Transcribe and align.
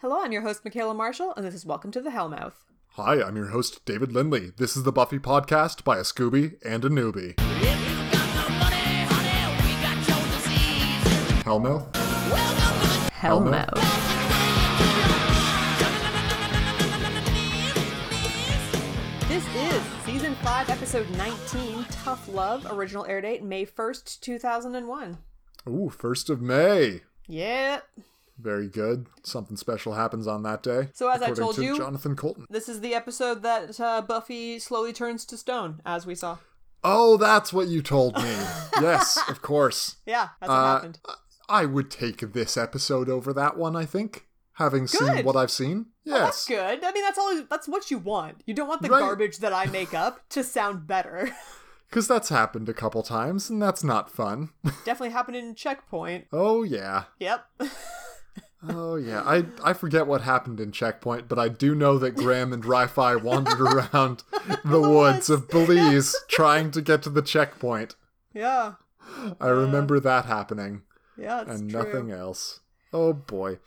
Hello, 0.00 0.20
I'm 0.22 0.30
your 0.30 0.42
host, 0.42 0.64
Michaela 0.64 0.94
Marshall, 0.94 1.34
and 1.36 1.44
this 1.44 1.54
is 1.54 1.66
Welcome 1.66 1.90
to 1.90 2.00
the 2.00 2.10
Hellmouth. 2.10 2.52
Hi, 2.90 3.20
I'm 3.20 3.34
your 3.34 3.48
host, 3.48 3.84
David 3.84 4.12
Lindley. 4.12 4.52
This 4.56 4.76
is 4.76 4.84
the 4.84 4.92
Buffy 4.92 5.18
podcast 5.18 5.82
by 5.82 5.96
a 5.96 6.02
Scooby 6.02 6.54
and 6.64 6.84
a 6.84 6.88
newbie. 6.88 7.34
Hellmouth? 11.42 11.92
Hellmouth. 13.10 13.74
This 19.26 19.44
is 19.56 19.82
season 20.04 20.36
5, 20.44 20.70
episode 20.70 21.10
19, 21.10 21.84
Tough 21.90 22.28
Love, 22.32 22.68
original 22.70 23.04
air 23.06 23.20
date 23.20 23.42
May 23.42 23.66
1st, 23.66 24.20
2001. 24.20 25.18
Ooh, 25.66 25.90
1st 25.92 26.30
of 26.30 26.40
May. 26.40 27.00
Yeah. 27.26 27.80
Very 28.40 28.68
good. 28.68 29.06
Something 29.24 29.56
special 29.56 29.94
happens 29.94 30.26
on 30.26 30.42
that 30.44 30.62
day. 30.62 30.88
So 30.94 31.08
as 31.10 31.22
I 31.22 31.32
told 31.32 31.56
to 31.56 31.62
you- 31.64 31.76
Jonathan 31.76 32.14
Colton. 32.16 32.46
This 32.50 32.68
is 32.68 32.80
the 32.80 32.94
episode 32.94 33.42
that 33.42 33.78
uh, 33.80 34.00
Buffy 34.02 34.58
slowly 34.58 34.92
turns 34.92 35.24
to 35.26 35.36
stone, 35.36 35.80
as 35.84 36.06
we 36.06 36.14
saw. 36.14 36.38
Oh, 36.84 37.16
that's 37.16 37.52
what 37.52 37.66
you 37.66 37.82
told 37.82 38.16
me. 38.16 38.22
yes, 38.80 39.18
of 39.28 39.42
course. 39.42 39.96
Yeah, 40.06 40.28
that's 40.40 40.48
what 40.48 40.54
Uh, 40.56 40.74
happened. 40.74 41.00
I 41.48 41.64
would 41.64 41.90
take 41.90 42.32
this 42.32 42.56
episode 42.56 43.08
over 43.08 43.32
that 43.32 43.56
one, 43.56 43.74
I 43.74 43.84
think. 43.84 44.26
Having 44.54 44.86
seen 44.88 45.24
what 45.24 45.36
I've 45.36 45.50
seen. 45.52 45.86
That's 46.04 46.48
Yes. 46.48 46.58
good. 46.80 46.84
I 46.84 46.92
mean, 46.92 47.02
that's 47.04 47.18
all. 47.18 47.42
That's 47.48 47.68
what 47.68 47.90
you 47.90 47.98
want. 47.98 48.42
You 48.46 48.54
don't 48.54 48.68
want 48.68 48.82
the 48.82 48.88
Right. 48.88 49.00
garbage 49.00 49.38
that 49.38 49.52
I 49.52 49.66
make 49.66 49.94
up 49.94 50.28
to 50.30 50.44
sound 50.44 50.86
better. 50.86 51.30
Because 51.90 52.06
that's 52.06 52.28
happened 52.28 52.68
a 52.68 52.74
couple 52.74 53.02
times, 53.02 53.48
and 53.48 53.62
that's 53.62 53.82
not 53.82 54.10
fun. 54.10 54.50
Definitely 54.84 55.08
happened 55.08 55.38
in 55.38 55.54
Checkpoint. 55.54 56.26
oh, 56.34 56.62
yeah. 56.62 57.04
Yep. 57.18 57.46
Oh 58.66 58.96
yeah, 58.96 59.22
I 59.22 59.44
I 59.62 59.72
forget 59.72 60.06
what 60.06 60.22
happened 60.22 60.58
in 60.58 60.72
Checkpoint, 60.72 61.28
but 61.28 61.38
I 61.38 61.48
do 61.48 61.74
know 61.74 61.96
that 61.98 62.16
Graham 62.16 62.52
and 62.52 62.64
Ri-Fi 62.64 63.14
wandered 63.16 63.60
around 63.60 64.24
the 64.64 64.80
woods 64.80 65.30
of 65.30 65.48
Belize 65.48 66.16
trying 66.28 66.70
to 66.72 66.80
get 66.82 67.02
to 67.02 67.10
the 67.10 67.22
checkpoint. 67.22 67.94
yeah. 68.34 68.74
I 69.40 69.46
remember 69.48 69.98
that 70.00 70.26
happening, 70.26 70.82
Yeah. 71.16 71.40
It's 71.42 71.50
and 71.60 71.70
true. 71.70 71.82
nothing 71.82 72.10
else. 72.10 72.60
Oh 72.92 73.12
boy. 73.12 73.58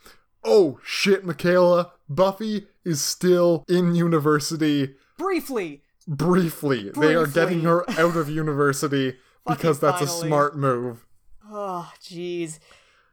Oh 0.44 0.78
shit, 0.84 1.24
Michaela. 1.24 1.92
Buffy 2.08 2.66
is 2.84 3.00
still 3.00 3.64
in 3.68 3.94
university 3.94 4.94
Briefly. 5.18 5.82
briefly. 6.06 6.90
They 6.94 7.14
are 7.14 7.26
getting 7.26 7.62
her 7.62 7.88
out 7.98 8.16
of 8.16 8.28
university 8.28 9.16
because 9.46 9.80
that's 9.80 10.00
a 10.02 10.06
smart 10.06 10.56
move. 10.56 11.06
Oh, 11.50 11.90
jeez. 12.00 12.58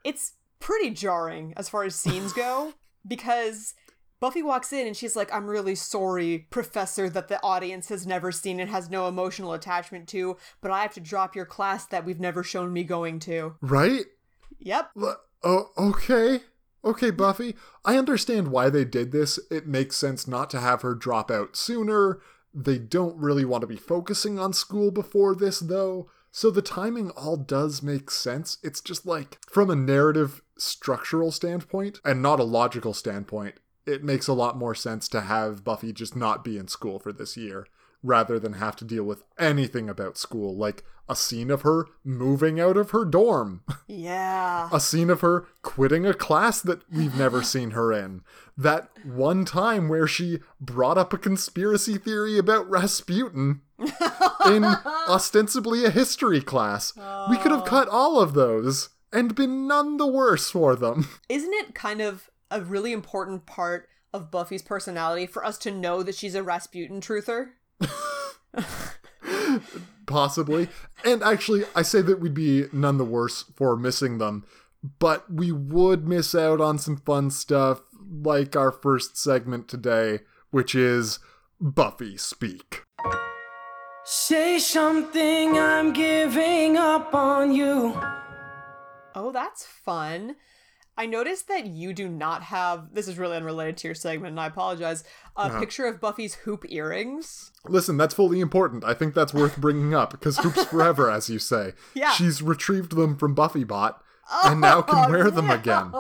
It's 0.04 0.34
pretty 0.60 0.90
jarring 0.92 1.54
as 1.58 1.70
far 1.70 1.84
as 1.84 1.96
scenes 1.96 2.34
go 2.34 2.74
because 3.08 3.74
Buffy 4.20 4.44
walks 4.44 4.74
in 4.74 4.86
and 4.86 4.98
she's 4.98 5.16
like, 5.16 5.34
I'm 5.34 5.48
really 5.48 5.76
sorry, 5.76 6.48
Professor, 6.50 7.10
that 7.10 7.30
the 7.30 7.42
audience 7.42 7.88
has 7.90 8.06
never 8.06 8.32
seen 8.32 8.60
and 8.60 8.70
has 8.70 8.90
no 8.90 9.08
emotional 9.08 9.54
attachment 9.54 10.10
to, 10.10 10.36
but 10.62 10.72
I 10.72 10.82
have 10.82 10.94
to 10.96 11.00
drop 11.00 11.36
your 11.36 11.46
class 11.46 11.86
that 11.86 12.06
we've 12.06 12.20
never 12.20 12.44
shown 12.44 12.74
me 12.74 12.84
going 12.84 13.20
to. 13.22 13.56
Right? 13.62 14.06
Yep. 14.60 14.92
L- 15.02 15.22
Oh, 15.42 15.70
okay. 15.78 16.42
Okay, 16.84 17.12
Buffy. 17.12 17.56
I 17.86 17.98
understand 17.98 18.50
why 18.50 18.70
they 18.70 18.84
did 18.84 19.14
this. 19.14 19.40
It 19.50 19.68
makes 19.68 19.96
sense 19.96 20.28
not 20.28 20.50
to 20.50 20.60
have 20.60 20.82
her 20.82 20.96
drop 20.96 21.32
out 21.32 21.56
sooner. 21.56 22.20
They 22.54 22.78
don't 22.78 23.16
really 23.18 23.46
want 23.46 23.62
to 23.62 23.68
be 23.68 23.78
focusing 23.78 24.38
on 24.38 24.52
school 24.52 24.92
before 24.92 25.34
this, 25.36 25.62
though. 25.62 26.10
So 26.32 26.52
the 26.52 26.62
timing 26.62 27.10
all 27.12 27.38
does 27.38 27.82
make 27.82 28.12
sense. 28.12 28.58
It's 28.64 28.82
just 28.82 29.06
like, 29.06 29.38
from 29.50 29.70
a 29.70 29.76
narrative 29.78 30.42
structural 30.60 31.32
standpoint, 31.32 32.00
and 32.06 32.22
not 32.22 32.40
a 32.40 32.44
logical 32.44 32.94
standpoint, 32.94 33.56
it 33.86 34.04
makes 34.04 34.28
a 34.28 34.34
lot 34.34 34.58
more 34.58 34.76
sense 34.76 35.08
to 35.10 35.22
have 35.22 35.64
Buffy 35.64 35.92
just 35.94 36.16
not 36.16 36.44
be 36.44 36.58
in 36.58 36.68
school 36.68 37.00
for 37.00 37.12
this 37.12 37.36
year, 37.38 37.66
rather 38.04 38.40
than 38.40 38.54
have 38.54 38.76
to 38.78 38.86
deal 38.86 39.04
with 39.04 39.24
anything 39.38 39.90
about 39.90 40.18
school, 40.18 40.56
like 40.56 40.84
a 41.10 41.16
scene 41.16 41.50
of 41.50 41.64
her 41.64 41.88
moving 42.04 42.60
out 42.60 42.78
of 42.78 42.92
her 42.92 43.04
dorm 43.04 43.64
Yeah. 43.88 44.70
a 44.72 44.80
scene 44.80 45.10
of 45.10 45.22
her 45.22 45.48
quitting 45.64 46.06
a 46.06 46.14
class 46.14 46.62
that 46.62 46.84
we've 46.92 47.16
never 47.18 47.42
seen 47.54 47.72
her 47.72 47.92
in. 47.92 48.22
That 48.56 48.90
one 49.04 49.44
time 49.44 49.90
where 49.90 50.06
she 50.06 50.40
brought 50.62 51.00
up 51.00 51.12
a 51.12 51.18
conspiracy 51.18 51.98
theory 51.98 52.38
about 52.38 52.70
Rasputin 52.70 53.62
in 54.46 54.64
ostensibly 55.08 55.84
a 55.84 55.90
history 55.90 56.42
class. 56.42 56.94
We 57.30 57.38
could 57.38 57.52
have 57.52 57.66
cut 57.66 57.88
all 57.88 58.20
of 58.20 58.34
those 58.34 58.90
and 59.12 59.36
been 59.36 59.68
none 59.68 59.98
the 59.98 60.08
worse 60.08 60.50
for 60.50 60.76
them. 60.76 61.10
Isn't 61.30 61.54
it 61.54 61.76
kind 61.76 62.02
of 62.02 62.30
a 62.52 62.62
really 62.62 62.92
important 62.92 63.46
part 63.46 63.88
of 64.14 64.32
Buffy's 64.32 64.62
personality 64.62 65.26
for 65.28 65.46
us 65.46 65.58
to 65.60 65.72
know 65.72 66.04
that 66.04 66.16
she's 66.16 66.36
a 66.36 66.44
Rasputin 66.44 67.02
truther? 67.02 67.52
Possibly. 70.06 70.70
And 71.06 71.22
actually, 71.22 71.64
I 71.76 71.84
say 71.84 72.02
that 72.02 72.20
we'd 72.20 72.34
be 72.34 72.66
none 72.74 72.98
the 72.98 73.06
worse 73.06 73.46
for 73.56 73.76
missing 73.78 74.18
them, 74.18 74.46
but 74.98 75.32
we 75.32 75.52
would 75.52 76.08
miss 76.08 76.34
out 76.34 76.60
on 76.60 76.80
some 76.80 76.98
fun 76.98 77.30
stuff 77.30 77.82
like 78.12 78.56
our 78.56 78.72
first 78.72 79.18
segment 79.18 79.68
today, 79.68 80.22
which 80.50 80.74
is 80.74 81.20
Buffy 81.62 82.18
Speak. 82.18 82.84
Say 84.04 84.58
something, 84.58 85.60
I'm 85.60 85.94
giving 85.94 86.78
up 86.78 87.14
on 87.14 87.52
you. 87.52 87.96
Oh, 89.16 89.32
that's 89.32 89.66
fun. 89.66 90.36
I 90.98 91.06
noticed 91.06 91.48
that 91.48 91.66
you 91.68 91.94
do 91.94 92.10
not 92.10 92.44
have 92.44 92.94
this 92.94 93.08
is 93.08 93.18
really 93.18 93.38
unrelated 93.38 93.78
to 93.78 93.88
your 93.88 93.96
segment, 93.96 94.32
and 94.32 94.40
I 94.40 94.48
apologize. 94.48 95.04
A 95.38 95.42
Uh-huh. 95.44 95.60
picture 95.60 95.86
of 95.86 96.02
Buffy's 96.02 96.34
hoop 96.36 96.66
earrings. 96.68 97.52
Listen, 97.66 97.96
that's 97.96 98.14
fully 98.14 98.42
important. 98.42 98.84
I 98.84 98.94
think 98.94 99.14
that's 99.14 99.34
worth 99.34 99.56
bringing 99.58 99.94
up 99.96 100.12
because 100.12 100.38
hoops 100.40 100.66
forever, 100.72 101.10
as 101.10 101.30
you 101.30 101.40
say. 101.40 101.74
Yeah. 101.94 102.12
She's 102.12 102.42
retrieved 102.42 102.98
them 102.98 103.16
from 103.16 103.34
BuffyBot 103.34 103.96
and 104.44 104.60
now 104.60 104.82
can 104.82 105.10
wear 105.10 105.32
them 105.32 105.50
again. 105.50 105.92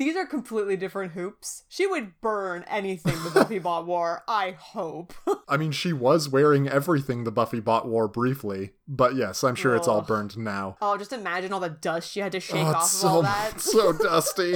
These 0.00 0.16
are 0.16 0.24
completely 0.24 0.78
different 0.78 1.12
hoops. 1.12 1.64
She 1.68 1.86
would 1.86 2.18
burn 2.22 2.64
anything 2.66 3.22
the 3.22 3.28
Buffy 3.28 3.58
bot 3.58 3.84
wore, 3.86 4.24
I 4.26 4.52
hope. 4.52 5.12
I 5.48 5.58
mean, 5.58 5.72
she 5.72 5.92
was 5.92 6.26
wearing 6.26 6.66
everything 6.66 7.24
the 7.24 7.30
BuffyBot 7.30 7.84
wore 7.84 8.08
briefly, 8.08 8.70
but 8.88 9.14
yes, 9.14 9.44
I'm 9.44 9.54
sure 9.54 9.76
it's 9.76 9.86
all 9.86 10.00
burned 10.00 10.38
now. 10.38 10.78
oh, 10.80 10.96
just 10.96 11.12
imagine 11.12 11.52
all 11.52 11.60
the 11.60 11.68
dust 11.68 12.10
she 12.10 12.20
had 12.20 12.32
to 12.32 12.40
shake 12.40 12.64
Oh, 12.64 12.68
off 12.68 12.84
it's 12.84 12.94
of 12.94 13.00
so 13.00 13.08
all 13.08 13.22
that. 13.22 13.60
so 13.60 13.92
dusty. 13.92 14.54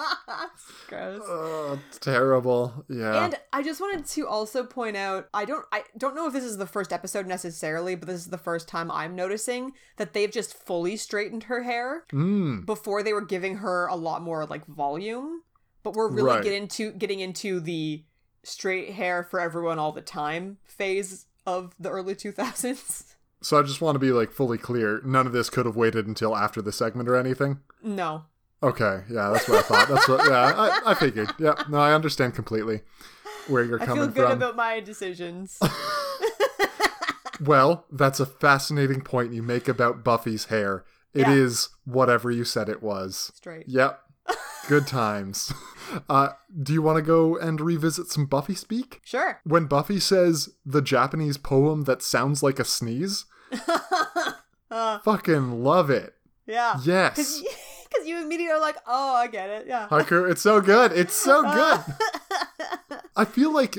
Gross. 0.88 1.22
Oh, 1.24 1.78
terrible. 2.00 2.84
Yeah. 2.88 3.24
And 3.24 3.34
I 3.52 3.62
just 3.62 3.80
wanted 3.80 4.06
to 4.06 4.26
also 4.26 4.64
point 4.64 4.96
out 4.96 5.28
I 5.34 5.44
don't 5.44 5.64
I 5.72 5.84
don't 5.96 6.14
know 6.14 6.26
if 6.26 6.32
this 6.32 6.44
is 6.44 6.58
the 6.58 6.66
first 6.66 6.92
episode 6.92 7.26
necessarily, 7.26 7.94
but 7.94 8.08
this 8.08 8.20
is 8.20 8.28
the 8.28 8.38
first 8.38 8.68
time 8.68 8.90
I'm 8.90 9.14
noticing 9.14 9.72
that 9.96 10.12
they've 10.12 10.30
just 10.30 10.54
fully 10.54 10.96
straightened 10.96 11.44
her 11.44 11.62
hair. 11.62 12.04
Mm, 12.12 12.66
Before 12.66 13.02
they 13.02 13.12
were 13.12 13.24
giving 13.24 13.56
her 13.56 13.86
a 13.86 13.96
lot 13.96 14.22
more 14.22 14.46
like 14.46 14.66
volume, 14.66 15.42
but 15.82 15.94
we're 15.94 16.08
really 16.10 16.30
Right. 16.30 16.42
getting 16.42 16.62
into 16.62 16.92
getting 16.92 17.20
into 17.20 17.60
the 17.60 18.04
straight 18.42 18.92
hair 18.94 19.22
for 19.22 19.38
everyone 19.40 19.78
all 19.78 19.92
the 19.92 20.00
time 20.00 20.58
phase 20.64 21.26
of 21.46 21.74
the 21.78 21.90
early 21.90 22.14
2000s. 22.14 23.14
so 23.42 23.58
I 23.58 23.62
just 23.62 23.80
want 23.80 23.94
to 23.96 23.98
be 23.98 24.12
like 24.12 24.30
fully 24.32 24.58
clear. 24.58 25.00
None 25.04 25.26
of 25.26 25.32
this 25.32 25.50
could 25.50 25.66
have 25.66 25.76
waited 25.76 26.06
until 26.06 26.36
after 26.36 26.60
the 26.62 26.72
segment 26.72 27.08
or 27.08 27.16
anything. 27.16 27.60
No. 27.82 28.24
Okay, 28.62 29.02
yeah, 29.10 29.30
that's 29.30 29.48
what 29.48 29.58
I 29.58 29.62
thought. 29.62 29.88
That's 29.88 30.08
what. 30.08 30.28
Yeah, 30.28 30.52
I, 30.84 30.90
I 30.90 30.94
figured. 30.94 31.30
Yeah, 31.38 31.54
no, 31.70 31.78
I 31.78 31.94
understand 31.94 32.34
completely 32.34 32.82
where 33.48 33.64
you're 33.64 33.80
I 33.82 33.86
coming 33.86 34.02
from. 34.04 34.10
I 34.10 34.14
feel 34.14 34.22
good 34.24 34.28
from. 34.30 34.36
about 34.42 34.56
my 34.56 34.80
decisions. 34.80 35.58
Well, 37.42 37.86
that's 37.90 38.20
a 38.20 38.26
fascinating 38.26 39.00
point 39.00 39.32
you 39.32 39.42
make 39.42 39.66
about 39.66 40.04
Buffy's 40.04 40.46
hair. 40.46 40.84
It 41.14 41.26
is 41.26 41.70
Yeah. 41.86 41.92
whatever 41.94 42.30
you 42.30 42.44
said 42.44 42.68
it 42.68 42.82
was. 42.82 43.32
Straight. 43.34 43.66
Yep. 43.66 43.98
Good 44.68 44.86
times. 44.86 45.50
Uh, 46.08 46.30
do 46.62 46.74
you 46.74 46.82
want 46.82 46.96
to 46.96 47.02
go 47.02 47.38
and 47.38 47.58
revisit 47.58 48.08
some 48.08 48.26
Buffy 48.26 48.54
speak? 48.54 49.00
Sure. 49.04 49.40
When 49.44 49.64
Buffy 49.64 49.98
says 50.00 50.50
the 50.66 50.82
Japanese 50.82 51.38
poem 51.38 51.84
that 51.84 52.02
sounds 52.02 52.42
like 52.42 52.58
a 52.58 52.64
sneeze, 52.64 53.24
Uh, 54.70 54.98
fucking 55.00 55.64
love 55.64 55.88
it. 55.90 56.14
yeah. 56.46 56.78
Yes. 56.84 57.42
Because 57.90 58.06
you 58.06 58.22
immediately 58.22 58.52
are 58.54 58.60
like, 58.60 58.76
oh, 58.86 59.14
I 59.14 59.26
get 59.26 59.50
it. 59.50 59.66
Yeah. 59.66 59.88
Hiker, 59.88 60.28
it's 60.28 60.42
so 60.42 60.60
good. 60.60 60.92
It's 60.92 61.14
so 61.14 61.42
good. 61.54 61.80
I 63.16 63.24
feel 63.24 63.52
like 63.52 63.76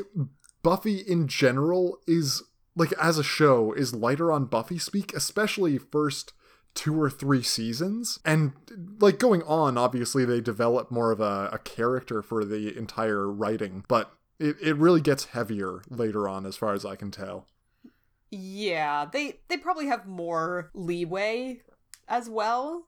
Buffy 0.64 0.98
in 0.98 1.28
general 1.28 2.00
is 2.08 2.44
like 2.76 2.94
as 2.94 3.18
a 3.18 3.24
show 3.24 3.74
is 3.74 3.94
lighter 3.94 4.32
on 4.32 4.46
Buffy 4.46 4.78
speak, 4.78 5.14
especially 5.14 5.78
first 5.78 6.34
two 6.74 7.00
or 7.02 7.10
three 7.10 7.44
seasons. 7.44 8.20
And 8.24 8.54
like 9.00 9.20
going 9.20 9.44
on, 9.44 9.78
obviously 9.78 10.26
they 10.26 10.42
develop 10.42 10.92
more 10.92 11.12
of 11.12 11.20
a, 11.20 11.50
a 11.52 11.60
character 11.60 12.22
for 12.22 12.46
the 12.46 12.78
entire 12.78 13.30
writing, 13.30 13.84
but 13.88 14.14
it, 14.40 14.56
it 14.62 14.76
really 14.78 15.02
gets 15.02 15.26
heavier 15.26 15.82
later 15.90 16.28
on 16.28 16.46
as 16.46 16.56
far 16.56 16.74
as 16.74 16.86
I 16.86 16.96
can 16.96 17.12
tell. 17.12 17.48
Yeah, 18.32 19.06
they 19.12 19.40
they 19.50 19.58
probably 19.58 19.88
have 19.88 20.08
more 20.08 20.72
leeway 20.74 21.62
as 22.08 22.30
well. 22.30 22.88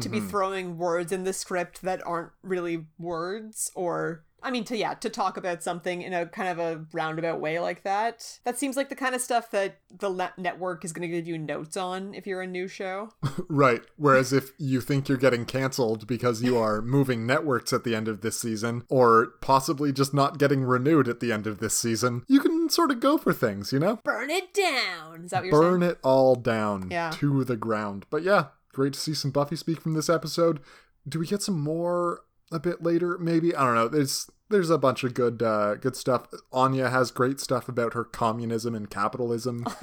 To 0.00 0.08
be 0.08 0.18
mm-hmm. 0.18 0.28
throwing 0.28 0.78
words 0.78 1.12
in 1.12 1.24
the 1.24 1.32
script 1.32 1.82
that 1.82 2.04
aren't 2.06 2.30
really 2.42 2.86
words 2.98 3.70
or 3.74 4.24
I 4.44 4.50
mean 4.50 4.64
to 4.64 4.76
yeah, 4.76 4.92
to 4.94 5.08
talk 5.08 5.38
about 5.38 5.62
something 5.62 6.02
in 6.02 6.12
a 6.12 6.26
kind 6.26 6.50
of 6.50 6.58
a 6.58 6.84
roundabout 6.92 7.40
way 7.40 7.58
like 7.58 7.82
that. 7.84 8.38
That 8.44 8.58
seems 8.58 8.76
like 8.76 8.90
the 8.90 8.94
kind 8.94 9.14
of 9.14 9.22
stuff 9.22 9.50
that 9.52 9.78
the 9.90 10.10
le- 10.10 10.34
network 10.36 10.84
is 10.84 10.92
going 10.92 11.08
to 11.10 11.16
give 11.16 11.26
you 11.26 11.38
notes 11.38 11.78
on 11.78 12.12
if 12.12 12.26
you're 12.26 12.42
a 12.42 12.46
new 12.46 12.68
show. 12.68 13.10
Right. 13.48 13.82
Whereas 13.96 14.32
if 14.32 14.50
you 14.58 14.80
think 14.80 15.08
you're 15.08 15.18
getting 15.18 15.44
canceled 15.44 16.06
because 16.06 16.42
you 16.42 16.56
are 16.56 16.82
moving 16.82 17.26
networks 17.26 17.72
at 17.72 17.84
the 17.84 17.94
end 17.94 18.08
of 18.08 18.20
this 18.20 18.38
season, 18.40 18.84
or 18.88 19.34
possibly 19.40 19.92
just 19.92 20.12
not 20.12 20.38
getting 20.38 20.64
renewed 20.64 21.08
at 21.08 21.20
the 21.20 21.32
end 21.32 21.46
of 21.46 21.58
this 21.58 21.78
season, 21.78 22.24
you 22.26 22.40
can 22.40 22.68
sort 22.68 22.90
of 22.90 23.00
go 23.00 23.16
for 23.16 23.32
things, 23.32 23.72
you 23.72 23.78
know? 23.78 24.00
Burn 24.04 24.30
it 24.30 24.52
down. 24.52 25.24
Is 25.24 25.30
that 25.30 25.42
what 25.42 25.46
you're 25.46 25.52
saying? 25.52 25.72
Burn 25.72 25.80
saying? 25.80 25.92
it 25.92 25.98
all 26.02 26.34
down 26.34 26.88
Yeah. 26.90 27.10
to 27.14 27.44
the 27.44 27.56
ground. 27.56 28.06
But 28.10 28.22
yeah, 28.22 28.46
great 28.74 28.92
to 28.94 29.00
see 29.00 29.14
some 29.14 29.30
Buffy 29.30 29.56
speak 29.56 29.80
from 29.80 29.94
this 29.94 30.08
episode. 30.08 30.60
Do 31.08 31.18
we 31.18 31.26
get 31.26 31.42
some 31.42 31.60
more 31.60 32.22
a 32.52 32.58
bit 32.58 32.82
later? 32.82 33.18
Maybe 33.18 33.54
I 33.54 33.64
don't 33.64 33.74
know. 33.74 33.88
There's 33.88 34.30
there's 34.50 34.70
a 34.70 34.78
bunch 34.78 35.04
of 35.04 35.14
good 35.14 35.42
uh, 35.42 35.76
good 35.76 35.96
stuff. 35.96 36.26
Anya 36.52 36.90
has 36.90 37.10
great 37.10 37.40
stuff 37.40 37.68
about 37.68 37.94
her 37.94 38.04
communism 38.04 38.74
and 38.74 38.90
capitalism 38.90 39.64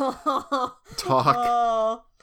talk. 0.97 1.35
Oh. 1.38 2.03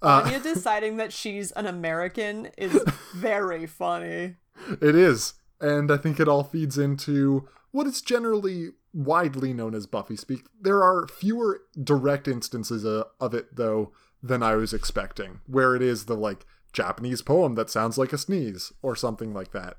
Uh, 0.00 0.22
Anya 0.24 0.40
deciding 0.40 0.96
that 0.96 1.12
she's 1.12 1.50
an 1.52 1.66
American 1.66 2.48
is 2.56 2.82
very 3.14 3.66
funny. 3.66 4.36
It 4.80 4.94
is. 4.94 5.34
And 5.60 5.90
I 5.90 5.98
think 5.98 6.18
it 6.18 6.26
all 6.26 6.42
feeds 6.42 6.78
into 6.78 7.46
what 7.70 7.86
is 7.86 8.00
generally 8.00 8.70
widely 8.94 9.52
known 9.52 9.74
as 9.74 9.86
Buffy 9.86 10.16
speak. 10.16 10.46
There 10.58 10.82
are 10.82 11.06
fewer 11.08 11.62
direct 11.82 12.28
instances 12.28 12.86
uh, 12.86 13.04
of 13.20 13.34
it, 13.34 13.56
though, 13.56 13.92
than 14.24 14.42
I 14.42 14.56
was 14.56 14.72
expecting, 14.72 15.40
where 15.46 15.76
it 15.76 15.82
is 15.82 16.06
the 16.06 16.16
like 16.16 16.46
Japanese 16.72 17.20
poem 17.20 17.54
that 17.56 17.68
sounds 17.70 17.98
like 17.98 18.12
a 18.12 18.18
sneeze 18.18 18.72
or 18.82 18.96
something 18.96 19.34
like 19.34 19.52
that. 19.52 19.76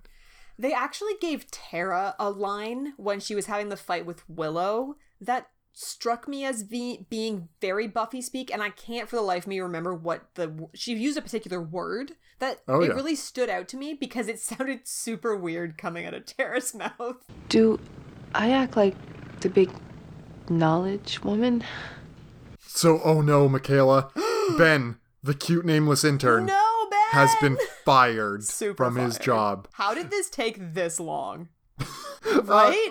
They 0.57 0.71
actually 0.71 1.13
gave 1.19 1.50
Tara 1.51 2.15
a 2.19 2.30
line 2.30 2.94
when 2.95 3.19
she 3.19 3.36
was 3.36 3.47
having 3.47 3.69
the 3.69 3.75
fight 3.75 4.06
with 4.06 4.27
Willow 4.30 4.95
that 5.19 5.47
struck 5.74 6.27
me 6.27 6.45
as 6.45 6.63
be- 6.63 7.06
being 7.09 7.50
very 7.59 7.88
Buffy 7.88 8.21
speak, 8.21 8.53
and 8.53 8.62
I 8.62 8.69
can't 8.69 9.09
for 9.09 9.15
the 9.18 9.21
life 9.24 9.44
of 9.44 9.47
me 9.47 9.59
remember 9.59 9.94
what 9.94 10.30
the 10.36 10.69
she 10.74 10.94
used 10.94 11.18
a 11.18 11.21
particular 11.21 11.59
word 11.62 12.13
that 12.39 12.62
Oh, 12.68 12.81
it 12.81 12.89
yeah. 12.89 12.94
really 12.94 13.15
stood 13.15 13.50
out 13.50 13.68
to 13.69 13.77
me 13.77 13.94
because 13.94 14.27
it 14.27 14.39
sounded 14.51 14.88
super 14.88 15.36
weird 15.36 15.77
coming 15.77 16.06
out 16.06 16.13
of 16.13 16.25
Tara's 16.27 16.74
mouth. 16.75 17.18
Do 17.50 17.80
I 18.33 18.51
act 18.51 18.77
like 18.77 18.95
the 19.42 19.50
big 19.50 19.71
knowledge 20.50 21.24
woman? 21.24 21.63
So, 22.62 23.01
oh 23.03 23.21
no, 23.21 23.50
Michaela, 23.50 24.12
Ben, 24.57 24.97
the 25.24 25.33
cute 25.33 25.65
nameless 25.65 26.03
intern, 26.03 26.45
No, 26.45 26.88
Ben 26.89 27.00
has 27.12 27.33
been 27.42 27.57
fired 27.86 28.44
super 28.44 28.75
from 28.75 28.95
his 28.95 29.18
job. 29.18 29.68
How 29.74 29.94
did 29.94 30.12
this 30.12 30.30
take 30.30 30.74
this 30.74 31.00
long? 31.00 31.50
Uh, 32.27 32.42
right? 32.42 32.89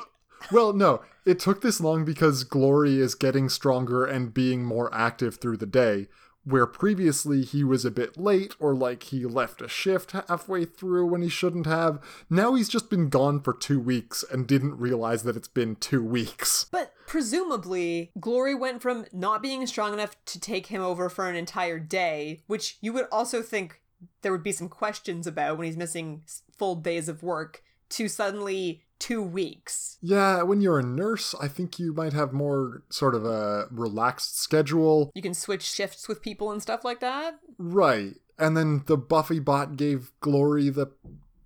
Well, 0.53 0.73
no, 0.73 1.03
it 1.27 1.41
took 1.41 1.61
this 1.61 1.81
long 1.81 2.05
because 2.05 2.45
Glory 2.45 3.01
is 3.01 3.17
getting 3.17 3.49
stronger 3.49 4.05
and 4.05 4.33
being 4.33 4.65
more 4.65 4.95
active 4.95 5.39
through 5.39 5.57
the 5.57 5.67
day, 5.67 6.07
where 6.45 6.67
previously 6.67 7.43
he 7.43 7.65
was 7.65 7.85
a 7.85 7.91
bit 7.91 8.17
late 8.17 8.55
or 8.59 8.75
like 8.75 9.05
he 9.05 9.25
left 9.25 9.63
a 9.63 9.69
shift 9.69 10.13
halfway 10.13 10.65
through 10.65 11.07
when 11.07 11.23
he 11.23 11.29
shouldn't 11.29 11.67
have. 11.67 11.99
Now 12.29 12.55
he's 12.55 12.69
just 12.69 12.91
been 12.91 13.09
gone 13.09 13.41
for 13.41 13.53
two 13.53 13.81
weeks 13.81 14.25
and 14.31 14.47
didn't 14.47 14.79
realize 14.79 15.23
that 15.23 15.37
it's 15.37 15.49
been 15.49 15.77
two 15.77 16.05
weeks. 16.05 16.67
But 16.71 16.93
presumably, 17.07 18.11
Glory 18.21 18.55
went 18.55 18.83
from 18.83 19.07
not 19.13 19.43
being 19.43 19.67
strong 19.67 19.93
enough 19.93 20.17
to 20.27 20.41
take 20.41 20.67
him 20.67 20.83
over 20.83 21.09
for 21.09 21.29
an 21.29 21.37
entire 21.37 21.79
day, 21.79 22.43
which 22.47 22.79
you 22.81 22.93
would 22.93 23.07
also 23.11 23.43
think 23.43 23.81
there 24.23 24.33
would 24.33 24.43
be 24.43 24.53
some 24.53 24.69
questions 24.69 25.27
about 25.27 25.57
when 25.57 25.67
he's 25.67 25.77
missing 25.77 26.23
full 26.57 26.77
days 26.77 27.09
of 27.09 27.23
work, 27.23 27.63
to 27.91 28.09
suddenly 28.09 28.84
two 28.99 29.23
weeks. 29.23 29.99
Yeah, 30.01 30.43
when 30.43 30.61
you're 30.61 30.79
a 30.79 30.85
nurse, 30.85 31.35
I 31.41 31.49
think 31.49 31.79
you 31.79 31.93
might 31.93 32.13
have 32.13 32.33
more 32.33 32.83
sort 32.91 33.15
of 33.15 33.25
a 33.25 33.67
relaxed 33.71 34.39
schedule. 34.39 35.11
You 35.15 35.23
can 35.23 35.35
switch 35.35 35.63
shifts 35.63 36.09
with 36.09 36.23
people 36.23 36.51
and 36.51 36.63
stuff 36.63 36.85
like 36.85 37.01
that. 37.01 37.39
Right. 37.59 38.15
And 38.39 38.57
then 38.57 38.83
the 38.87 38.97
Buffy 38.97 39.39
bot 39.39 39.77
gave 39.77 40.11
Glory 40.21 40.69
the 40.69 40.89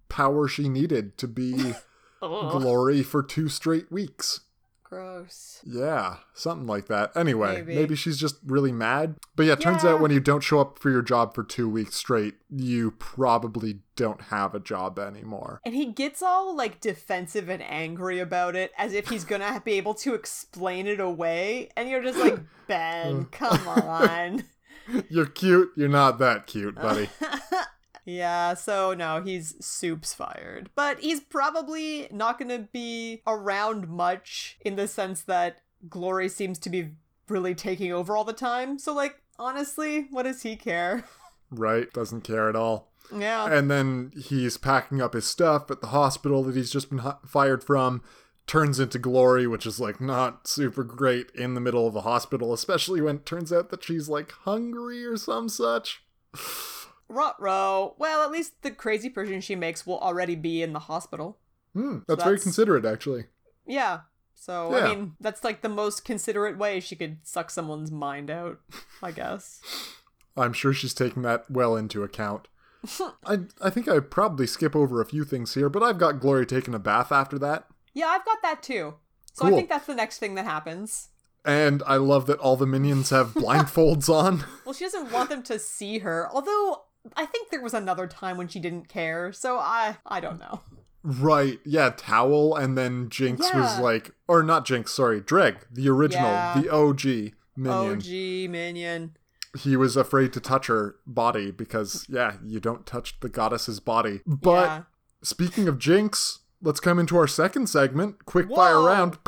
power 0.09 0.49
she 0.49 0.69
needed 0.69 1.19
to 1.19 1.29
be 1.29 1.55
Ugh, 1.71 1.77
oh. 2.23 2.59
Glory 2.59 3.03
for 3.03 3.23
two 3.23 3.49
straight 3.49 3.91
weeks. 3.93 4.41
Gross. 4.89 5.61
Yeah, 5.65 6.17
something 6.35 6.67
like 6.67 6.87
that. 6.87 7.11
Anyway, 7.17 7.57
Maybe. 7.57 7.75
maybe, 7.75 7.97
she's 7.97 8.19
just 8.19 8.37
really 8.47 8.73
mad. 8.73 9.17
But 9.37 9.47
yeah, 9.47 9.53
it 9.55 9.61
turns 9.61 9.85
Yeah. 9.85 9.91
out 9.91 10.01
when 10.01 10.11
you 10.11 10.21
don't 10.21 10.41
show 10.43 10.61
up 10.61 10.79
for 10.79 10.91
your 10.91 11.03
job 11.03 11.35
for 11.35 11.45
two 11.45 11.69
weeks 11.69 11.97
straight, 11.97 12.35
you 12.51 12.93
probably 12.93 13.81
don't 13.97 14.23
have 14.23 14.55
a 14.55 14.61
job 14.61 14.99
anymore. 14.99 15.61
And 15.65 15.75
he 15.75 15.87
gets 15.93 16.23
all 16.23 16.57
like 16.57 16.81
defensive 16.81 17.49
and 17.49 17.63
angry 17.63 18.19
about 18.19 18.57
it 18.57 18.73
as 18.79 18.93
if 18.95 19.09
he's 19.09 19.25
gonna 19.25 19.61
be 19.65 19.73
able 19.75 19.95
to 19.95 20.15
explain 20.15 20.87
it 20.87 21.01
away. 21.01 21.69
And 21.77 21.89
you're 21.89 22.03
just 22.03 22.19
like, 22.19 22.39
Ben, 22.67 23.27
come 23.27 23.67
on. 23.69 24.45
You're 25.11 25.27
cute. 25.27 25.71
You're 25.77 25.91
not 25.91 26.19
that 26.21 26.47
cute, 26.47 26.75
buddy. 26.75 27.11
Yeah, 28.09 28.55
so 28.55 28.95
no, 28.95 29.21
he's 29.21 29.55
soups 29.63 30.15
fired. 30.15 30.71
But 30.75 31.01
he's 31.01 31.21
probably 31.21 32.09
not 32.11 32.39
going 32.39 32.49
to 32.49 32.67
be 32.73 33.21
around 33.27 33.87
much 33.87 34.57
in 34.63 34.77
the 34.77 34.89
sense 34.89 35.21
that 35.25 35.61
Glory 35.91 36.31
seems 36.31 36.59
to 36.61 36.71
be 36.71 36.93
really 37.29 37.55
taking 37.55 37.93
over 37.93 38.17
all 38.17 38.25
the 38.25 38.33
time. 38.33 38.79
So, 38.79 38.95
like, 38.95 39.21
honestly, 39.39 40.07
what 40.11 40.23
does 40.23 40.41
he 40.41 40.57
care? 40.57 41.05
right? 41.51 41.93
Doesn't 41.93 42.23
care 42.23 42.49
at 42.49 42.57
all. 42.57 42.91
Yeah. 43.15 43.53
And 43.53 43.71
then 43.71 44.13
he's 44.17 44.57
packing 44.57 45.03
up 45.03 45.13
his 45.13 45.27
stuff 45.27 45.71
at 45.71 45.83
the 45.83 45.89
hospital 45.89 46.43
that 46.45 46.57
he's 46.57 46.71
just 46.71 46.89
been 46.89 47.03
fired 47.27 47.63
from. 47.63 48.01
Turns 48.47 48.81
into 48.81 48.99
Glory, 48.99 49.47
which 49.47 49.67
is 49.67 49.81
like 49.81 50.01
not 50.01 50.49
super 50.49 50.83
great 50.83 51.31
in 51.33 51.53
the 51.53 51.61
middle 51.61 51.87
of 51.87 51.95
a 51.95 52.01
hospital, 52.01 52.55
especially 52.55 53.03
when 53.03 53.17
it 53.17 53.27
turns 53.27 53.53
out 53.53 53.69
that 53.69 53.85
she's 53.85 54.09
like 54.09 54.33
hungry 54.33 55.05
or 55.05 55.19
some 55.19 55.51
such. 55.51 56.03
Ruh-roh. 57.09 57.95
Well, 57.99 58.23
at 58.23 58.31
least 58.31 58.63
the 58.63 58.71
crazy 58.71 59.09
person 59.09 59.41
she 59.41 59.55
makes 59.57 59.87
will 59.87 59.99
already 59.99 60.35
be 60.37 60.63
in 60.63 60.73
the 60.73 60.79
hospital. 60.81 61.39
Hmm, 61.75 61.99
that's, 62.07 62.23
very 62.23 62.37
That's- 62.37 62.43
considerate, 62.43 62.85
actually. 62.85 63.25
Yeah. 63.67 64.01
So, 64.35 64.77
Yeah. 64.77 64.85
I 64.85 64.89
mean, 64.95 65.15
that's 65.21 65.43
like 65.45 65.63
the 65.63 65.69
most 65.69 66.05
considerate 66.05 66.57
way 66.59 66.81
she 66.81 66.97
could 66.97 67.19
suck 67.25 67.51
someone's 67.51 67.91
mind 67.91 68.31
out, 68.31 68.61
I 69.03 69.11
guess. 69.11 69.61
I'm 70.37 70.53
sure 70.53 70.73
she's 70.73 70.95
taking 70.95 71.23
that 71.23 71.51
well 71.51 71.77
into 71.77 72.03
account. 72.05 72.47
I 73.27 73.41
I 73.61 73.71
think 73.71 73.89
I 73.89 73.99
probably 73.99 74.47
skip 74.47 74.77
over 74.77 75.01
a 75.01 75.07
few 75.07 75.25
things 75.25 75.55
here, 75.55 75.69
but 75.69 75.83
I've 75.83 75.99
got 75.99 76.21
Glory 76.21 76.47
taking 76.47 76.75
a 76.75 76.79
bath 76.79 77.11
after 77.11 77.37
that. 77.41 77.67
Yeah, 77.93 78.07
I've 78.07 78.25
got 78.25 78.39
that 78.43 78.63
too. 78.63 78.95
So 79.33 79.47
I 79.47 79.51
think 79.51 79.69
that's 79.69 79.87
the 79.87 79.95
next 79.97 80.19
thing 80.19 80.37
that 80.37 80.45
happens. 80.45 81.09
And 81.45 81.83
I 81.87 81.97
love 81.97 82.27
that 82.27 82.39
all 82.39 82.57
the 82.57 82.67
minions 82.67 83.11
have 83.11 83.29
blindfolds 83.35 84.09
on. 84.09 84.45
Well, 84.65 84.73
she 84.75 84.85
doesn't 84.85 85.11
want 85.11 85.29
them 85.31 85.43
to 85.45 85.59
see 85.59 85.99
her. 85.99 86.29
Although 86.33 86.85
I 87.17 87.27
think 87.27 87.51
there 87.51 87.63
was 87.63 87.75
another 87.75 88.07
time 88.07 88.37
when 88.37 88.49
she 88.49 88.61
didn't 88.61 88.89
care, 88.89 89.33
so 89.33 89.59
I 89.59 89.97
I 90.07 90.21
don't 90.21 90.39
know. 90.39 90.61
Right. 91.03 91.59
Yeah, 91.65 91.91
Towel 91.97 92.57
and 92.57 92.77
then 92.77 93.09
Jinx 93.09 93.53
was 93.55 93.79
like 93.79 94.13
or 94.27 94.43
not 94.43 94.65
Jinx, 94.65 94.93
sorry, 94.93 95.21
Dreg, 95.21 95.67
the 95.71 95.89
original, 95.89 96.29
Yeah. 96.29 96.61
the 96.61 96.71
OG 96.71 97.33
minion. 97.57 97.97
OG 97.99 98.51
minion. 98.51 99.17
He 99.59 99.77
was 99.77 99.97
afraid 99.97 100.33
to 100.35 100.41
touch 100.41 100.67
her 100.67 100.97
body 101.07 101.51
because 101.51 102.05
yeah, 102.09 102.35
you 102.45 102.61
don't 102.61 102.85
touch 102.85 103.19
the 103.21 103.29
goddess's 103.29 103.81
body. 103.81 104.21
But 104.27 104.67
yeah. 104.67 104.83
speaking 105.23 105.69
of 105.69 105.79
Jinx, 105.79 106.41
let's 106.61 106.81
come 106.81 106.99
into 106.99 107.17
our 107.17 107.27
second 107.29 107.69
segment, 107.69 108.27
quick 108.27 108.49
fire 108.55 108.75
Whoa. 108.77 108.87
round. 108.87 109.19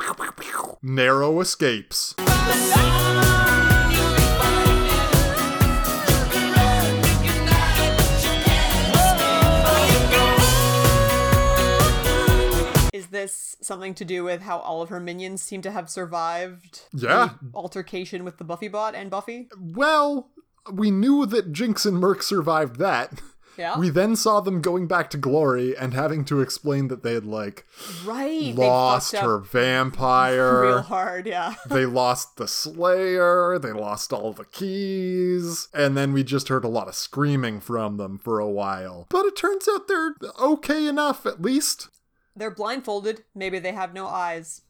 Narrow 0.82 1.40
escapes. 1.40 2.14
This 13.20 13.56
something 13.60 13.92
to 13.96 14.04
do 14.06 14.24
with 14.24 14.40
how 14.40 14.60
all 14.60 14.80
of 14.80 14.88
her 14.88 14.98
minions 14.98 15.42
seem 15.42 15.60
to 15.62 15.70
have 15.70 15.90
survived 15.90 16.82
Yeah. 16.94 17.34
the 17.42 17.50
altercation 17.54 18.24
with 18.24 18.38
the 18.38 18.44
Buffy 18.44 18.68
bot 18.68 18.94
and 18.94 19.10
Buffy? 19.10 19.50
Well, 19.58 20.30
we 20.72 20.90
knew 20.90 21.26
that 21.26 21.52
Jinx 21.52 21.84
and 21.84 21.98
Murk 21.98 22.22
survived 22.22 22.76
that. 22.76 23.20
Yeah. 23.58 23.78
We 23.78 23.90
then 23.90 24.16
saw 24.16 24.40
them 24.40 24.62
going 24.62 24.86
back 24.86 25.10
to 25.10 25.18
glory 25.18 25.76
and 25.76 25.92
having 25.92 26.24
to 26.26 26.40
explain 26.40 26.88
that 26.88 27.02
they 27.02 27.12
had 27.12 27.26
like 27.26 27.66
right. 28.06 28.54
lost 28.54 29.14
her 29.14 29.38
vampire. 29.38 30.62
real 30.62 30.82
hard, 30.82 31.26
yeah. 31.26 31.56
they 31.68 31.84
lost 31.84 32.38
the 32.38 32.48
Slayer, 32.48 33.58
they 33.58 33.72
lost 33.72 34.14
all 34.14 34.32
the 34.32 34.46
keys, 34.46 35.68
and 35.74 35.94
then 35.94 36.14
we 36.14 36.24
just 36.24 36.48
heard 36.48 36.64
a 36.64 36.68
lot 36.68 36.88
of 36.88 36.94
screaming 36.94 37.60
from 37.60 37.98
them 37.98 38.16
for 38.18 38.38
a 38.38 38.48
while. 38.48 39.06
But 39.10 39.26
it 39.26 39.36
turns 39.36 39.68
out 39.68 39.88
they're 39.88 40.14
okay 40.40 40.86
enough, 40.86 41.26
at 41.26 41.42
least. 41.42 41.88
They're 42.40 42.50
blindfolded. 42.50 43.25
Maybe 43.35 43.59
they 43.59 43.73
have 43.73 43.92
no 43.92 44.06
eyes. 44.06 44.62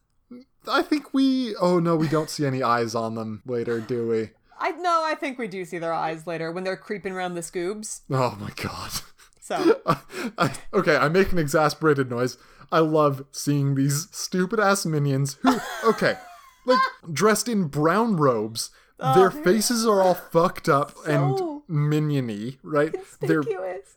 I 0.67 0.81
think 0.81 1.13
we. 1.13 1.55
Oh 1.55 1.79
no, 1.79 1.95
we 1.95 2.09
don't 2.09 2.29
see 2.29 2.45
any 2.45 2.61
eyes 2.61 2.93
on 2.93 3.15
them 3.15 3.41
later, 3.45 3.79
do 3.79 4.09
we? 4.09 4.31
I 4.59 4.71
no, 4.71 5.03
I 5.05 5.15
think 5.15 5.39
we 5.39 5.47
do 5.47 5.63
see 5.63 5.77
their 5.77 5.93
eyes 5.93 6.27
later 6.27 6.51
when 6.51 6.65
they're 6.65 6.75
creeping 6.75 7.13
around 7.13 7.35
the 7.35 7.41
scoobs. 7.41 8.01
Oh 8.09 8.37
my 8.41 8.51
god. 8.61 8.91
So 9.39 9.81
I, 10.37 10.53
okay, 10.73 10.97
I 10.97 11.07
make 11.07 11.31
an 11.31 11.39
exasperated 11.39 12.09
noise. 12.09 12.37
I 12.73 12.79
love 12.79 13.25
seeing 13.31 13.75
these 13.75 14.09
stupid 14.11 14.59
ass 14.59 14.85
minions 14.85 15.37
who, 15.41 15.57
okay, 15.85 16.17
like 16.65 16.79
dressed 17.11 17.47
in 17.47 17.69
brown 17.69 18.17
robes. 18.17 18.69
Oh, 19.03 19.15
their 19.15 19.31
faces 19.31 19.83
are 19.87 19.99
all 19.99 20.13
fucked 20.13 20.69
up 20.69 20.95
and 21.07 21.35
So 21.35 21.60
miniony, 21.71 22.57
right? 22.63 22.93
They're 23.19 23.43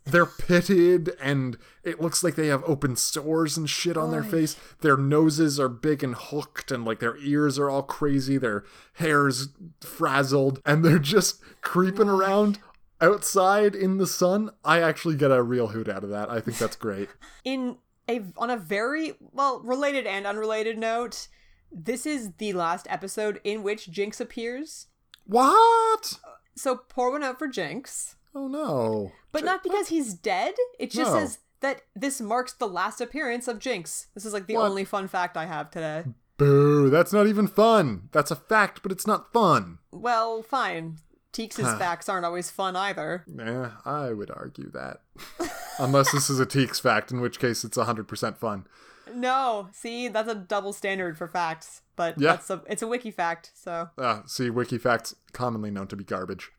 they're 0.05 0.27
pitted 0.27 1.11
and 1.21 1.59
it 1.83 2.01
looks 2.01 2.23
like 2.23 2.37
they 2.37 2.47
have 2.47 2.63
open 2.65 2.97
sores 2.97 3.57
and 3.57 3.69
shit 3.69 3.97
on 3.97 4.11
their 4.11 4.23
face. 4.23 4.57
Their 4.81 4.97
noses 4.97 5.59
are 5.59 5.69
big 5.69 6.05
and 6.05 6.15
hooked 6.15 6.71
and 6.71 6.85
like 6.85 7.01
their 7.01 7.17
ears 7.17 7.59
are 7.59 7.69
all 7.69 7.83
crazy. 7.83 8.39
Their 8.39 8.65
hair's 8.95 9.49
frazzled 9.81 10.61
and 10.65 10.85
they're 10.85 10.99
just 10.99 11.41
creeping 11.61 12.09
around 12.09 12.59
outside 13.01 13.75
in 13.75 13.99
the 13.99 14.07
sun. 14.07 14.51
I 14.65 14.81
actually 14.81 15.17
get 15.17 15.31
a 15.31 15.43
real 15.43 15.69
hoot 15.69 15.89
out 15.89 16.05
of 16.05 16.11
that. 16.11 16.31
I 16.31 16.41
think 16.41 16.59
that's 16.59 16.77
great. 16.77 17.09
in 17.45 17.77
a 18.09 18.23
on 18.37 18.51
a 18.51 18.57
very 18.57 19.15
well 19.33 19.61
related 19.61 20.07
and 20.07 20.27
unrelated 20.27 20.79
note, 20.79 21.29
this 21.73 22.07
is 22.07 22.33
the 22.39 22.53
last 22.53 22.87
episode 22.89 23.41
in 23.45 23.63
which 23.63 23.91
Jinx 23.91 24.21
appears. 24.21 24.87
what? 25.27 26.15
So 26.57 26.77
pour 26.77 27.11
one 27.11 27.23
out 27.23 27.39
for 27.39 27.49
Jinx, 27.49 28.17
Oh 28.35 28.49
no. 28.49 29.13
but 29.33 29.45
not 29.45 29.63
because 29.63 29.89
he's 29.89 30.15
dead. 30.15 30.55
It 30.79 30.91
just 30.91 31.13
No. 31.13 31.19
says 31.21 31.39
that 31.61 31.83
this 31.97 32.21
marks 32.21 32.53
the 32.53 32.69
last 32.69 33.01
appearance 33.01 33.49
of 33.49 33.59
Jinx. 33.59 34.07
This 34.15 34.25
is 34.25 34.33
like 34.33 34.47
the 34.47 34.57
What? 34.57 34.69
only 34.71 34.85
fun 34.85 35.09
fact 35.09 35.37
I 35.37 35.47
have 35.47 35.71
today. 35.71 36.05
Boo, 36.37 36.91
that's 36.91 37.13
not 37.13 37.27
even 37.27 37.47
fun. 37.47 38.09
That's 38.13 38.31
a 38.31 38.37
fact, 38.37 38.83
but 38.83 38.91
it's 38.93 39.07
not 39.07 39.33
fun. 39.33 39.79
Well, 39.93 40.43
fine. 40.43 40.99
Teeks' 41.33 41.57
facts 41.79 42.09
aren't 42.09 42.25
always 42.25 42.51
fun 42.51 42.77
either. 42.77 43.25
Eh, 43.41 43.69
I 43.85 44.13
would 44.13 44.31
argue 44.31 44.71
that. 44.71 45.03
Unless 45.79 46.13
this 46.13 46.31
is 46.31 46.39
a 46.39 46.47
Teeks 46.47 46.81
fact, 46.81 47.11
in 47.11 47.21
which 47.21 47.41
case 47.41 47.65
it's 47.65 47.77
100% 47.77 48.37
fun. 48.37 48.67
No, 49.13 49.69
see, 49.73 50.09
that's 50.09 50.29
a 50.29 50.35
double 50.35 50.73
standard 50.73 51.17
for 51.19 51.27
facts, 51.29 51.83
but 51.97 52.19
Yeah. 52.19 52.33
that's 52.33 52.51
a 52.51 52.63
it's 52.67 52.83
a 52.83 52.87
wiki 52.87 53.11
fact, 53.11 53.51
so 53.55 53.91
Ah, 53.99 54.23
see, 54.27 54.51
wiki 54.51 54.79
facts 54.79 55.15
commonly 55.33 55.71
known 55.71 55.87
to 55.89 55.97
be 55.97 56.05
garbage. 56.05 56.53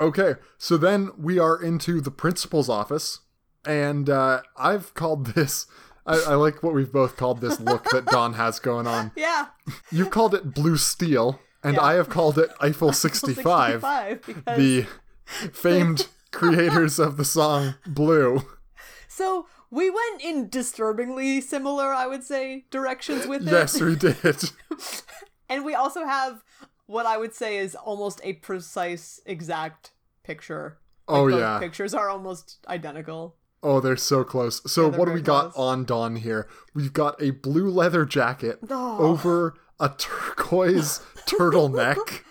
Okay, 0.00 0.34
so 0.58 0.76
then 0.76 1.10
we 1.18 1.38
are 1.38 1.60
into 1.62 2.00
the 2.00 2.10
principal's 2.10 2.68
office, 2.68 3.20
and 3.64 4.08
uh, 4.08 4.42
I've 4.56 4.94
called 4.94 5.26
this. 5.28 5.66
I, 6.06 6.14
I 6.28 6.34
like 6.34 6.62
what 6.62 6.72
we've 6.74 6.90
both 6.92 7.16
called 7.16 7.40
this 7.40 7.60
look 7.60 7.84
that 7.90 8.06
Dawn 8.06 8.34
has 8.34 8.58
going 8.58 8.86
on. 8.86 9.12
yeah. 9.16 9.48
You've 9.92 10.10
called 10.10 10.34
it 10.34 10.54
blue 10.54 10.76
steel, 10.78 11.40
and 11.62 11.74
Yeah. 11.76 11.82
I 11.82 11.92
have 11.94 12.08
called 12.08 12.38
it 12.38 12.50
Eiffel 12.60 12.92
65, 12.92 13.82
65 13.82 14.22
because 14.26 14.56
the 14.58 14.86
famed 15.52 16.08
creators 16.32 16.98
of 16.98 17.16
the 17.18 17.24
song 17.24 17.74
Blue. 17.86 18.42
So 19.08 19.46
we 19.70 19.88
went 19.90 20.20
in 20.22 20.48
disturbingly 20.48 21.40
similar, 21.40 21.92
I 21.92 22.06
would 22.06 22.24
say, 22.24 22.64
directions 22.70 23.26
with 23.26 23.46
it. 23.46 23.52
Yes, 23.52 23.80
we 23.80 23.96
did. 23.96 24.16
And 25.48 25.64
we 25.64 25.74
also 25.74 26.04
have 26.06 26.44
what 26.86 27.06
I 27.06 27.16
would 27.16 27.34
say 27.34 27.58
is 27.58 27.74
almost 27.74 28.20
a 28.22 28.34
precise, 28.34 29.20
exact 29.26 29.90
picture. 30.22 30.78
Like, 31.08 31.18
Oh, 31.18 31.26
yeah. 31.26 31.58
Pictures 31.58 31.92
are 31.92 32.08
almost 32.08 32.58
identical. 32.68 33.34
Oh, 33.60 33.80
they're 33.80 33.96
so 33.96 34.22
close. 34.22 34.62
So 34.72 34.88
they're 34.88 34.98
what 34.98 35.06
do 35.06 35.12
we 35.12 35.20
got 35.20 35.52
on 35.56 35.84
Dawn 35.84 36.14
here? 36.16 36.48
We've 36.72 36.92
got 36.92 37.20
a 37.20 37.30
blue 37.32 37.68
leather 37.68 38.04
jacket 38.04 38.60
Oh. 38.70 38.98
over 39.04 39.54
a 39.80 39.88
turquoise 39.88 41.00
turtleneck 41.26 42.22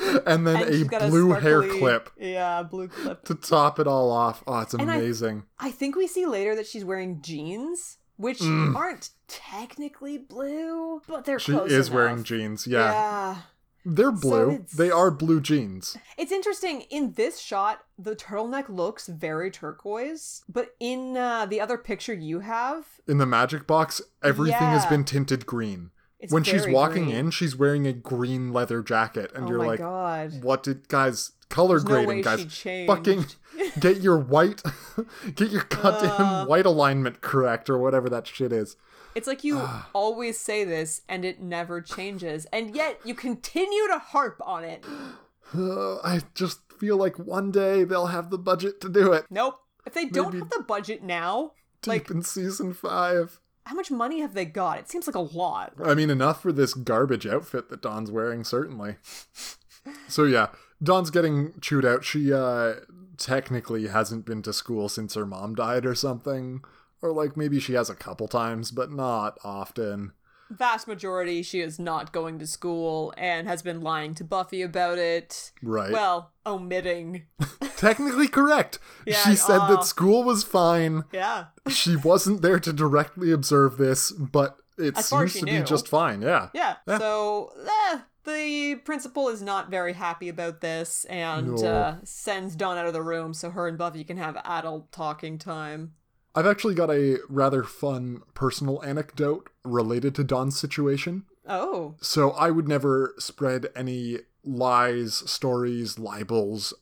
and 0.26 0.46
then 0.46 0.62
And 0.62 0.92
a 0.92 1.08
blue 1.08 1.30
hair 1.32 1.62
clip 1.62 2.10
Yeah, 2.18 2.62
blue 2.62 2.88
clip. 2.88 3.24
to 3.24 3.34
top 3.34 3.78
it 3.78 3.86
all 3.86 4.10
off. 4.10 4.42
Oh, 4.46 4.60
it's 4.60 4.74
I- 4.74 4.82
amazing. 4.82 5.44
I 5.58 5.70
think 5.70 5.96
we 5.96 6.06
see 6.06 6.26
later 6.26 6.54
that 6.56 6.66
she's 6.66 6.84
wearing 6.84 7.20
jeans, 7.22 7.98
which 8.16 8.42
aren't 8.42 9.10
technically 9.28 10.18
blue, 10.18 11.02
but 11.06 11.24
they're 11.24 11.38
Mm. 11.38 11.40
she 11.68 11.74
is 11.74 11.88
enough. 11.88 11.94
wearing 11.94 12.24
jeans. 12.24 12.66
Yeah. 12.66 12.90
yeah. 12.92 13.36
They're 13.86 14.12
blue. 14.12 14.50
it's- 14.52 14.72
They 14.72 14.90
are 14.90 15.10
blue 15.10 15.40
jeans. 15.42 15.96
It's 16.16 16.32
interesting 16.32 16.82
in 16.82 17.12
this 17.14 17.38
shot, 17.38 17.80
the 17.98 18.16
turtleneck 18.16 18.70
looks 18.70 19.08
very 19.08 19.50
turquoise, 19.50 20.42
but 20.48 20.74
in 20.80 21.16
uh, 21.18 21.44
the 21.44 21.60
other 21.60 21.76
picture 21.76 22.14
you 22.14 22.40
have, 22.40 22.86
In 23.06 23.18
the 23.18 23.26
magic 23.26 23.66
box, 23.66 24.00
everything 24.22 24.56
has 24.68 24.86
been 24.86 25.04
tinted 25.04 25.44
green. 25.44 25.90
It's 26.24 26.32
when 26.32 26.42
she's 26.42 26.66
walking 26.66 27.04
green. 27.04 27.16
in, 27.16 27.30
she's 27.30 27.54
wearing 27.56 27.86
a 27.86 27.92
green 27.92 28.52
leather 28.52 28.82
jacket 28.82 29.30
and 29.34 29.44
Oh 29.46 29.48
you're 29.48 29.58
my 29.58 29.66
like, 29.66 29.78
god. 29.78 30.42
what 30.42 30.62
did 30.62 30.88
guys 30.88 31.32
color 31.48 31.78
There's 31.78 31.84
no 31.84 31.90
grading 32.04 32.08
way 32.08 32.22
guys 32.22 32.86
fucking 32.86 33.26
get 33.80 34.00
your 34.00 34.18
white 34.18 34.62
get 35.36 35.50
your 35.50 35.62
goddamn 35.68 36.10
Uh. 36.20 36.46
white 36.46 36.66
alignment 36.66 37.20
correct 37.20 37.70
or 37.70 37.78
whatever 37.78 38.08
that 38.10 38.26
shit 38.26 38.52
is 38.52 38.76
It's 39.14 39.28
like 39.28 39.44
you 39.44 39.60
always 39.94 40.38
say 40.38 40.64
this 40.64 41.02
and 41.08 41.24
it 41.24 41.40
never 41.40 41.80
changes, 41.80 42.46
and 42.52 42.74
yet 42.74 42.98
you 43.04 43.14
continue 43.14 43.86
to 43.86 43.98
harp 44.00 44.40
on 44.44 44.64
it. 44.64 44.84
Uh, 45.54 45.96
i 46.04 46.20
just 46.34 46.60
feel 46.80 46.96
like 46.96 47.16
one 47.18 47.52
day 47.52 47.84
they'll 47.84 48.06
have 48.08 48.30
the 48.30 48.38
budget 48.38 48.80
to 48.80 48.88
do 48.88 49.12
it 49.12 49.24
Nope. 49.30 49.60
If 49.86 49.92
they 49.94 50.06
don't 50.06 50.32
Maybe 50.32 50.38
have 50.38 50.50
the 50.50 50.64
budget 50.66 51.02
now, 51.04 51.52
deep 51.82 51.88
like 51.88 52.10
in 52.10 52.22
season 52.22 52.72
five 52.72 53.38
how 53.66 53.74
much 53.74 53.90
money 53.90 54.20
have 54.20 54.34
they 54.34 54.44
got? 54.44 54.78
It 54.78 54.88
seems 54.90 55.06
like 55.06 55.16
a 55.16 55.20
lot. 55.20 55.72
i 55.84 55.94
mean 55.94 56.10
enough 56.10 56.42
for 56.42 56.52
this 56.52 56.74
garbage 56.74 57.26
outfit 57.26 57.68
that 57.70 57.82
dawn's 57.82 58.10
wearing 58.10 58.44
certainly 58.44 58.96
so 60.08 60.24
yeah 60.24 60.48
dawn's 60.82 61.10
getting 61.10 61.52
chewed 61.60 61.84
out 61.84 62.04
she 62.04 62.32
uh 62.32 62.74
technically 63.16 63.86
hasn't 63.88 64.24
been 64.26 64.42
to 64.42 64.52
school 64.52 64.88
since 64.88 65.14
her 65.14 65.26
mom 65.26 65.54
died 65.54 65.86
or 65.86 65.94
something 65.94 66.60
or 67.00 67.12
like 67.12 67.36
maybe 67.36 67.60
she 67.60 67.74
has 67.74 67.88
a 67.88 67.94
couple 67.94 68.26
times 68.26 68.70
but 68.70 68.90
not 68.90 69.38
often 69.44 70.12
Vast 70.50 70.86
majority, 70.86 71.42
she 71.42 71.60
is 71.60 71.78
not 71.78 72.12
going 72.12 72.38
to 72.38 72.46
school 72.46 73.12
and 73.16 73.46
has 73.48 73.62
been 73.62 73.80
lying 73.80 74.14
to 74.16 74.24
Buffy 74.24 74.62
about 74.62 74.98
it. 74.98 75.52
right 75.62 75.90
Well, 75.92 76.32
omitting. 76.46 77.24
technically 77.76 78.28
correct. 78.28 78.78
Yeah, 79.06 79.18
she 79.24 79.36
said 79.36 79.58
uh, 79.58 79.68
that 79.76 79.84
school 79.84 80.22
was 80.22 80.44
fine. 80.44 81.04
Yeah. 81.12 81.46
She 81.68 81.96
wasn't 81.96 82.42
there 82.42 82.60
to 82.60 82.72
directly 82.72 83.32
observe 83.32 83.78
this, 83.78 84.10
but 84.12 84.58
it 84.78 84.96
As 84.98 85.06
seems 85.06 85.34
to 85.34 85.44
be 85.46 85.62
just 85.62 85.88
fine. 85.88 86.22
Yeah. 86.22 86.48
Yeah. 86.54 86.76
Yeah. 86.86 86.98
So 86.98 87.52
eh, 87.92 87.98
the 88.24 88.76
principal 88.84 89.28
is 89.28 89.42
not 89.42 89.70
very 89.70 89.92
happy 89.94 90.28
about 90.28 90.60
this 90.60 91.04
and 91.06 91.60
No. 91.60 91.66
uh, 91.68 91.96
sends 92.04 92.54
Dawn 92.56 92.76
out 92.78 92.86
of 92.86 92.92
the 92.92 93.02
room 93.02 93.34
so 93.34 93.50
her 93.50 93.66
and 93.68 93.78
Buffy 93.78 94.04
can 94.04 94.16
have 94.18 94.36
adult 94.44 94.92
talking 94.92 95.38
time. 95.38 95.94
I've 96.34 96.46
actually 96.46 96.74
got 96.74 96.90
a 96.90 97.18
rather 97.28 97.62
fun 97.62 98.22
personal 98.34 98.82
anecdote 98.82 99.50
related 99.64 100.14
to 100.16 100.24
Dawn's 100.24 100.58
situation. 100.58 101.24
Oh. 101.48 101.94
So 102.00 102.30
I 102.32 102.50
would 102.50 102.66
never 102.66 103.14
spread 103.18 103.66
any 103.76 104.18
lies, 104.44 105.14
stories, 105.30 105.98
libels 105.98 106.74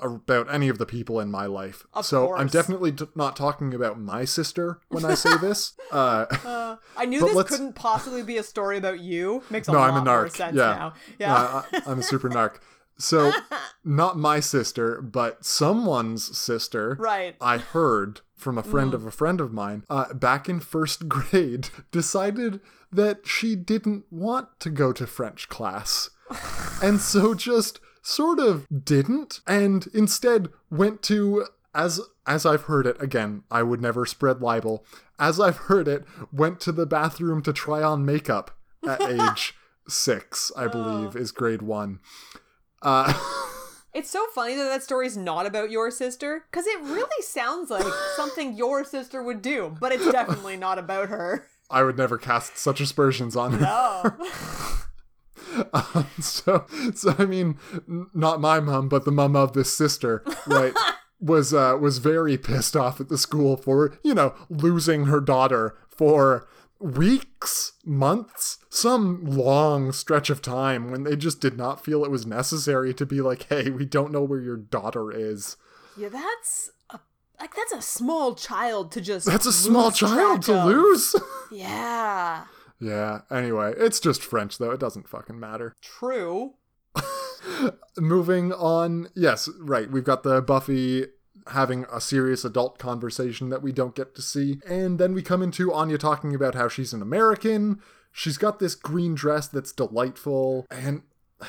about 0.00 0.52
any 0.52 0.68
of 0.68 0.78
the 0.78 0.86
people 0.86 1.20
in 1.20 1.30
my 1.30 1.46
life. 1.46 1.84
Of 1.94 2.06
so 2.06 2.34
I'm 2.34 2.46
definitely 2.48 2.92
t- 2.92 3.06
not 3.14 3.36
talking 3.36 3.72
about 3.74 3.98
my 3.98 4.24
sister 4.24 4.80
when 4.88 5.04
I 5.04 5.14
say 5.14 5.36
this. 5.38 5.72
Uh, 5.92 6.26
Uh, 6.44 6.76
I 6.96 7.04
knew 7.04 7.20
this 7.20 7.34
let's- 7.34 7.48
couldn't 7.50 7.74
possibly 7.74 8.22
be 8.22 8.36
a 8.36 8.42
story 8.42 8.76
about 8.78 9.00
you. 9.00 9.42
Makes 9.50 9.68
a 9.68 9.72
No, 9.72 9.78
lot 9.78 9.90
I'm 9.90 9.96
a 10.02 10.04
more 10.04 10.24
narc. 10.26 10.36
sense 10.36 10.56
Yeah. 10.56 10.62
now. 10.74 10.94
Yeah. 11.18 11.34
Uh, 11.34 11.62
I, 11.72 11.82
I'm 11.86 11.98
a 12.00 12.02
super 12.02 12.28
narc. 12.28 12.56
So, 12.98 13.32
not 13.84 14.18
my 14.18 14.40
sister, 14.40 15.00
but 15.02 15.44
someone's 15.44 16.36
sister. 16.36 16.96
right. 17.00 17.36
I 17.40 17.58
heard 17.58 18.20
from 18.36 18.58
a 18.58 18.62
friend 18.62 18.94
of 18.94 19.06
a 19.06 19.10
friend 19.10 19.40
of 19.40 19.52
mine 19.52 19.84
uh, 19.88 20.12
back 20.14 20.48
in 20.48 20.60
first 20.60 21.08
grade 21.08 21.68
decided 21.90 22.60
that 22.92 23.26
she 23.26 23.56
didn't 23.56 24.04
want 24.10 24.48
to 24.60 24.70
go 24.70 24.92
to 24.92 25.06
French 25.06 25.48
class. 25.48 26.10
and 26.82 27.00
so 27.00 27.34
just 27.34 27.80
sort 28.02 28.38
of 28.38 28.66
didn't 28.84 29.40
and 29.46 29.86
instead 29.94 30.48
went 30.70 31.02
to 31.02 31.46
as 31.74 32.00
as 32.26 32.44
I've 32.44 32.64
heard 32.64 32.86
it 32.86 33.00
again 33.00 33.44
I 33.50 33.62
would 33.62 33.80
never 33.80 34.04
spread 34.04 34.42
libel 34.42 34.84
as 35.18 35.40
I've 35.40 35.56
heard 35.56 35.88
it 35.88 36.04
went 36.30 36.60
to 36.60 36.72
the 36.72 36.84
bathroom 36.84 37.42
to 37.42 37.52
try 37.52 37.82
on 37.82 38.04
makeup 38.04 38.56
at 38.86 39.00
age 39.10 39.54
6 39.88 40.52
I 40.54 40.66
believe 40.66 41.16
is 41.16 41.32
grade 41.32 41.62
1 41.62 41.98
uh 42.82 43.12
It's 43.94 44.10
so 44.10 44.26
funny 44.34 44.56
that 44.56 44.64
that 44.64 44.82
story's 44.82 45.16
not 45.16 45.46
about 45.46 45.70
your 45.70 45.90
sister 45.90 46.44
because 46.50 46.66
it 46.66 46.80
really 46.82 47.22
sounds 47.22 47.70
like 47.70 47.84
something 48.16 48.56
your 48.56 48.84
sister 48.84 49.22
would 49.22 49.40
do, 49.40 49.74
but 49.80 49.92
it's 49.92 50.10
definitely 50.10 50.56
not 50.56 50.78
about 50.78 51.08
her. 51.08 51.46
I 51.70 51.82
would 51.84 51.96
never 51.96 52.18
cast 52.18 52.58
such 52.58 52.80
aspersions 52.80 53.36
on 53.36 53.52
her 53.52 53.60
No. 53.60 54.26
Um, 55.72 56.08
so, 56.20 56.66
so 56.94 57.14
I 57.16 57.26
mean, 57.26 57.58
n- 57.88 58.08
not 58.12 58.40
my 58.40 58.58
mom, 58.58 58.88
but 58.88 59.04
the 59.04 59.12
mom 59.12 59.36
of 59.36 59.52
this 59.52 59.72
sister, 59.72 60.24
right, 60.48 60.72
was 61.20 61.54
uh, 61.54 61.78
was 61.80 61.98
very 61.98 62.36
pissed 62.36 62.74
off 62.74 63.00
at 63.00 63.08
the 63.08 63.16
school 63.18 63.56
for 63.56 63.96
you 64.02 64.14
know 64.14 64.34
losing 64.50 65.06
her 65.06 65.20
daughter 65.20 65.76
for 65.88 66.48
weeks, 66.84 67.72
months, 67.84 68.58
some 68.68 69.24
long 69.24 69.90
stretch 69.92 70.28
of 70.30 70.42
time 70.42 70.90
when 70.90 71.04
they 71.04 71.16
just 71.16 71.40
did 71.40 71.56
not 71.56 71.84
feel 71.84 72.04
it 72.04 72.10
was 72.10 72.26
necessary 72.26 72.92
to 72.94 73.06
be 73.06 73.20
like, 73.20 73.44
hey, 73.48 73.70
we 73.70 73.84
don't 73.86 74.12
know 74.12 74.22
where 74.22 74.40
your 74.40 74.56
daughter 74.58 75.10
is. 75.10 75.56
Yeah, 75.96 76.10
that's 76.10 76.70
a 76.90 77.00
like 77.40 77.54
that's 77.54 77.72
a 77.72 77.80
small 77.82 78.34
child 78.34 78.92
to 78.92 79.00
just 79.00 79.26
That's 79.26 79.46
a 79.46 79.52
small 79.52 79.90
child 79.90 80.42
to 80.42 80.58
of. 80.60 80.66
lose. 80.66 81.16
Yeah. 81.52 82.44
yeah, 82.80 83.20
anyway, 83.30 83.74
it's 83.76 84.00
just 84.00 84.22
French 84.22 84.58
though. 84.58 84.72
It 84.72 84.80
doesn't 84.80 85.08
fucking 85.08 85.38
matter. 85.38 85.72
True. 85.80 86.54
Moving 87.96 88.52
on. 88.52 89.08
Yes, 89.14 89.48
right. 89.60 89.88
We've 89.90 90.04
got 90.04 90.22
the 90.24 90.42
Buffy 90.42 91.06
having 91.48 91.84
a 91.92 92.00
serious 92.00 92.44
adult 92.44 92.78
conversation 92.78 93.50
that 93.50 93.62
we 93.62 93.72
don't 93.72 93.94
get 93.94 94.14
to 94.14 94.22
see. 94.22 94.60
And 94.66 94.98
then 94.98 95.12
we 95.12 95.22
come 95.22 95.42
into 95.42 95.72
Anya 95.72 95.98
talking 95.98 96.34
about 96.34 96.54
how 96.54 96.68
she's 96.68 96.92
an 96.92 97.02
American. 97.02 97.80
She's 98.12 98.38
got 98.38 98.58
this 98.58 98.74
green 98.74 99.14
dress 99.14 99.48
that's 99.48 99.72
delightful. 99.72 100.66
And, 100.70 101.02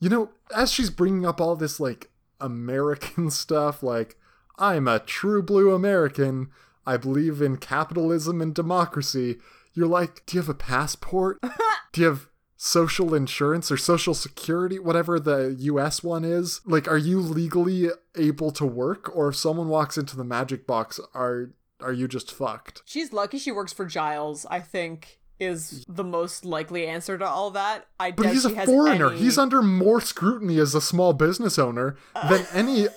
you 0.00 0.08
know, 0.08 0.30
as 0.54 0.72
she's 0.72 0.90
bringing 0.90 1.24
up 1.24 1.40
all 1.40 1.56
this, 1.56 1.80
like, 1.80 2.10
American 2.40 3.30
stuff, 3.30 3.82
like, 3.82 4.16
I'm 4.58 4.86
a 4.86 4.98
true 4.98 5.42
blue 5.42 5.74
American. 5.74 6.50
I 6.86 6.96
believe 6.96 7.40
in 7.40 7.56
capitalism 7.56 8.40
and 8.40 8.54
democracy. 8.54 9.38
You're 9.72 9.86
like, 9.86 10.24
do 10.26 10.36
you 10.36 10.42
have 10.42 10.48
a 10.48 10.54
passport? 10.54 11.40
do 11.92 12.00
you 12.00 12.06
have 12.08 12.28
social 12.62 13.14
insurance 13.14 13.72
or 13.72 13.78
social 13.78 14.12
security, 14.12 14.78
whatever 14.78 15.18
the 15.18 15.56
US 15.60 16.02
one 16.04 16.26
is? 16.26 16.60
Like, 16.66 16.86
are 16.86 16.98
you 16.98 17.18
legally 17.18 17.88
able 18.18 18.50
to 18.52 18.66
work? 18.66 19.10
Or 19.16 19.28
if 19.28 19.36
someone 19.36 19.68
walks 19.68 19.96
into 19.96 20.14
the 20.14 20.24
magic 20.24 20.66
box, 20.66 21.00
are 21.14 21.52
are 21.80 21.92
you 21.94 22.06
just 22.06 22.30
fucked? 22.30 22.82
She's 22.84 23.14
lucky 23.14 23.38
she 23.38 23.50
works 23.50 23.72
for 23.72 23.86
Giles, 23.86 24.44
I 24.50 24.60
think, 24.60 25.20
is 25.38 25.86
the 25.88 26.04
most 26.04 26.44
likely 26.44 26.86
answer 26.86 27.16
to 27.16 27.26
all 27.26 27.50
that. 27.52 27.86
I 27.98 28.10
But 28.10 28.26
he's 28.26 28.44
a 28.44 28.50
foreigner. 28.66 29.08
any- 29.12 29.20
He's 29.20 29.38
under 29.38 29.62
more 29.62 30.02
scrutiny 30.02 30.58
as 30.58 30.74
a 30.74 30.82
small 30.82 31.14
business 31.14 31.58
owner 31.58 31.96
than 32.28 32.44
any 32.52 32.88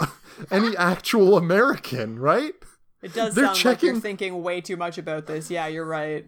any 0.51 0.75
actual 0.75 1.38
American, 1.38 2.20
right? 2.20 2.53
It 3.01 3.13
does 3.13 3.34
they're 3.36 3.46
sound 3.46 3.55
like 3.55 3.63
checking- 3.63 3.89
you're 3.93 4.01
thinking 4.01 4.43
way 4.43 4.60
too 4.60 4.75
much 4.75 4.98
about 4.98 5.25
this. 5.25 5.50
Yeah, 5.50 5.67
you're 5.67 5.86
right. 5.86 6.25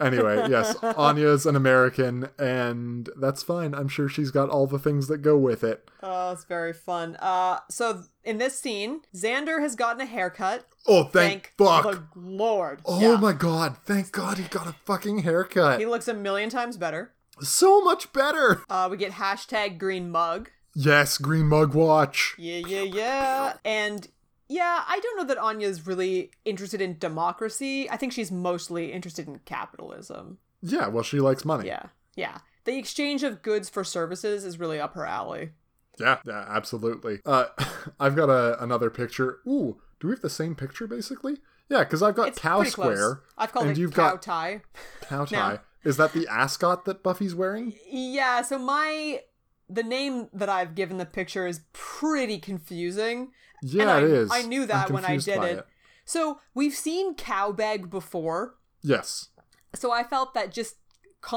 Anyway, 0.00 0.46
yes, 0.48 0.76
Anya's 0.82 1.46
an 1.46 1.56
American, 1.56 2.28
and 2.38 3.08
that's 3.18 3.42
fine. 3.42 3.74
I'm 3.74 3.88
sure 3.88 4.08
she's 4.08 4.30
got 4.30 4.48
all 4.50 4.66
the 4.66 4.78
things 4.78 5.08
that 5.08 5.18
go 5.18 5.36
with 5.36 5.62
it. 5.64 5.88
Oh, 6.02 6.32
it's 6.32 6.44
very 6.44 6.72
fun. 6.72 7.16
Uh, 7.20 7.60
so 7.70 8.02
in 8.24 8.38
this 8.38 8.58
scene, 8.58 9.02
Xander 9.14 9.60
has 9.60 9.74
gotten 9.76 10.00
a 10.00 10.06
haircut. 10.06 10.66
Oh, 10.86 11.04
thank, 11.04 11.52
fuck. 11.58 11.84
the 11.84 12.02
Lord. 12.16 12.80
Oh 12.84 13.00
Yeah. 13.00 13.16
my 13.18 13.32
god, 13.32 13.76
thank 13.84 14.10
god 14.12 14.38
he 14.38 14.44
got 14.44 14.66
a 14.66 14.74
fucking 14.84 15.18
haircut. 15.18 15.78
He 15.80 15.86
looks 15.86 16.08
a 16.08 16.14
million 16.14 16.50
times 16.50 16.76
better. 16.76 17.12
so 17.40 17.80
much 17.80 18.12
better. 18.12 18.62
Uh, 18.68 18.88
we 18.90 18.96
get 18.96 19.12
hashtag 19.12 19.78
green 19.78 20.10
mug. 20.10 20.50
Yes, 20.74 21.18
green 21.18 21.46
mug 21.48 21.74
watch. 21.74 22.34
Yeah, 22.38 22.58
yeah, 22.66 22.82
yeah. 22.82 23.52
And 23.64 24.08
yeah, 24.52 24.84
I 24.86 25.00
don't 25.00 25.16
know 25.16 25.24
that 25.24 25.38
Anya's 25.38 25.86
really 25.86 26.30
interested 26.44 26.80
in 26.80 26.98
democracy. 26.98 27.88
I 27.90 27.96
think 27.96 28.12
she's 28.12 28.30
mostly 28.30 28.92
interested 28.92 29.26
in 29.26 29.38
capitalism. 29.46 30.38
Yeah, 30.60 30.88
well, 30.88 31.02
she 31.02 31.20
likes 31.20 31.44
money. 31.44 31.66
Yeah, 31.68 31.86
yeah. 32.16 32.38
The 32.64 32.76
exchange 32.76 33.22
of 33.22 33.42
goods 33.42 33.68
for 33.68 33.82
services 33.82 34.44
is 34.44 34.58
really 34.58 34.78
up 34.78 34.94
her 34.94 35.06
alley. 35.06 35.50
yeah, 35.98 36.18
yeah, 36.26 36.44
absolutely. 36.48 37.20
Uh, 37.24 37.46
I've 38.00 38.14
got 38.14 38.28
a, 38.28 38.62
another 38.62 38.90
picture. 38.90 39.38
Ooh, 39.46 39.80
do 40.00 40.08
we 40.08 40.12
have 40.12 40.20
the 40.20 40.30
same 40.30 40.54
picture 40.54 40.86
basically? 40.86 41.38
Yeah, 41.70 41.80
because 41.80 42.02
I've 42.02 42.14
got 42.14 42.28
It's 42.28 42.38
cow 42.38 42.62
square. 42.64 43.22
I've 43.38 43.52
called 43.52 43.66
and 43.68 43.78
it 43.78 43.80
you've 43.80 43.94
cow 43.94 44.10
got 44.12 44.22
tie. 44.22 44.60
cow 45.02 45.24
tie. 45.24 45.60
Is 45.84 45.96
that 45.96 46.12
the 46.12 46.28
ascot 46.28 46.84
that 46.84 47.02
Buffy's 47.02 47.34
wearing? 47.34 47.72
Yeah, 47.90 48.42
so 48.42 48.58
my 48.58 49.22
the 49.68 49.82
name 49.82 50.28
that 50.34 50.50
I've 50.50 50.74
given 50.74 50.98
the 50.98 51.06
picture 51.06 51.46
is 51.46 51.62
pretty 51.72 52.38
confusing. 52.38 53.32
Yeah, 53.62 53.96
and 53.96 54.06
it 54.06 54.10
I, 54.10 54.14
is. 54.14 54.30
I 54.30 54.42
knew 54.42 54.62
I'm 54.62 54.68
that 54.68 54.90
when 54.90 55.04
I 55.04 55.16
did 55.16 55.38
by 55.38 55.48
it. 55.48 55.66
So 56.04 56.40
we've 56.54 56.74
seen 56.74 57.14
cow 57.14 57.52
cowbag 57.52 57.88
before, 57.88 58.56
Yes. 58.82 59.28
so 59.74 59.92
I 59.92 60.02
felt 60.02 60.34
that 60.34 60.52
just 60.52 60.76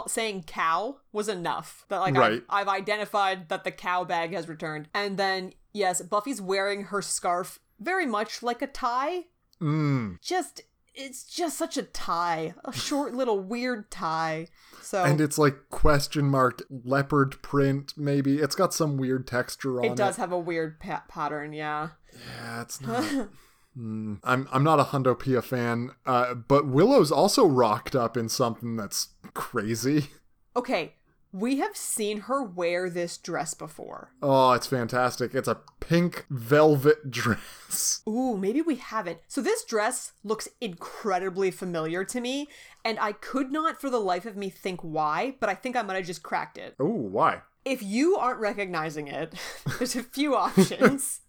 saying 0.07 0.43
cow 0.47 0.97
was 1.11 1.29
enough. 1.29 1.85
That 1.89 1.99
like 1.99 2.15
Right. 2.15 2.43
I've, 2.49 2.67
I've 2.67 2.75
identified 2.81 3.49
that 3.49 3.63
the 3.63 3.71
cow 3.71 4.03
bag 4.03 4.33
has 4.33 4.49
returned, 4.49 4.89
and 4.93 5.17
then 5.17 5.53
yes, 5.73 6.01
Buffy's 6.01 6.41
wearing 6.41 6.85
her 6.85 7.01
scarf 7.01 7.59
very 7.79 8.05
much 8.05 8.41
like 8.41 8.61
a 8.61 8.67
tie. 8.67 9.25
Mm. 9.61 10.19
Just 10.21 10.61
it's 10.97 11.23
just 11.23 11.57
such 11.57 11.77
a 11.77 11.83
tie, 11.83 12.53
a 12.63 12.71
short 12.73 13.13
little 13.19 13.39
weird 13.39 13.91
tie. 13.91 14.47
So 14.81 15.03
And 15.03 15.19
it's 15.19 15.37
like 15.37 15.69
question 15.69 16.29
mark 16.29 16.63
leopard 16.69 17.41
print. 17.41 17.93
Maybe 17.97 18.37
it's 18.39 18.55
got 18.55 18.73
some 18.73 18.97
weird 18.97 19.27
texture 19.27 19.79
on 19.79 19.85
it. 19.85 19.91
it 19.91 19.97
does 19.97 20.15
have 20.17 20.31
a 20.31 20.39
weird 20.39 20.79
pa- 20.79 21.03
pattern, 21.07 21.53
yeah. 21.53 21.89
Yeah, 22.15 22.61
it's 22.61 22.81
not. 22.81 23.29
Hmm. 23.75 24.15
I'm 24.23 24.47
I'm 24.53 24.63
not 24.63 24.79
a 24.79 24.85
Hundo 24.85 25.19
Pia 25.19 25.41
fan, 25.41 25.91
uh, 26.05 26.33
but 26.33 26.65
Willow's 26.65 27.11
also 27.11 27.45
rocked 27.45 27.93
up 27.93 28.15
in 28.15 28.29
something 28.29 28.77
that's 28.77 29.09
crazy. 29.33 30.11
Okay, 30.55 30.93
we 31.33 31.57
have 31.57 31.75
seen 31.75 32.21
her 32.21 32.41
wear 32.41 32.89
this 32.89 33.17
dress 33.17 33.53
before. 33.53 34.13
Oh, 34.21 34.53
it's 34.53 34.67
fantastic! 34.67 35.35
It's 35.35 35.49
a 35.49 35.59
pink 35.81 36.25
velvet 36.29 37.11
dress. 37.11 38.01
Ooh, 38.07 38.37
maybe 38.37 38.61
we 38.61 38.75
haven't. 38.77 39.19
So 39.27 39.41
this 39.41 39.65
dress 39.65 40.13
looks 40.23 40.47
incredibly 40.61 41.51
familiar 41.51 42.05
to 42.05 42.21
me, 42.21 42.47
and 42.85 42.97
I 42.97 43.11
could 43.11 43.51
not 43.51 43.81
for 43.81 43.89
the 43.89 43.99
life 43.99 44.25
of 44.25 44.37
me 44.37 44.49
think 44.49 44.79
why, 44.79 45.35
but 45.41 45.49
I 45.49 45.53
think 45.55 45.75
I 45.75 45.81
might 45.81 45.97
have 45.97 46.05
just 46.05 46.23
cracked 46.23 46.57
it. 46.57 46.75
Oh, 46.79 46.85
why? 46.85 47.41
If 47.65 47.83
you 47.83 48.15
aren't 48.15 48.39
recognizing 48.39 49.09
it, 49.09 49.33
there's 49.77 49.97
a 49.97 50.03
few 50.03 50.33
options. 50.33 51.19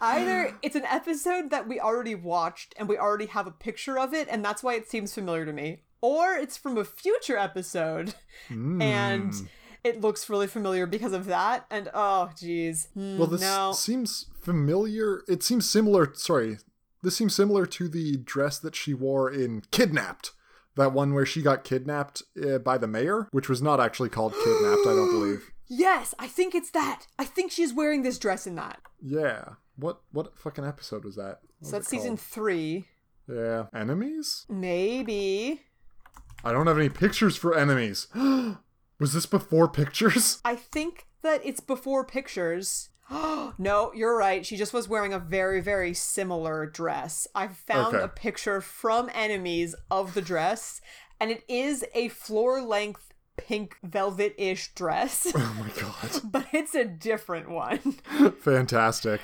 Either 0.00 0.56
it's 0.62 0.76
an 0.76 0.84
episode 0.84 1.50
that 1.50 1.68
we 1.68 1.78
already 1.80 2.14
watched 2.14 2.74
and 2.76 2.88
we 2.88 2.98
already 2.98 3.26
have 3.26 3.46
a 3.46 3.50
picture 3.52 3.98
of 3.98 4.12
it, 4.14 4.28
and 4.30 4.44
that's 4.44 4.62
why 4.62 4.74
it 4.74 4.90
seems 4.90 5.14
familiar 5.14 5.44
to 5.46 5.52
me, 5.52 5.82
or 6.00 6.32
it's 6.34 6.56
from 6.56 6.76
a 6.76 6.84
future 6.84 7.36
episode 7.36 8.14
and 8.48 9.32
Hmm. 9.34 9.44
it 9.84 10.00
looks 10.00 10.28
really 10.28 10.46
familiar 10.48 10.86
because 10.86 11.12
of 11.12 11.26
that. 11.26 11.66
And 11.70 11.88
oh, 11.94 12.30
geez. 12.38 12.88
Hmm, 12.94 13.18
Well, 13.18 13.28
this 13.28 13.40
no. 13.40 13.72
seems 13.72 14.26
familiar. 14.40 15.22
It 15.28 15.42
seems 15.42 15.68
similar. 15.68 16.12
Sorry, 16.14 16.58
this 17.02 17.16
seems 17.16 17.34
similar 17.34 17.66
to 17.66 17.88
the 17.88 18.16
dress 18.16 18.58
that 18.58 18.74
she 18.76 18.94
wore 18.94 19.30
in 19.30 19.62
Kidnapped. 19.70 20.32
That 20.76 20.92
one 20.92 21.12
where 21.14 21.26
she 21.26 21.42
got 21.42 21.64
kidnapped 21.64 22.22
uh, 22.42 22.58
by 22.58 22.78
the 22.78 22.86
mayor, 22.86 23.28
which 23.30 23.48
was 23.48 23.60
not 23.60 23.78
actually 23.80 24.08
called 24.08 24.32
Kidnapped, 24.32 24.80
I 24.86 24.94
don't 24.94 25.10
believe. 25.18 25.50
Yes, 25.68 26.14
I 26.18 26.26
think 26.28 26.54
it's 26.54 26.70
that. 26.70 27.06
I 27.18 27.24
think 27.24 27.50
she's 27.52 27.72
wearing 27.74 28.02
this 28.02 28.18
dress 28.18 28.46
in 28.46 28.54
that. 28.56 28.80
Yeah. 29.00 29.44
What 29.76 30.00
what 30.12 30.38
fucking 30.38 30.64
episode 30.64 31.04
was 31.04 31.16
that? 31.16 31.40
What 31.40 31.48
So 31.60 31.64
was 31.66 31.70
that's 31.72 31.88
season 31.88 32.10
called? 32.10 32.20
three. 32.20 32.88
Yeah. 33.28 33.66
Enemies? 33.74 34.46
Maybe. 34.48 35.62
I 36.44 36.52
don't 36.52 36.66
have 36.66 36.78
any 36.78 36.88
pictures 36.88 37.36
for 37.36 37.56
enemies. 37.56 38.08
was 38.98 39.12
this 39.12 39.26
before 39.26 39.68
pictures? 39.68 40.40
I 40.44 40.56
think 40.56 41.06
that 41.22 41.40
it's 41.44 41.60
before 41.60 42.04
pictures. 42.04 42.90
no, 43.58 43.92
you're 43.94 44.16
right. 44.16 44.44
She 44.46 44.56
just 44.56 44.72
was 44.72 44.88
wearing 44.88 45.12
a 45.12 45.18
very, 45.18 45.60
very 45.60 45.94
similar 45.94 46.66
dress. 46.66 47.26
I 47.34 47.48
found 47.48 47.94
Okay. 47.94 48.04
a 48.04 48.08
picture 48.08 48.60
from 48.60 49.10
Enemies 49.14 49.74
of 49.90 50.14
the 50.14 50.22
dress, 50.22 50.80
and 51.20 51.30
it 51.30 51.44
is 51.48 51.84
a 51.94 52.08
floor 52.08 52.60
length 52.62 53.12
pink 53.36 53.76
velvet 53.82 54.34
ish 54.38 54.74
dress, 54.74 55.32
Oh 55.36 55.56
my 55.58 55.70
god. 55.80 56.20
but 56.24 56.46
it's 56.52 56.74
a 56.74 56.84
different 56.84 57.48
one. 57.50 57.78
Fantastic. 58.40 59.20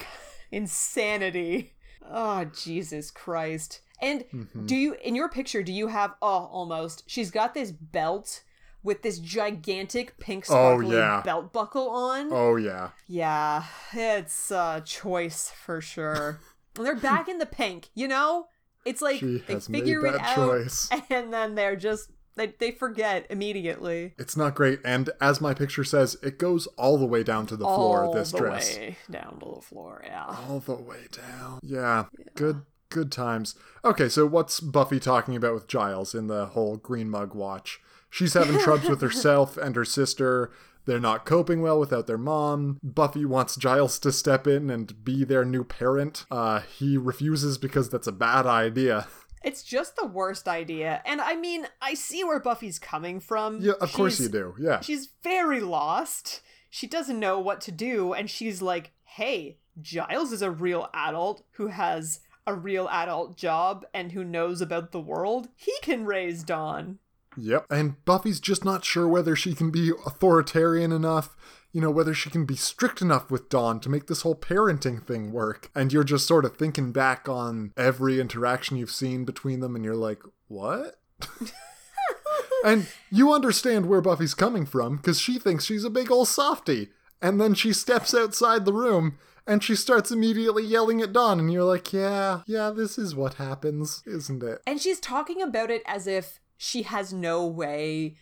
Insanity. 0.50 1.74
Oh, 2.10 2.44
Jesus 2.46 3.10
Christ. 3.10 3.80
And 4.00 4.24
Mm-hmm. 4.32 4.66
do 4.66 4.76
you, 4.76 4.94
in 5.02 5.14
your 5.14 5.28
picture, 5.28 5.62
do 5.62 5.72
you 5.72 5.88
have, 5.88 6.14
oh, 6.22 6.48
almost, 6.52 7.02
she's 7.06 7.30
got 7.30 7.52
this 7.54 7.72
belt 7.72 8.42
with 8.82 9.02
this 9.02 9.18
gigantic 9.18 10.18
pink 10.18 10.44
Oh, 10.48 10.52
sparkly 10.52 10.96
yeah. 10.96 11.22
belt 11.24 11.52
buckle 11.52 11.88
on. 11.90 12.28
Oh 12.32 12.56
yeah. 12.56 12.90
Yeah, 13.06 13.64
it's 13.92 14.50
a 14.50 14.82
choice 14.84 15.52
for 15.64 15.80
sure. 15.80 16.40
and 16.76 16.86
they're 16.86 16.94
back 16.94 17.28
in 17.28 17.38
the 17.38 17.46
pink, 17.46 17.90
you 17.94 18.08
know? 18.08 18.46
It's 18.84 19.02
like 19.02 19.20
they 19.20 19.60
figure 19.60 20.06
it 20.06 20.20
out 20.20 20.34
choice. 20.34 20.88
and 21.10 21.32
then 21.32 21.54
they're 21.54 21.76
just 21.76 22.10
they, 22.38 22.54
they 22.58 22.70
forget 22.70 23.26
immediately. 23.30 24.14
It's 24.16 24.36
not 24.36 24.54
great, 24.54 24.78
and 24.84 25.10
as 25.20 25.40
my 25.40 25.54
picture 25.54 25.82
says, 25.82 26.16
it 26.22 26.38
goes 26.38 26.68
all 26.78 26.96
the 26.96 27.04
way 27.04 27.24
down 27.24 27.46
to 27.48 27.56
the 27.56 27.64
floor. 27.64 28.14
This 28.14 28.30
dress. 28.30 28.34
All 28.34 28.40
the 28.40 28.50
dress, 28.50 28.78
way 28.78 28.96
down 29.10 29.40
to 29.40 29.54
the 29.56 29.60
floor, 29.60 30.02
yeah. 30.06 30.24
all 30.48 30.60
the 30.60 30.76
way 30.76 31.08
down. 31.10 31.58
Yeah, 31.64 32.04
good, 32.36 32.62
good 32.90 33.10
times. 33.10 33.56
Okay, 33.84 34.08
so 34.08 34.24
what's 34.24 34.60
Buffy 34.60 35.00
talking 35.00 35.34
about 35.34 35.52
with 35.52 35.66
Giles 35.66 36.14
in 36.14 36.28
the 36.28 36.46
whole 36.46 36.76
Green 36.76 37.10
Mug 37.10 37.34
watch? 37.34 37.80
She's 38.10 38.34
having 38.34 38.58
troubles 38.58 38.88
with 38.88 39.00
herself 39.02 39.56
and 39.56 39.76
her 39.76 39.84
sister. 39.84 40.50
They're 40.86 40.98
not 40.98 41.26
coping 41.26 41.60
well 41.60 41.78
without 41.78 42.06
their 42.06 42.16
mom. 42.18 42.78
Buffy 42.82 43.24
wants 43.26 43.56
Giles 43.56 43.98
to 44.00 44.10
step 44.12 44.46
in 44.46 44.70
and 44.70 45.04
be 45.04 45.22
their 45.24 45.44
new 45.44 45.62
parent. 45.62 46.24
Uh, 46.30 46.60
he 46.60 46.96
refuses 46.96 47.58
because 47.58 47.90
that's 47.90 48.06
a 48.06 48.12
bad 48.12 48.46
idea. 48.46 49.06
It's 49.44 49.62
just 49.62 49.96
the 49.96 50.06
worst 50.06 50.48
idea. 50.48 51.02
And 51.04 51.20
I 51.20 51.36
mean, 51.36 51.66
I 51.82 51.94
see 51.94 52.24
where 52.24 52.40
Buffy's 52.40 52.78
coming 52.78 53.20
from. 53.20 53.60
Yeah, 53.60 53.74
of 53.80 53.92
course 53.92 54.16
She's- 54.16 54.26
you 54.26 54.32
do. 54.32 54.54
Yeah. 54.58 54.80
She's 54.80 55.10
very 55.22 55.60
lost. 55.60 56.40
She 56.70 56.86
doesn't 56.86 57.20
know 57.20 57.38
what 57.38 57.60
to 57.62 57.72
do, 57.72 58.12
and 58.12 58.28
she's 58.28 58.60
like, 58.60 58.92
hey, 59.04 59.58
Giles 59.80 60.32
is 60.32 60.42
a 60.42 60.50
real 60.50 60.88
adult 60.92 61.42
who 61.52 61.68
has 61.68 62.20
a 62.46 62.54
real 62.54 62.88
adult 62.90 63.36
job 63.36 63.86
and 63.94 64.12
who 64.12 64.24
knows 64.24 64.60
about 64.60 64.92
the 64.92 65.00
world. 65.00 65.48
He 65.54 65.72
can 65.82 66.04
raise 66.04 66.42
Dawn. 66.42 66.98
Yep. 67.38 67.66
And 67.70 68.04
Buffy's 68.04 68.40
just 68.40 68.64
not 68.64 68.84
sure 68.84 69.06
whether 69.06 69.36
she 69.36 69.54
can 69.54 69.70
be 69.70 69.92
authoritarian 70.04 70.92
enough, 70.92 71.36
you 71.72 71.80
know, 71.80 71.90
whether 71.90 72.14
she 72.14 72.30
can 72.30 72.44
be 72.44 72.56
strict 72.56 73.00
enough 73.00 73.30
with 73.30 73.48
Dawn 73.48 73.80
to 73.80 73.88
make 73.88 74.06
this 74.06 74.22
whole 74.22 74.34
parenting 74.34 75.06
thing 75.06 75.32
work. 75.32 75.70
And 75.74 75.92
you're 75.92 76.04
just 76.04 76.26
sort 76.26 76.44
of 76.44 76.56
thinking 76.56 76.92
back 76.92 77.28
on 77.28 77.72
every 77.76 78.20
interaction 78.20 78.76
you've 78.76 78.90
seen 78.90 79.24
between 79.24 79.60
them, 79.60 79.76
and 79.76 79.84
you're 79.84 79.94
like, 79.94 80.20
what? 80.48 80.96
and 82.64 82.88
you 83.10 83.32
understand 83.32 83.86
where 83.86 84.00
Buffy's 84.00 84.34
coming 84.34 84.66
from 84.66 84.96
because 84.96 85.20
she 85.20 85.38
thinks 85.38 85.64
she's 85.64 85.84
a 85.84 85.90
big 85.90 86.10
old 86.10 86.28
softy. 86.28 86.88
And 87.20 87.40
then 87.40 87.54
she 87.54 87.72
steps 87.72 88.14
outside 88.14 88.64
the 88.64 88.72
room 88.72 89.18
and 89.48 89.64
she 89.64 89.74
starts 89.74 90.10
immediately 90.10 90.62
yelling 90.62 91.00
at 91.00 91.12
Dawn, 91.12 91.40
and 91.40 91.50
you're 91.50 91.64
like, 91.64 91.90
yeah, 91.92 92.42
yeah, 92.46 92.70
this 92.70 92.98
is 92.98 93.14
what 93.14 93.34
happens, 93.34 94.02
isn't 94.06 94.42
it? 94.42 94.60
And 94.66 94.78
she's 94.78 95.00
talking 95.00 95.40
about 95.40 95.70
it 95.70 95.82
as 95.86 96.06
if 96.06 96.38
she 96.58 96.82
has 96.82 97.12
no 97.12 97.46
way 97.46 98.16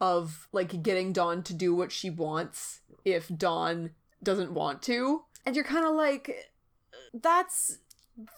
of 0.00 0.48
like 0.52 0.82
getting 0.82 1.12
Dawn 1.12 1.42
to 1.44 1.54
do 1.54 1.74
what 1.74 1.90
she 1.90 2.10
wants 2.10 2.80
if 3.04 3.28
Dawn 3.34 3.92
doesn't 4.22 4.52
want 4.52 4.82
to. 4.82 5.22
And 5.46 5.54
you're 5.56 5.64
kind 5.64 5.86
of 5.86 5.94
like 5.94 6.50
that's 7.14 7.78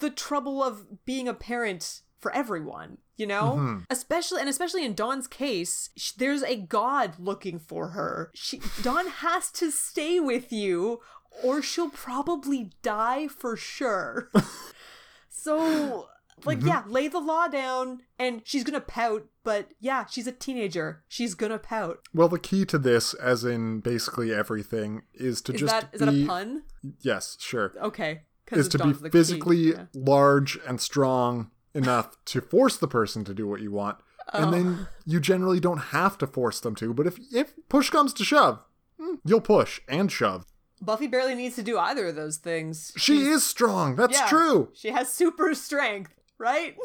the 0.01 0.11
trouble 0.11 0.63
of 0.63 1.05
being 1.05 1.27
a 1.27 1.35
parent 1.35 2.03
for 2.19 2.33
everyone, 2.35 2.99
you 3.17 3.27
know? 3.27 3.55
Mhm. 3.59 3.85
Especially 3.91 4.41
and 4.41 4.49
especially 4.49 4.85
in 4.85 4.95
Dawn's 4.95 5.27
case, 5.27 5.91
sh- 5.97 6.13
there's 6.13 6.43
a 6.43 6.57
god 6.57 7.15
looking 7.19 7.59
for 7.59 7.89
her. 7.89 8.31
She 8.35 8.61
Dawn 8.83 9.07
has 9.07 9.51
to 9.53 9.71
stay 9.71 10.21
with 10.21 10.53
you 10.53 11.01
or 11.43 11.63
she'll 11.63 11.91
probably 11.91 12.71
die 12.83 13.29
for 13.29 13.57
sure. 13.57 14.31
so 15.29 16.09
like 16.45 16.63
yeah, 16.63 16.83
lay 16.87 17.09
the 17.09 17.19
law 17.21 17.49
down 17.49 18.03
and 18.19 18.43
she's 18.45 18.63
going 18.65 18.75
to 18.79 18.81
pout, 18.87 19.27
but 19.49 19.69
yeah, 19.81 20.05
she's 20.05 20.27
a 20.27 20.33
teenager. 20.33 21.03
She's 21.09 21.35
to 21.35 21.59
pout. 21.59 22.01
Well, 22.13 22.29
the 22.29 22.39
key 22.39 22.67
to 22.67 22.77
this, 22.77 23.15
as 23.15 23.47
in 23.47 23.81
basically 23.81 24.31
everything, 24.31 25.05
is 25.15 25.41
to 25.43 25.55
Is 25.55 25.61
just 25.61 25.73
that 25.73 25.89
is 25.95 26.01
be, 26.01 26.05
that 26.05 26.15
a 26.15 26.27
pun? 26.27 26.63
Yes, 27.01 27.39
sure. 27.41 27.73
Okay. 27.83 28.25
Is 28.53 28.69
to 28.69 28.77
be 28.79 28.85
Dawn's 28.85 29.01
the 29.01 29.09
key. 29.09 29.13
physically 29.19 29.57
Yeah. 29.73 29.87
large 29.95 30.59
and 30.67 30.79
strong 30.83 31.51
enough 31.73 32.23
to 32.27 32.43
force 32.43 32.77
the 32.77 32.89
person 32.89 33.25
to 33.25 33.33
do 33.33 33.47
what 33.49 33.63
you 33.63 33.71
want, 33.73 33.97
Oh. 34.35 34.43
and 34.43 34.53
then 34.53 34.87
you 35.07 35.19
generally 35.19 35.61
don't 35.61 35.79
have 35.97 36.19
to 36.19 36.27
force 36.27 36.61
them 36.61 36.75
to. 36.75 36.93
But 36.93 37.07
if 37.07 37.19
if 37.33 37.55
push 37.71 37.89
comes 37.89 38.13
to 38.15 38.25
shove, 38.25 38.59
hmm, 39.01 39.15
you'll 39.25 39.41
push 39.41 39.81
and 39.89 40.13
shove. 40.13 40.45
Buffy 40.83 41.07
barely 41.07 41.35
needs 41.35 41.57
to 41.57 41.63
do 41.63 41.79
either 41.79 42.09
of 42.09 42.17
those 42.17 42.37
things. 42.37 42.93
She 42.99 43.23
is 43.23 43.47
strong. 43.47 43.97
That's 43.97 44.19
Yeah. 44.19 44.27
true. 44.29 44.69
She 44.75 44.91
has 44.91 45.11
super 45.11 45.55
strength, 45.55 46.13
right? 46.37 46.77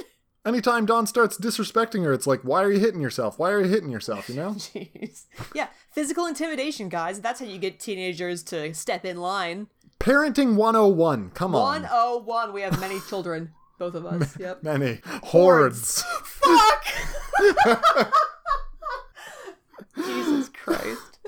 Anytime 0.45 0.86
Dawn 0.86 1.08
starts 1.08 1.38
disrespecting 1.38 2.03
her, 2.03 2.12
it's 2.12 2.27
like, 2.27 2.41
why 2.41 2.63
are 2.63 2.71
you 2.71 2.79
hitting 2.79 2.99
yourself? 2.99 3.39
Why 3.39 3.51
are 3.51 3.62
you 3.62 3.69
hitting 3.69 3.89
yourself? 3.89 4.27
You 4.27 4.36
know? 4.36 4.49
Jeez. 4.58 5.25
Yeah, 5.56 5.67
physical 5.91 6.25
intimidation, 6.25 6.89
guys. 6.89 7.21
That's 7.21 7.39
how 7.39 7.45
you 7.45 7.58
get 7.58 7.79
teenagers 7.79 8.43
to 8.43 8.73
step 8.73 9.06
in 9.06 9.17
line. 9.17 9.67
Parenting 10.01 10.56
101. 10.56 11.29
Come 11.29 11.56
on. 11.56 11.84
101. 11.84 12.51
We 12.51 12.62
have 12.62 12.77
many 12.82 12.99
children, 13.08 13.53
both 13.79 13.95
of 13.95 14.06
us. 14.06 14.38
Yep. 14.39 14.63
Many 14.63 14.99
hordes. 15.23 16.03
Fuck! 16.23 16.84
Jesus 19.95 20.49
Christ. 20.49 21.19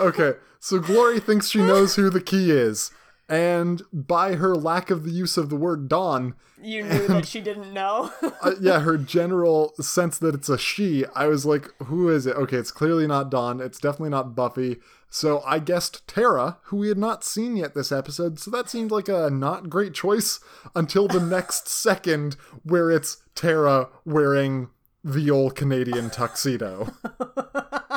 okay, 0.00 0.32
so 0.58 0.80
Glory 0.80 1.20
thinks 1.20 1.48
she 1.48 1.58
knows 1.58 1.94
who 1.94 2.10
the 2.10 2.20
key 2.20 2.50
is, 2.50 2.90
and 3.28 3.82
by 3.92 4.34
her 4.34 4.54
lack 4.54 4.90
of 4.90 5.04
the 5.04 5.10
use 5.10 5.36
of 5.36 5.48
the 5.48 5.56
word 5.56 5.88
Dawn, 5.88 6.34
You 6.62 6.82
knew 6.84 7.06
that 7.08 7.26
she 7.26 7.40
didn't 7.40 7.72
know. 7.72 8.12
uh, 8.42 8.52
yeah, 8.60 8.80
her 8.80 8.98
general 8.98 9.74
sense 9.80 10.18
that 10.18 10.34
it's 10.34 10.48
a 10.48 10.58
she, 10.58 11.04
I 11.14 11.26
was 11.26 11.46
like, 11.46 11.70
who 11.84 12.08
is 12.08 12.26
it? 12.26 12.36
Okay, 12.36 12.56
it's 12.56 12.70
clearly 12.70 13.06
not 13.06 13.30
Dawn. 13.30 13.60
It's 13.60 13.78
definitely 13.78 14.10
not 14.10 14.34
Buffy. 14.34 14.76
So 15.08 15.42
I 15.46 15.60
guessed 15.60 16.06
Tara, 16.08 16.58
who 16.64 16.78
we 16.78 16.88
had 16.88 16.98
not 16.98 17.22
seen 17.22 17.56
yet 17.56 17.74
this 17.74 17.92
episode. 17.92 18.40
So 18.40 18.50
that 18.50 18.68
seemed 18.68 18.90
like 18.90 19.08
a 19.08 19.30
not 19.30 19.70
great 19.70 19.94
choice 19.94 20.40
until 20.74 21.06
the 21.06 21.20
next 21.20 21.68
second, 21.82 22.36
where 22.62 22.90
it's 22.90 23.18
Tara 23.34 23.88
wearing 24.04 24.70
the 25.04 25.30
old 25.30 25.54
Canadian 25.54 26.10
tuxedo. 26.10 26.92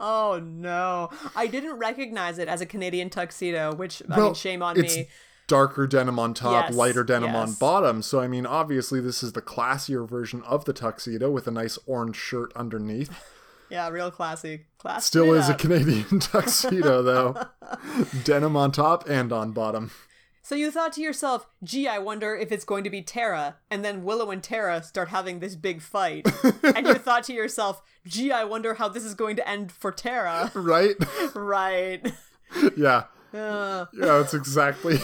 oh 0.00 0.40
no. 0.42 1.10
I 1.36 1.46
didn't 1.46 1.78
recognize 1.78 2.38
it 2.38 2.48
as 2.48 2.60
a 2.60 2.66
Canadian 2.66 3.10
tuxedo, 3.10 3.74
which, 3.74 4.02
I 4.10 4.18
mean, 4.18 4.34
shame 4.34 4.62
on 4.62 4.76
it's 4.78 4.96
me. 4.96 5.08
darker 5.46 5.86
denim 5.86 6.18
on 6.18 6.34
top, 6.34 6.70
Yes, 6.70 6.74
lighter 6.74 7.04
denim 7.04 7.36
on 7.36 7.52
bottom. 7.54 8.02
So 8.02 8.20
I 8.20 8.26
mean, 8.26 8.46
obviously 8.46 9.00
this 9.00 9.22
is 9.22 9.32
the 9.32 9.42
classier 9.42 10.08
version 10.08 10.42
of 10.44 10.64
the 10.64 10.72
tuxedo 10.72 11.30
with 11.30 11.46
a 11.46 11.50
nice 11.52 11.78
orange 11.86 12.16
shirt 12.16 12.52
underneath. 12.56 13.10
Yeah, 13.70 13.88
real 13.90 14.10
classy. 14.10 14.66
Class. 14.78 15.04
Still 15.04 15.32
is 15.32 15.48
a. 15.48 15.54
Canadian 15.54 16.18
tuxedo 16.18 17.02
though. 17.04 17.40
denim 18.24 18.56
on 18.56 18.72
top 18.72 19.08
and 19.08 19.32
on 19.32 19.52
bottom. 19.52 19.92
So 20.50 20.56
you 20.56 20.72
thought 20.72 20.92
to 20.94 21.00
yourself, 21.00 21.46
gee, 21.62 21.86
I 21.86 22.00
wonder 22.00 22.34
if 22.34 22.50
it's 22.50 22.64
going 22.64 22.82
to 22.82 22.90
be 22.90 23.02
Tara. 23.02 23.58
And 23.70 23.84
then 23.84 24.02
Willow 24.02 24.32
and 24.32 24.42
Tara 24.42 24.82
start 24.82 25.10
having 25.10 25.38
this 25.38 25.54
big 25.54 25.80
fight. 25.80 26.26
and 26.74 26.88
you 26.88 26.94
thought 26.94 27.22
to 27.26 27.32
yourself, 27.32 27.84
gee, 28.04 28.32
I 28.32 28.42
wonder 28.42 28.74
how 28.74 28.88
this 28.88 29.04
is 29.04 29.14
going 29.14 29.36
to 29.36 29.48
end 29.48 29.70
for 29.70 29.92
Tara. 29.92 30.50
Right? 30.56 30.96
right. 31.36 32.12
yeah. 32.76 33.04
Uh, 33.32 33.86
Yeah, 33.92 34.18
that's 34.18 34.34
exactly. 34.34 34.98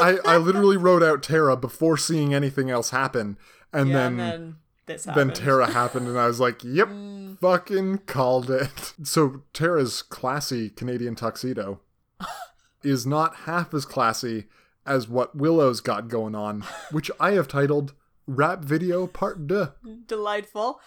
I, 0.00 0.16
I 0.24 0.38
literally 0.38 0.78
wrote 0.78 1.02
out 1.02 1.22
Tara 1.22 1.54
before 1.54 1.98
seeing 1.98 2.32
anything 2.32 2.70
else 2.70 2.88
happen. 2.88 3.36
And 3.74 3.90
yeah, 3.90 3.94
then 3.94 4.06
and 4.12 4.20
then 4.20 4.56
this 4.86 5.04
then 5.04 5.14
happened. 5.14 5.34
Tara 5.34 5.70
happened, 5.70 6.08
and 6.08 6.18
I 6.18 6.26
was 6.26 6.40
like, 6.40 6.64
"Yep, 6.64 6.88
fucking 7.42 7.98
called 8.06 8.50
it." 8.50 8.94
So 9.02 9.42
Tara's 9.52 10.00
classy 10.00 10.70
Canadian 10.70 11.14
tuxedo 11.14 11.80
is 12.82 13.06
not 13.06 13.36
half 13.44 13.74
as 13.74 13.84
classy 13.84 14.46
as 14.86 15.08
what 15.08 15.36
Willow's 15.36 15.80
got 15.80 16.08
going 16.08 16.34
on, 16.34 16.64
which 16.90 17.10
I 17.20 17.32
have 17.32 17.48
titled 17.48 17.94
"Rap 18.26 18.64
Video 18.64 19.06
Part 19.06 19.46
Deux." 19.46 19.68
Delightful. 20.06 20.80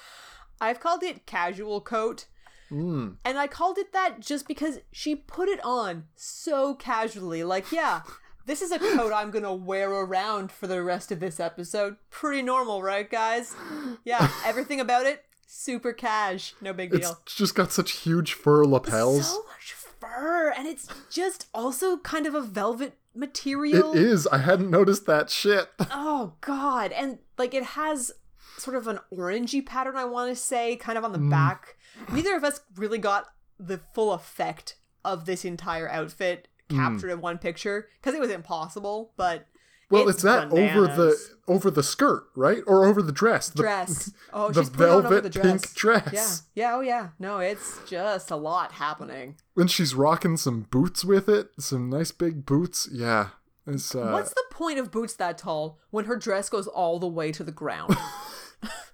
I've 0.60 0.80
called 0.80 1.04
it 1.04 1.26
casual 1.26 1.82
coat. 1.82 2.26
Mm. 2.72 3.18
And 3.24 3.38
I 3.38 3.48
called 3.48 3.78
it 3.78 3.94
that 3.94 4.20
just 4.20 4.48
because 4.48 4.80
she 4.92 5.16
put 5.16 5.50
it 5.50 5.64
on 5.64 6.06
so 6.16 6.74
casually. 6.74 7.44
Like, 7.44 7.72
yeah, 7.72 8.02
this 8.46 8.62
is 8.62 8.72
a 8.72 8.80
coat 8.80 9.14
I'm 9.14 9.32
gonna 9.32 9.54
wear 9.54 9.92
around 9.92 10.52
for 10.52 10.68
the 10.68 10.82
rest 10.82 11.12
of 11.12 11.20
this 11.20 11.40
episode. 11.40 11.98
Pretty 12.10 12.42
normal, 12.42 12.82
right, 12.82 13.10
guys? 13.10 13.56
Yeah, 14.04 14.30
everything 14.46 14.80
about 14.80 15.06
it, 15.06 15.24
super 15.46 15.94
cash. 15.94 16.54
No 16.62 16.74
big 16.74 16.92
deal. 16.92 17.20
It's 17.24 17.36
just 17.36 17.56
got 17.56 17.72
such 17.72 17.92
huge 17.92 18.34
fur 18.34 18.66
lapels. 18.66 19.32
So 19.32 19.44
much 19.44 19.74
fur, 19.74 20.50
and 20.50 20.68
it's 20.68 20.88
just 21.10 21.48
also 21.54 21.98
kind 21.98 22.26
of 22.26 22.36
a 22.36 22.42
velvet 22.42 22.98
material. 23.16 23.94
it 23.94 24.00
is. 24.00 24.28
I 24.28 24.40
hadn't 24.40 24.70
noticed 24.70 25.06
that 25.06 25.30
shit. 25.30 25.70
Oh 25.92 26.34
god, 26.42 26.92
and 26.92 27.20
like 27.38 27.54
it 27.54 27.64
has 27.64 28.12
sort 28.58 28.76
of 28.76 28.88
an 28.88 29.00
orangey 29.14 29.66
pattern 29.66 29.96
I 29.98 30.06
want 30.06 30.30
to 30.30 30.36
say 30.36 30.76
kind 30.78 30.98
of 30.98 31.04
on 31.04 31.12
the 31.12 31.20
mm. 31.20 31.30
back. 31.30 31.78
Neither 32.12 32.36
of 32.36 32.44
us 32.44 32.62
really 32.76 32.98
got 32.98 33.28
the 33.60 33.80
full 33.94 34.14
effect 34.14 34.78
of 35.04 35.26
this 35.26 35.46
entire 35.46 35.90
outfit 35.90 36.48
captured 36.70 37.10
mm. 37.10 37.14
in 37.14 37.22
one 37.22 37.38
picture 37.38 37.88
because 38.00 38.14
it 38.14 38.22
was 38.22 38.32
impossible, 38.32 39.14
but 39.18 39.46
Well, 39.90 40.10
it's, 40.10 40.24
that 40.24 40.52
over 40.52 40.88
the 40.88 41.16
over 41.48 41.70
the 41.70 41.84
skirt, 41.84 42.26
right, 42.36 42.64
or 42.66 42.86
over 42.86 43.02
the 43.02 43.12
dress. 43.12 43.50
The, 43.50 43.62
dress. 43.62 44.12
Oh, 44.34 44.52
the 44.52 44.64
she's 44.64 44.82
on 44.82 45.06
over 45.06 45.22
the 45.22 45.30
dress. 45.30 45.46
pink 45.46 45.74
dress. 45.76 46.44
Yeah. 46.56 46.64
Yeah, 46.64 46.76
oh 46.76 46.82
yeah. 46.82 47.10
No, 47.20 47.40
it's 47.40 47.80
just 47.88 48.32
a 48.32 48.36
lot 48.36 48.74
happening. 48.74 49.36
And 49.56 49.70
she's 49.70 49.94
rocking 49.94 50.38
some 50.38 50.62
boots 50.70 51.06
with 51.06 51.30
it, 51.30 51.50
some 51.60 51.90
nice 51.90 52.12
big 52.12 52.46
boots. 52.46 52.90
Yeah, 52.92 53.30
it's 53.68 53.94
uh, 53.94 54.10
What's 54.12 54.34
the 54.34 54.44
point 54.52 54.80
of 54.80 54.92
boots 54.92 55.14
that 55.16 55.38
tall 55.38 55.80
when 55.92 56.06
her 56.06 56.16
dress 56.16 56.50
goes 56.50 56.68
all 56.68 57.00
the 57.00 57.08
way 57.08 57.32
to 57.32 57.44
the 57.44 57.52
ground? 57.52 57.96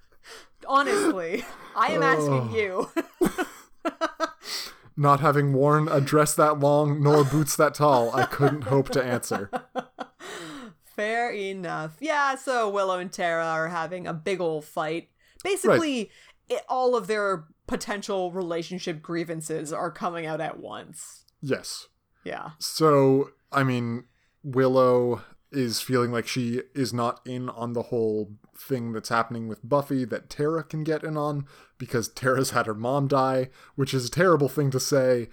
Honestly, 0.68 1.46
I 1.76 1.88
am 1.88 2.04
asking 2.04 2.52
you. 2.54 2.90
not 4.98 5.22
having 5.22 5.54
worn 5.54 5.88
a 5.88 6.02
dress 6.02 6.36
that 6.36 6.60
long 6.60 7.02
nor 7.02 7.24
boots 7.24 7.56
that 7.56 7.74
tall. 7.74 8.14
I 8.14 8.26
couldn't 8.26 8.64
hope 8.64 8.90
to 8.90 9.04
answer. 9.04 9.50
Fair 11.02 11.32
enough. 11.32 11.98
Yeah, 12.00 12.36
so 12.36 12.70
Willow 12.70 13.00
and 13.00 13.12
Tara 13.12 13.46
are 13.46 13.70
having 13.70 14.06
a 14.06 14.14
big 14.14 14.40
old 14.40 14.66
fight. 14.66 15.10
Basically, 15.44 16.12
it, 16.48 16.62
all 16.70 16.96
of 16.96 17.08
their 17.08 17.46
potential 17.66 18.32
relationship 18.32 19.02
grievances 19.02 19.74
are 19.74 19.90
coming 19.90 20.28
out 20.28 20.40
at 20.42 20.60
once. 20.60 21.26
Yes. 21.42 21.88
Yeah. 22.24 22.52
So 22.60 23.32
I 23.52 23.64
mean, 23.64 24.04
Willow 24.44 25.24
is 25.52 25.82
feeling 25.82 26.12
like 26.12 26.28
she 26.28 26.62
is 26.74 26.94
not 26.94 27.20
in 27.26 27.50
on 27.50 27.74
the 27.74 27.84
whole 27.84 28.32
thing 28.58 28.94
that's 28.94 29.10
happening 29.10 29.48
with 29.48 29.68
Buffy 29.68 30.06
that 30.06 30.30
Tara 30.30 30.64
can 30.64 30.84
get 30.84 31.04
in 31.04 31.18
on 31.18 31.46
because 31.78 32.08
Tara's 32.08 32.52
had 32.52 32.68
her 32.68 32.74
mom 32.74 33.08
die, 33.08 33.50
which 33.76 33.94
is 33.94 34.06
a 34.06 34.12
terrible 34.12 34.48
thing 34.48 34.70
to 34.72 34.80
say, 34.80 35.30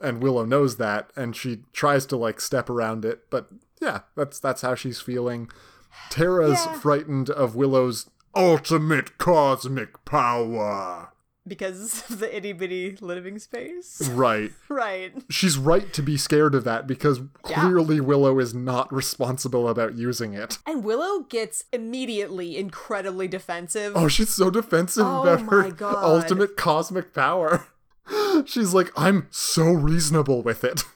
and 0.00 0.20
Willow 0.20 0.44
knows 0.44 0.76
that, 0.76 1.10
and 1.16 1.34
she 1.36 1.62
tries 1.72 2.04
to 2.06 2.16
like 2.16 2.40
step 2.40 2.68
around 2.68 3.04
it, 3.04 3.30
but 3.30 3.48
yeah, 3.80 4.00
that's 4.16 4.38
that's 4.40 4.62
how 4.62 4.74
she's 4.74 5.00
feeling. 5.00 5.48
Tara's 6.10 6.64
Yeah. 6.66 6.72
frightened 6.80 7.30
of 7.30 7.54
Willow's 7.54 8.10
ultimate 8.34 9.16
cosmic 9.18 10.04
power. 10.04 11.10
because 11.46 12.02
of 12.10 12.20
the 12.20 12.34
itty 12.36 12.52
bitty 12.52 12.96
living 13.02 13.38
space. 13.38 14.08
Right. 14.08 14.50
right. 14.70 15.12
She's 15.30 15.58
right 15.58 15.92
to 15.92 16.02
be 16.02 16.16
scared 16.16 16.54
of 16.54 16.64
that 16.64 16.86
because 16.86 17.20
Yeah. 17.48 17.60
clearly 17.60 18.00
Willow 18.00 18.38
is 18.38 18.54
not 18.54 18.90
responsible 18.92 19.68
about 19.68 19.94
using 19.94 20.32
it. 20.32 20.58
And 20.66 20.82
Willow 20.82 21.20
gets 21.24 21.64
immediately 21.72 22.56
incredibly 22.56 23.28
defensive. 23.28 23.92
Oh, 23.94 24.08
she's 24.08 24.30
so 24.30 24.48
defensive 24.50 25.04
Oh 25.06 25.22
about 25.22 25.42
her 25.50 25.70
God. 25.70 26.02
ultimate 26.02 26.56
cosmic 26.56 27.12
power. 27.14 27.66
She's 28.46 28.74
like, 28.74 28.90
I'm 28.96 29.28
so 29.30 29.70
reasonable 29.70 30.42
with 30.42 30.64
it. 30.64 30.82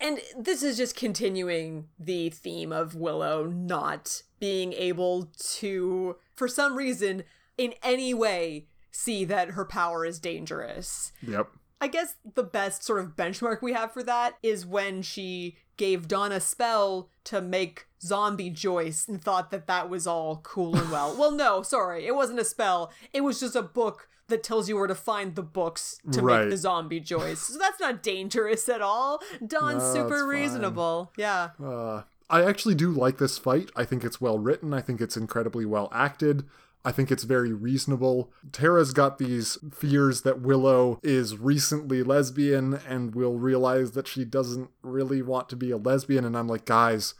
And 0.00 0.20
this 0.36 0.62
is 0.62 0.76
just 0.76 0.96
continuing 0.96 1.88
the 1.98 2.30
theme 2.30 2.72
of 2.72 2.94
Willow 2.94 3.44
not 3.44 4.22
being 4.38 4.72
able 4.72 5.30
to, 5.50 6.16
for 6.34 6.48
some 6.48 6.74
reason, 6.74 7.24
in 7.58 7.74
any 7.82 8.14
way, 8.14 8.66
see 8.90 9.24
that 9.26 9.50
her 9.50 9.64
power 9.64 10.06
is 10.06 10.18
dangerous. 10.18 11.12
Yep. 11.26 11.48
I 11.82 11.88
guess 11.88 12.14
the 12.34 12.42
best 12.42 12.82
sort 12.82 13.00
of 13.00 13.16
benchmark 13.16 13.62
we 13.62 13.72
have 13.72 13.92
for 13.92 14.02
that 14.02 14.36
is 14.42 14.66
when 14.66 15.02
she 15.02 15.56
gave 15.76 16.08
Dawn 16.08 16.30
a 16.30 16.40
spell 16.40 17.08
to 17.24 17.40
make 17.40 17.86
zombie 18.02 18.50
Joyce 18.50 19.08
and 19.08 19.22
thought 19.22 19.50
that 19.50 19.66
that 19.66 19.88
was 19.88 20.06
all 20.06 20.40
cool 20.42 20.76
and 20.76 20.90
well. 20.90 21.16
well, 21.18 21.30
no, 21.30 21.62
sorry, 21.62 22.06
it 22.06 22.14
wasn't 22.14 22.38
a 22.38 22.44
spell. 22.44 22.92
It 23.14 23.22
was 23.22 23.40
just 23.40 23.56
a 23.56 23.62
book 23.62 24.08
that 24.30 24.42
tells 24.42 24.68
you 24.68 24.76
where 24.76 24.86
to 24.86 24.94
find 24.94 25.34
the 25.34 25.42
books 25.42 25.98
to 26.12 26.22
Right. 26.22 26.40
make 26.42 26.50
the 26.50 26.56
zombie 26.56 27.00
Joyce. 27.00 27.40
So 27.40 27.58
that's 27.58 27.78
not 27.80 28.02
dangerous 28.02 28.68
at 28.68 28.80
all. 28.80 29.20
Dawn's 29.46 29.82
No, 29.82 29.92
super 29.94 30.26
reasonable. 30.26 31.12
Yeah. 31.16 31.50
Uh, 31.62 32.02
I 32.30 32.44
actually 32.44 32.74
do 32.76 32.90
like 32.90 33.18
this 33.18 33.36
fight. 33.38 33.70
I 33.76 33.84
think 33.84 34.04
it's 34.04 34.20
well 34.20 34.38
written. 34.38 34.72
I 34.72 34.80
think 34.80 35.00
it's 35.00 35.16
incredibly 35.16 35.66
well 35.66 35.88
acted. 35.92 36.44
I 36.82 36.92
think 36.92 37.10
it's 37.10 37.24
very 37.24 37.52
reasonable. 37.52 38.30
Tara's 38.52 38.94
got 38.94 39.18
these 39.18 39.58
fears 39.70 40.22
that 40.22 40.40
Willow 40.40 40.98
is 41.02 41.36
recently 41.36 42.02
lesbian 42.02 42.80
and 42.88 43.14
will 43.14 43.36
realize 43.38 43.90
that 43.92 44.08
she 44.08 44.24
doesn't 44.24 44.70
really 44.82 45.20
want 45.20 45.50
to 45.50 45.56
be 45.56 45.70
a 45.70 45.76
lesbian. 45.76 46.24
And 46.24 46.34
I'm 46.38 46.48
like, 46.48 46.64
guys, 46.64 47.12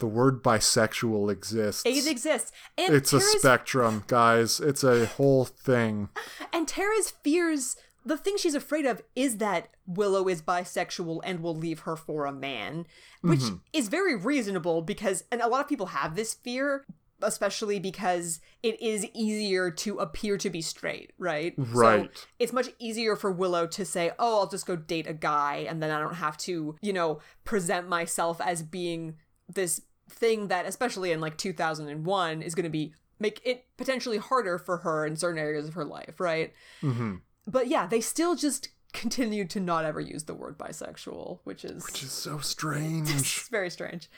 the 0.00 0.06
word 0.06 0.42
bisexual 0.42 1.30
exists. 1.30 1.82
It 1.86 2.06
exists. 2.10 2.50
And 2.76 2.94
It's 2.94 3.12
a 3.12 3.20
spectrum, 3.20 4.02
guys. 4.08 4.58
It's 4.60 4.82
a 4.84 5.06
whole 5.06 5.44
thing. 5.44 6.08
And 6.52 6.66
Tara's 6.66 7.10
fears, 7.22 7.76
the 8.04 8.16
thing 8.16 8.36
she's 8.36 8.54
afraid 8.54 8.86
of 8.86 9.02
is 9.14 9.36
that 9.36 9.68
Willow 9.86 10.26
is 10.28 10.42
bisexual 10.42 11.20
and 11.24 11.40
will 11.40 11.54
leave 11.54 11.80
her 11.80 11.96
for 11.96 12.26
a 12.26 12.32
man, 12.32 12.86
which 13.22 13.40
Mm-hmm. 13.40 13.56
is 13.72 13.88
very 13.88 14.16
reasonable 14.16 14.82
because, 14.82 15.22
and 15.30 15.40
a 15.40 15.48
lot 15.48 15.60
of 15.60 15.68
people 15.68 15.86
have 15.86 16.16
this 16.16 16.34
fear, 16.34 16.84
especially 17.22 17.78
because 17.78 18.40
it 18.62 18.80
is 18.80 19.04
easier 19.14 19.70
to 19.70 19.98
appear 19.98 20.38
to 20.38 20.48
be 20.50 20.62
straight, 20.62 21.12
right? 21.18 21.52
Right. 21.58 22.08
So 22.14 22.22
it's 22.38 22.52
much 22.52 22.70
easier 22.78 23.14
for 23.16 23.30
Willow 23.30 23.66
to 23.68 23.84
say, 23.84 24.10
oh, 24.18 24.40
I'll 24.40 24.48
just 24.48 24.66
go 24.66 24.74
date 24.76 25.06
a 25.06 25.12
guy 25.14 25.66
and 25.68 25.82
then 25.82 25.90
I 25.90 26.00
don't 26.00 26.14
have 26.14 26.36
to, 26.38 26.76
you 26.80 26.92
know, 26.94 27.20
present 27.44 27.88
myself 27.88 28.40
as 28.40 28.62
being 28.62 29.16
this 29.48 29.82
thing 30.10 30.48
that, 30.48 30.66
especially 30.66 31.12
in 31.12 31.20
like 31.20 31.36
2001, 31.36 32.42
is 32.42 32.54
going 32.54 32.64
to 32.64 32.70
be 32.70 32.94
make 33.18 33.40
it 33.44 33.66
potentially 33.76 34.18
harder 34.18 34.58
for 34.58 34.78
her 34.78 35.06
in 35.06 35.14
certain 35.16 35.38
areas 35.38 35.68
of 35.68 35.74
her 35.74 35.84
life, 35.84 36.18
right? 36.18 36.52
hmm 36.80 37.16
But 37.46 37.68
yeah, 37.68 37.86
they 37.86 38.00
still 38.00 38.34
just 38.34 38.68
continue 38.92 39.44
to 39.46 39.60
not 39.60 39.84
ever 39.84 40.00
use 40.00 40.24
the 40.24 40.34
word 40.34 40.58
bisexual, 40.58 41.38
which 41.44 41.64
is, 41.64 41.84
Which 41.86 42.02
is 42.02 42.10
so 42.12 42.38
strange. 42.38 43.10
it's 43.14 43.48
very 43.48 43.70
strange. 43.70 44.08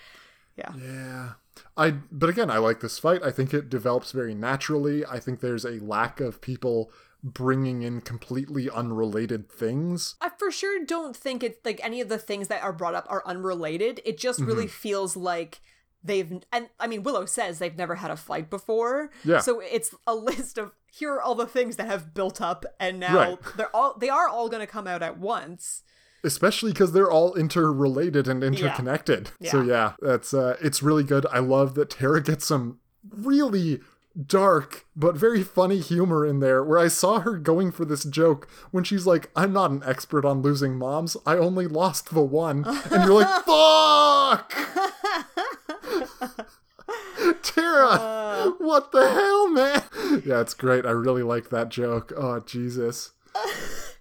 Yeah. 0.57 0.73
Yeah. 0.77 1.33
I 1.77 1.91
but 2.11 2.29
again, 2.29 2.51
I 2.51 2.59
like 2.59 2.81
this 2.81 2.99
fight. 2.99 3.23
I 3.23 3.31
think 3.31 3.53
it 3.53 3.69
develops 3.71 4.13
very 4.13 4.35
naturally. 4.35 5.05
I 5.05 5.19
think 5.19 5.41
there's 5.41 5.65
a 5.65 5.81
lack 5.81 6.21
of 6.21 6.41
people 6.41 6.91
bringing 7.25 7.83
in 7.83 8.01
completely 8.01 8.69
unrelated 8.69 9.51
things. 9.51 10.17
I 10.21 10.31
for 10.39 10.51
sure 10.51 10.85
don't 10.85 11.17
think 11.17 11.43
it's 11.43 11.59
like 11.65 11.81
any 11.83 12.01
of 12.01 12.09
the 12.09 12.19
things 12.19 12.49
that 12.49 12.63
are 12.63 12.73
brought 12.73 12.95
up 12.95 13.07
are 13.09 13.23
unrelated. 13.27 14.01
It 14.05 14.19
just 14.19 14.41
really 14.41 14.67
feels 14.67 15.17
like 15.17 15.61
they've 16.05 16.31
and 16.53 16.69
I 16.81 16.87
mean 16.87 17.03
Willow 17.03 17.27
says 17.27 17.59
they've 17.59 17.77
never 17.77 17.97
had 17.97 18.11
a 18.11 18.17
fight 18.17 18.51
before. 18.51 19.11
Yeah. 19.25 19.41
So 19.41 19.61
it's 19.61 19.95
a 20.07 20.15
list 20.31 20.59
of 20.59 20.73
here 20.93 21.13
are 21.15 21.23
all 21.23 21.35
the 21.35 21.47
things 21.47 21.77
that 21.77 21.87
have 21.87 22.13
built 22.15 22.41
up 22.41 22.65
and 22.79 23.01
now 23.01 23.17
Right. 23.17 23.39
they're 23.57 23.75
all 23.77 23.97
they 23.99 24.09
are 24.11 24.29
all 24.29 24.49
going 24.49 24.61
to 24.61 24.67
come 24.67 24.87
out 24.87 25.03
at 25.03 25.19
once. 25.19 25.83
Especially 26.25 26.71
because 26.73 26.93
they're 26.93 27.11
all 27.11 27.35
interrelated 27.35 28.29
and 28.29 28.45
interconnected. 28.45 29.31
So 29.51 29.63
yeah, 29.63 29.95
that's 30.01 30.33
uh 30.33 30.57
it's 30.61 30.83
really 30.83 31.03
good. 31.05 31.27
I 31.33 31.39
love 31.41 31.75
that 31.75 31.91
Tara 31.91 32.23
gets 32.23 32.47
some 32.47 32.79
really 33.11 33.81
dark 34.27 34.85
but 34.95 35.17
very 35.17 35.43
funny 35.43 35.79
humor 35.81 36.27
in 36.27 36.39
there 36.41 36.63
where 36.63 36.79
I 36.79 36.89
saw 36.89 37.21
her 37.21 37.39
going 37.39 37.73
for 37.73 37.85
this 37.87 38.05
joke 38.05 38.47
when 38.71 38.85
she's 38.85 39.07
like, 39.07 39.31
I'm 39.35 39.53
not 39.55 39.71
an 39.71 39.83
expert 39.87 40.25
on 40.27 40.43
losing 40.43 40.77
moms. 40.77 41.17
I 41.25 41.39
only 41.39 41.67
lost 41.67 42.13
the 42.13 42.21
one. 42.23 42.63
And 42.67 43.05
you're 43.05 43.15
like, 43.23 43.45
fuck! 43.47 44.53
Tara! 47.43 48.55
what 48.59 48.93
the 48.93 49.09
hell, 49.11 49.49
man? 49.51 49.83
Yeah, 50.25 50.41
it's 50.41 50.55
great. 50.55 50.85
I 50.87 50.91
really 50.91 51.23
like 51.23 51.51
that 51.51 51.69
joke. 51.69 52.13
Oh, 52.17 52.41
Jesus. 52.41 53.13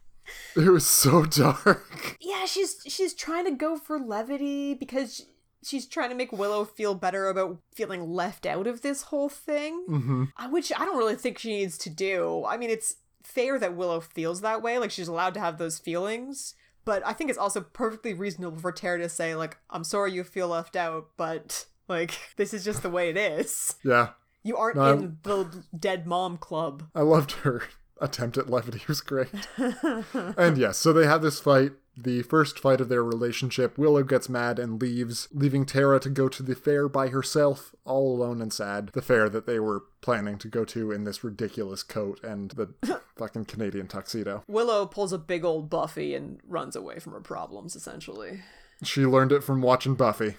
It 0.55 0.69
was 0.69 0.85
so 0.85 1.23
dark. 1.23 2.17
Yeah, 2.19 2.45
she's 2.45 2.81
she's 2.85 3.13
trying 3.13 3.45
to 3.45 3.51
go 3.51 3.77
for 3.77 3.97
levity 3.97 4.73
because 4.73 5.25
she's 5.63 5.85
trying 5.87 6.09
to 6.09 6.15
make 6.15 6.31
Willow 6.33 6.65
feel 6.65 6.93
better 6.93 7.29
about 7.29 7.59
feeling 7.73 8.09
left 8.09 8.45
out 8.45 8.67
of 8.67 8.81
this 8.81 9.03
whole 9.03 9.29
thing, 9.29 9.85
hmm 9.87 10.23
uh, 10.37 10.49
which 10.49 10.71
I 10.75 10.83
don't 10.85 10.97
really 10.97 11.15
think 11.15 11.37
she 11.39 11.51
needs 11.51 11.77
to 11.79 11.89
do. 11.89 12.43
I 12.45 12.57
mean, 12.57 12.69
it's 12.69 12.97
fair 13.23 13.59
that 13.59 13.75
Willow 13.77 14.01
feels 14.01 14.41
that 14.41 14.61
way, 14.61 14.77
like 14.77 14.91
she's 14.91 15.07
allowed 15.07 15.35
to 15.35 15.39
have 15.39 15.57
those 15.57 15.79
feelings, 15.79 16.53
but 16.83 17.01
I 17.05 17.13
think 17.13 17.29
it's 17.29 17.39
also 17.39 17.61
perfectly 17.61 18.13
reasonable 18.13 18.59
for 18.59 18.73
Tara 18.73 18.97
to 18.99 19.07
say 19.09 19.35
like, 19.35 19.57
"I'm 19.69 19.85
sorry 19.85 20.11
you 20.11 20.25
feel 20.25 20.49
left 20.49 20.75
out, 20.75 21.11
but 21.15 21.65
like 21.91 22.17
this 22.37 22.53
is 22.53 22.63
just 22.63 22.81
the 22.81 22.89
way 22.89 23.09
it 23.09 23.17
is. 23.17 23.75
Yeah, 23.83 24.09
You 24.43 24.57
aren't 24.57 24.77
No, 24.77 24.93
in 24.93 25.17
the 25.23 25.63
dead 25.77 26.07
mom 26.07 26.37
club." 26.37 26.83
I 26.95 27.01
loved 27.01 27.31
her 27.43 27.63
attempt 28.01 28.37
at 28.37 28.49
levity. 28.49 28.77
It 28.79 28.87
was 28.87 29.01
great. 29.01 29.29
and 29.57 30.57
yes, 30.57 30.77
so 30.77 30.91
they 30.93 31.05
have 31.05 31.21
this 31.21 31.39
fight. 31.39 31.73
The 31.97 32.21
first 32.23 32.57
fight 32.57 32.79
of 32.79 32.87
their 32.87 33.03
relationship, 33.03 33.77
Willow 33.77 34.01
gets 34.03 34.29
mad 34.29 34.59
and 34.59 34.81
leaves, 34.81 35.27
leaving 35.33 35.65
Tara 35.65 35.99
to 35.99 36.09
go 36.09 36.29
to 36.29 36.41
the 36.41 36.55
fair 36.55 36.87
by 36.87 37.09
herself, 37.09 37.75
all 37.83 38.15
alone 38.15 38.41
and 38.41 38.51
sad. 38.51 38.91
The 38.93 39.01
fair 39.01 39.27
that 39.27 39.45
they 39.45 39.59
were 39.59 39.83
planning 39.99 40.37
to 40.37 40.47
go 40.47 40.63
to 40.65 40.91
in 40.93 41.03
this 41.03 41.21
ridiculous 41.21 41.83
coat 41.83 42.23
and 42.23 42.51
the 42.51 43.01
fucking 43.17 43.43
Canadian 43.45 43.87
tuxedo. 43.87 44.45
Willow 44.47 44.85
pulls 44.85 45.11
a 45.11 45.17
big 45.17 45.43
old 45.43 45.69
Buffy 45.69 46.15
and 46.15 46.39
runs 46.47 46.77
away 46.77 46.97
from 46.99 47.11
her 47.11 47.19
problems 47.19 47.75
essentially. 47.75 48.39
She 48.83 49.05
learned 49.05 49.33
it 49.33 49.43
from 49.43 49.61
watching 49.61 49.95
Buffy. 49.95 50.35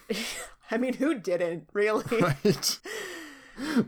I 0.72 0.78
mean, 0.78 0.94
who 0.94 1.14
didn't, 1.14 1.68
really? 1.72 2.04
Right? 2.20 2.78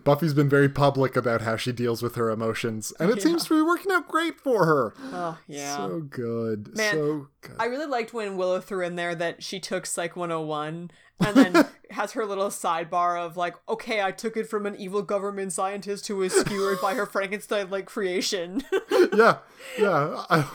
Buffy's 0.04 0.34
been 0.34 0.48
very 0.48 0.68
public 0.68 1.16
about 1.16 1.40
how 1.40 1.56
she 1.56 1.72
deals 1.72 2.02
with 2.02 2.16
her 2.16 2.30
emotions, 2.30 2.92
and 3.00 3.10
it 3.10 3.22
seems 3.22 3.44
to 3.46 3.56
be 3.56 3.62
working 3.62 3.90
out 3.90 4.06
great 4.06 4.38
for 4.38 4.66
her. 4.66 4.94
Oh, 5.04 5.38
yeah. 5.46 5.76
So 5.76 6.00
good. 6.00 6.76
Man, 6.76 6.92
so 6.92 7.28
good. 7.40 7.56
I 7.58 7.64
really 7.66 7.86
liked 7.86 8.12
when 8.12 8.36
Willow 8.36 8.60
threw 8.60 8.84
in 8.84 8.96
there 8.96 9.14
that 9.14 9.42
she 9.42 9.58
took 9.58 9.86
Psych 9.86 10.16
101 10.16 10.90
and 11.20 11.36
then 11.36 11.66
has 11.90 12.12
her 12.12 12.26
little 12.26 12.48
sidebar 12.48 13.18
of 13.18 13.36
like, 13.36 13.54
okay, 13.68 14.02
I 14.02 14.10
took 14.10 14.36
it 14.36 14.48
from 14.48 14.66
an 14.66 14.76
evil 14.76 15.02
government 15.02 15.52
scientist 15.52 16.08
who 16.08 16.16
was 16.16 16.32
skewered 16.32 16.80
by 16.80 16.94
her 16.94 17.06
Frankenstein 17.06 17.70
like 17.70 17.86
creation. 17.86 18.62
yeah, 19.14 19.38
yeah. 19.78 20.24
I, 20.28 20.46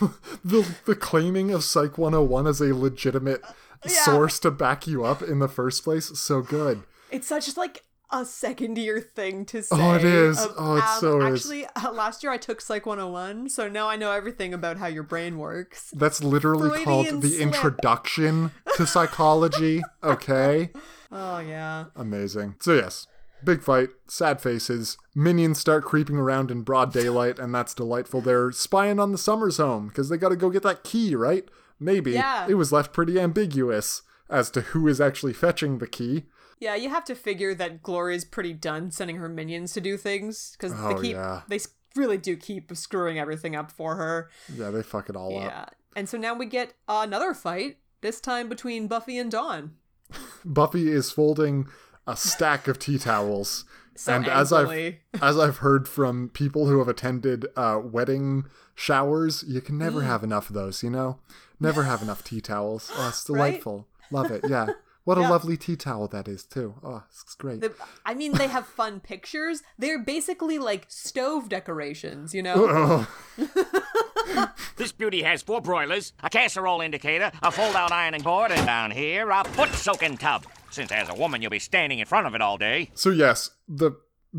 the 0.43 0.67
the 0.85 0.95
claiming 0.95 1.51
of 1.51 1.63
Psych 1.63 1.97
101 1.97 2.47
as 2.47 2.61
a 2.61 2.75
legitimate 2.75 3.41
Yeah. 3.85 4.03
source 4.03 4.39
to 4.39 4.51
back 4.51 4.87
you 4.87 5.03
up 5.05 5.21
in 5.21 5.39
the 5.39 5.47
first 5.47 5.83
place, 5.83 6.05
so 6.19 6.41
good. 6.41 6.83
it's 7.11 7.27
such 7.27 7.55
like 7.57 7.83
a 8.11 8.25
second 8.25 8.75
year 8.77 8.99
thing 8.99 9.45
to 9.45 9.61
say. 9.61 9.75
Oh, 9.79 9.93
it 9.95 10.03
is. 10.03 10.43
of, 10.43 10.53
Oh, 10.57 10.75
it 10.77 10.83
so 10.99 11.21
is. 11.21 11.41
Actually, 11.45 11.65
uh, 11.75 11.91
last 11.91 12.23
year 12.23 12.31
I 12.31 12.37
took 12.37 12.59
Psych 12.59 12.85
101, 12.85 13.49
so 13.49 13.67
now 13.69 13.87
I 13.87 13.95
know 13.97 14.11
everything 14.11 14.51
about 14.53 14.77
how 14.77 14.87
your 14.87 15.03
brain 15.03 15.37
works. 15.37 15.91
That's 15.95 16.23
literally 16.23 16.69
Freudian 16.69 16.85
called 16.85 17.21
the 17.21 17.29
slip. 17.29 17.41
introduction 17.41 18.51
to 18.75 18.87
psychology. 18.87 19.81
Okay. 20.03 20.71
Oh, 21.11 21.39
yeah. 21.39 21.85
Amazing. 21.95 22.55
So 22.59 22.73
yes, 22.75 23.05
big 23.43 23.61
fight, 23.61 23.89
sad 24.07 24.41
faces. 24.41 24.97
Minions 25.15 25.59
start 25.59 25.83
creeping 25.83 26.17
around 26.17 26.49
in 26.51 26.61
broad 26.63 26.91
daylight, 26.93 27.37
and 27.39 27.53
that's 27.53 27.73
delightful. 27.73 28.21
They're 28.21 28.51
spying 28.51 28.99
on 28.99 29.11
the 29.11 29.17
Summers 29.17 29.57
home 29.57 29.87
because 29.89 30.09
they 30.09 30.17
got 30.17 30.29
to 30.29 30.35
go 30.35 30.49
get 30.49 30.63
that 30.63 30.83
key, 30.83 31.15
right? 31.15 31.45
Maybe. 31.79 32.11
Yeah. 32.11 32.45
It 32.49 32.55
was 32.55 32.71
left 32.71 32.93
pretty 32.93 33.19
ambiguous 33.19 34.01
as 34.29 34.49
to 34.51 34.61
who 34.61 34.87
is 34.87 34.99
actually 35.01 35.33
fetching 35.33 35.77
the 35.79 35.87
key. 35.87 36.25
Yeah, 36.59 36.75
you 36.75 36.89
have 36.89 37.05
to 37.05 37.15
figure 37.15 37.55
that 37.55 37.81
Glory's 37.81 38.25
pretty 38.25 38.53
done 38.53 38.91
sending 38.91 39.15
her 39.15 39.29
minions 39.29 39.71
to 39.73 39.81
do 39.81 39.95
things 39.97 40.55
because 40.57 40.73
Oh, 40.77 40.93
they 40.93 41.01
keep 41.01 41.15
yeah. 41.15 41.41
they 41.47 41.59
really 41.95 42.17
do 42.17 42.35
keep 42.35 42.75
screwing 42.75 43.17
everything 43.17 43.55
up 43.55 43.71
for 43.71 43.95
her. 43.95 44.29
Yeah, 44.53 44.69
they 44.69 44.83
fuck 44.83 45.09
it 45.09 45.15
all 45.15 45.37
up. 45.37 45.43
Yeah, 45.45 45.65
and 45.95 46.09
so 46.09 46.17
now 46.17 46.33
we 46.33 46.45
get 46.45 46.73
another 46.87 47.33
fight. 47.33 47.77
This 48.01 48.19
time 48.21 48.49
between 48.49 48.87
Buffy 48.87 49.17
and 49.17 49.31
Dawn. 49.31 49.75
Buffy 50.45 50.91
is 50.91 51.11
folding 51.11 51.67
a 52.05 52.15
stack 52.17 52.67
of 52.67 52.77
tea 52.79 52.97
towels. 52.97 53.63
So 53.99 54.13
and 54.13 54.27
as 54.29 54.53
I've 54.53 54.95
as 55.21 55.37
I've 55.37 55.57
heard 55.57 55.87
from 55.87 56.29
people 56.29 56.67
who 56.67 56.79
have 56.79 56.87
attended 56.87 57.47
uh, 57.57 57.79
wedding 57.83 58.45
showers, 58.75 59.43
you 59.47 59.59
can 59.61 59.75
Mm. 59.75 59.79
never 59.79 60.01
have 60.03 60.23
enough 60.23 60.49
of 60.49 60.55
those. 60.55 60.81
You 60.83 60.89
know, 60.89 61.19
never 61.59 61.83
have 61.83 62.01
enough 62.01 62.23
tea 62.23 62.39
towels. 62.41 62.89
Oh, 62.95 63.09
it's 63.09 63.29
Right? 63.29 63.35
delightful. 63.51 63.87
Love 64.11 64.31
it. 64.31 64.45
Yeah. 64.47 64.67
What 65.03 65.17
a 65.17 65.21
lovely 65.21 65.57
tea 65.57 65.75
towel 65.75 66.07
that 66.09 66.27
is 66.27 66.43
too. 66.43 66.75
Oh, 66.83 67.03
it's 67.09 67.33
great. 67.35 67.61
The- 67.61 67.73
I 68.05 68.13
mean, 68.13 68.33
they 68.33 68.47
have 68.47 68.67
fun 68.67 68.99
pictures. 68.99 69.63
They're 69.77 69.97
basically 69.97 70.59
like 70.59 70.85
stove 70.87 71.49
decorations, 71.49 72.33
you 72.33 72.43
know? 72.43 73.07
Oh, 73.39 74.51
This 74.75 74.91
beauty 74.91 75.23
has 75.23 75.41
four 75.41 75.59
broilers, 75.61 76.13
a 76.23 76.29
casserole 76.29 76.79
indicator, 76.81 77.31
a 77.41 77.51
fold-out 77.51 77.91
ironing 77.91 78.21
board, 78.21 78.51
and 78.51 78.65
down 78.65 78.91
here, 78.91 79.29
a 79.31 79.43
foot-soaking 79.43 80.17
tub. 80.17 80.45
Since 80.71 80.91
as 80.91 81.09
a 81.09 81.13
woman 81.13 81.41
you'll 81.41 81.51
be 81.51 81.59
standing 81.59 81.99
in 81.99 82.05
front 82.05 82.27
of 82.27 82.35
it 82.35 82.41
all 82.41 82.57
day. 82.57 82.91
so 82.93 83.09
yes, 83.09 83.51
the 83.67 83.91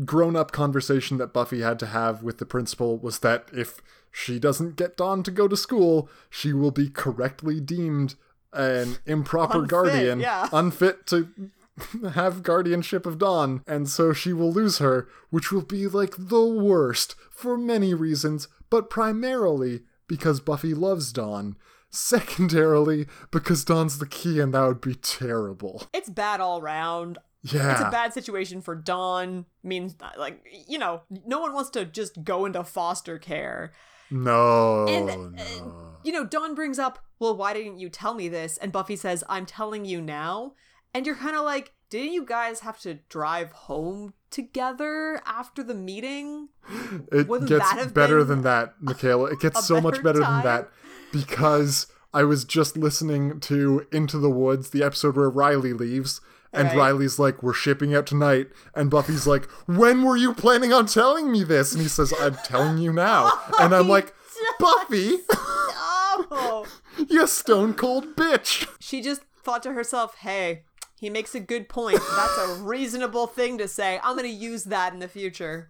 grown-up 0.05 0.51
conversation 0.51 1.17
that 1.17 1.33
Buffy 1.33 1.61
had 1.61 1.77
to 1.79 1.87
have 1.87 2.23
with 2.23 2.37
the 2.37 2.45
principal 2.45 2.97
was 2.97 3.19
that 3.19 3.49
if 3.51 3.81
she 4.11 4.39
doesn't 4.39 4.75
get 4.75 4.97
Dawn 4.97 5.23
to 5.23 5.31
go 5.31 5.47
to 5.47 5.57
school, 5.57 6.09
she 6.29 6.53
will 6.53 6.71
be 6.71 6.89
correctly 6.89 7.59
deemed 7.59 8.15
an 8.53 8.97
improper 9.05 9.59
Unfit, 9.59 9.69
guardian, 9.69 10.19
yeah. 10.19 10.49
unfit 10.51 11.05
to 11.07 11.29
have 12.13 12.43
guardianship 12.43 13.05
of 13.05 13.17
Dawn, 13.17 13.63
and 13.65 13.89
so 13.89 14.13
she 14.13 14.33
will 14.33 14.51
lose 14.51 14.77
her, 14.79 15.07
which 15.29 15.51
will 15.51 15.61
be 15.61 15.87
like 15.87 16.15
the 16.17 16.45
worst 16.45 17.15
for 17.29 17.57
many 17.57 17.93
reasons, 17.93 18.47
but 18.69 18.89
primarily 18.89 19.81
because 20.07 20.39
Buffy 20.41 20.73
loves 20.73 21.13
Dawn. 21.13 21.55
Secondarily, 21.91 23.05
because 23.31 23.65
Dawn's 23.65 23.99
the 23.99 24.07
key, 24.07 24.39
and 24.39 24.53
that 24.53 24.65
would 24.65 24.81
be 24.81 24.95
terrible. 24.95 25.83
It's 25.93 26.09
bad 26.09 26.39
all 26.39 26.61
round. 26.61 27.17
Yeah. 27.43 27.71
It's 27.71 27.81
a 27.81 27.89
bad 27.91 28.13
situation 28.13 28.61
for 28.61 28.75
Dawn. 28.75 29.45
Means 29.63 29.95
like 30.17 30.41
you 30.67 30.77
know, 30.77 31.01
no 31.25 31.39
one 31.39 31.53
wants 31.53 31.69
to 31.71 31.85
just 31.85 32.23
go 32.23 32.45
into 32.45 32.63
foster 32.63 33.17
care. 33.17 33.71
No, 34.09 34.87
And 34.87 35.09
uh, 35.09 35.15
no. 35.15 35.95
you 36.03 36.11
know, 36.11 36.25
Dawn 36.25 36.53
brings 36.55 36.77
up, 36.79 36.99
"Well, 37.19 37.35
why 37.35 37.53
didn't 37.53 37.79
you 37.79 37.89
tell 37.89 38.13
me 38.13 38.27
this?" 38.29 38.57
And 38.57 38.71
Buffy 38.71 38.95
says, 38.95 39.23
"I'm 39.27 39.45
telling 39.45 39.85
you 39.85 40.01
now." 40.01 40.53
And 40.93 41.05
you're 41.05 41.15
kind 41.15 41.35
of 41.35 41.43
like, 41.43 41.73
"Didn't 41.89 42.13
you 42.13 42.25
guys 42.25 42.59
have 42.61 42.79
to 42.81 42.95
drive 43.09 43.51
home 43.53 44.13
together 44.29 45.21
after 45.25 45.63
the 45.63 45.73
meeting?" 45.73 46.49
It 47.11 47.27
wouldn't 47.27 47.49
gets 47.49 47.69
that 47.71 47.79
have 47.79 47.93
better 47.93 48.23
than 48.23 48.43
that, 48.43 48.75
Michaela. 48.81 49.31
It 49.31 49.39
gets 49.39 49.65
so 49.65 49.81
much 49.81 50.03
better 50.03 50.19
better 50.19 50.19
than 50.19 50.43
that 50.43 50.69
because 51.11 51.87
I 52.13 52.23
was 52.23 52.43
just 52.45 52.75
listening 52.77 53.39
to 53.41 53.85
Into 53.91 54.17
the 54.17 54.29
Woods, 54.29 54.69
the 54.71 54.83
episode 54.83 55.15
where 55.15 55.29
Riley 55.29 55.73
leaves. 55.73 56.21
And 56.53 56.67
Right. 56.69 56.77
Riley's 56.77 57.17
like, 57.17 57.41
We're 57.41 57.53
shipping 57.53 57.95
out 57.95 58.05
tonight. 58.05 58.47
And 58.75 58.89
Buffy's 58.91 59.25
like, 59.25 59.45
When 59.67 60.03
were 60.03 60.17
you 60.17 60.33
planning 60.33 60.73
on 60.73 60.85
telling 60.85 61.31
me 61.31 61.43
this? 61.45 61.71
And 61.71 61.81
he 61.81 61.87
says, 61.87 62.13
I'm 62.19 62.35
telling 62.43 62.77
you 62.77 62.91
now. 62.91 63.31
And 63.59 63.73
I'm 63.73 63.87
like, 63.87 64.13
Buffy, 64.59 65.17
Oh, 65.29 66.65
you 67.09 67.25
stone 67.27 67.73
cold 67.73 68.15
bitch. 68.15 68.67
she 68.79 69.01
just 69.01 69.21
thought 69.43 69.63
to 69.63 69.73
herself, 69.73 70.15
"Hey." 70.17 70.63
He 70.99 71.09
makes 71.09 71.33
a 71.33 71.39
good 71.39 71.67
point. 71.67 71.97
That's 72.15 72.37
a 72.37 72.53
reasonable 72.61 73.25
thing 73.25 73.57
to 73.57 73.67
say. 73.67 73.99
I'm 74.03 74.15
going 74.15 74.29
to 74.29 74.35
use 74.35 74.65
that 74.65 74.93
in 74.93 74.99
the 74.99 75.07
future. 75.07 75.69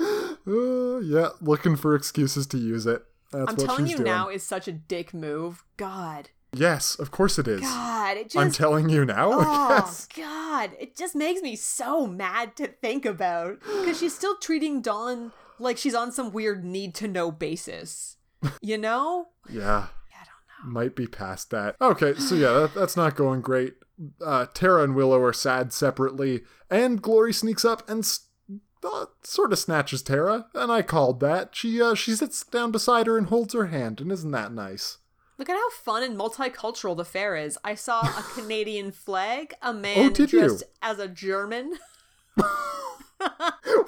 Uh, 0.00 0.98
yeah, 1.00 1.28
looking 1.42 1.76
for 1.76 1.94
excuses 1.94 2.46
to 2.46 2.56
use 2.56 2.86
it. 2.86 3.04
That's 3.30 3.50
I'm 3.50 3.56
telling 3.56 3.86
you 3.86 3.96
doing. 3.96 4.06
now 4.06 4.28
is 4.28 4.42
such 4.42 4.66
a 4.68 4.72
dick 4.72 5.14
move. 5.14 5.64
God. 5.76 6.30
Yes, 6.52 6.98
of 6.98 7.12
course 7.12 7.38
it 7.38 7.46
is. 7.46 7.60
God, 7.60 8.16
it 8.16 8.24
just 8.30 8.36
I'm 8.36 8.50
telling 8.50 8.88
you 8.88 9.04
now. 9.04 9.30
Oh 9.34 9.68
yes. 9.70 10.08
God! 10.16 10.70
It 10.80 10.96
just 10.96 11.14
makes 11.14 11.40
me 11.42 11.54
so 11.54 12.06
mad 12.08 12.56
to 12.56 12.66
think 12.66 13.06
about 13.06 13.60
because 13.60 14.00
she's 14.00 14.14
still 14.16 14.36
treating 14.36 14.82
Dawn 14.82 15.30
like 15.60 15.76
she's 15.78 15.94
on 15.94 16.10
some 16.10 16.32
weird 16.32 16.64
need 16.64 16.94
to 16.96 17.06
know 17.08 17.30
basis. 17.30 18.16
You 18.60 18.78
know? 18.78 19.28
Yeah. 19.48 19.86
I 20.12 20.24
don't 20.24 20.66
know. 20.66 20.72
Might 20.80 20.96
be 20.96 21.06
past 21.06 21.50
that. 21.50 21.76
Okay, 21.80 22.14
so 22.14 22.34
yeah, 22.34 22.52
that, 22.52 22.74
that's 22.74 22.96
not 22.96 23.14
going 23.16 23.40
great. 23.42 23.74
Uh, 24.24 24.46
Tara 24.52 24.82
and 24.82 24.94
Willow 24.94 25.20
are 25.22 25.32
sad 25.32 25.72
separately, 25.72 26.42
and 26.70 27.00
Glory 27.02 27.32
sneaks 27.32 27.64
up 27.64 27.88
and 27.88 28.00
s- 28.02 28.26
uh, 28.84 29.06
sort 29.22 29.52
of 29.52 29.58
snatches 29.58 30.02
Tara, 30.02 30.46
and 30.54 30.70
I 30.72 30.82
called 30.82 31.20
that. 31.20 31.50
She 31.54 31.80
uh, 31.82 31.94
she 31.94 32.12
sits 32.14 32.44
down 32.44 32.70
beside 32.72 33.06
her 33.06 33.16
and 33.18 33.26
holds 33.28 33.54
her 33.54 33.66
hand, 33.66 34.00
and 34.00 34.10
isn't 34.12 34.30
that 34.32 34.52
nice? 34.52 34.98
Look 35.38 35.48
at 35.48 35.56
how 35.56 35.70
fun 35.70 36.02
and 36.02 36.18
multicultural 36.18 36.96
the 36.96 37.04
fair 37.04 37.34
is. 37.36 37.58
I 37.64 37.74
saw 37.74 38.00
a 38.02 38.22
Canadian 38.34 38.92
flag, 38.92 39.54
a 39.62 39.72
man 39.72 39.98
Oh, 39.98 40.10
did 40.10 40.32
you? 40.32 40.40
dressed 40.40 40.64
as 40.82 40.98
a 40.98 41.08
German. 41.08 41.78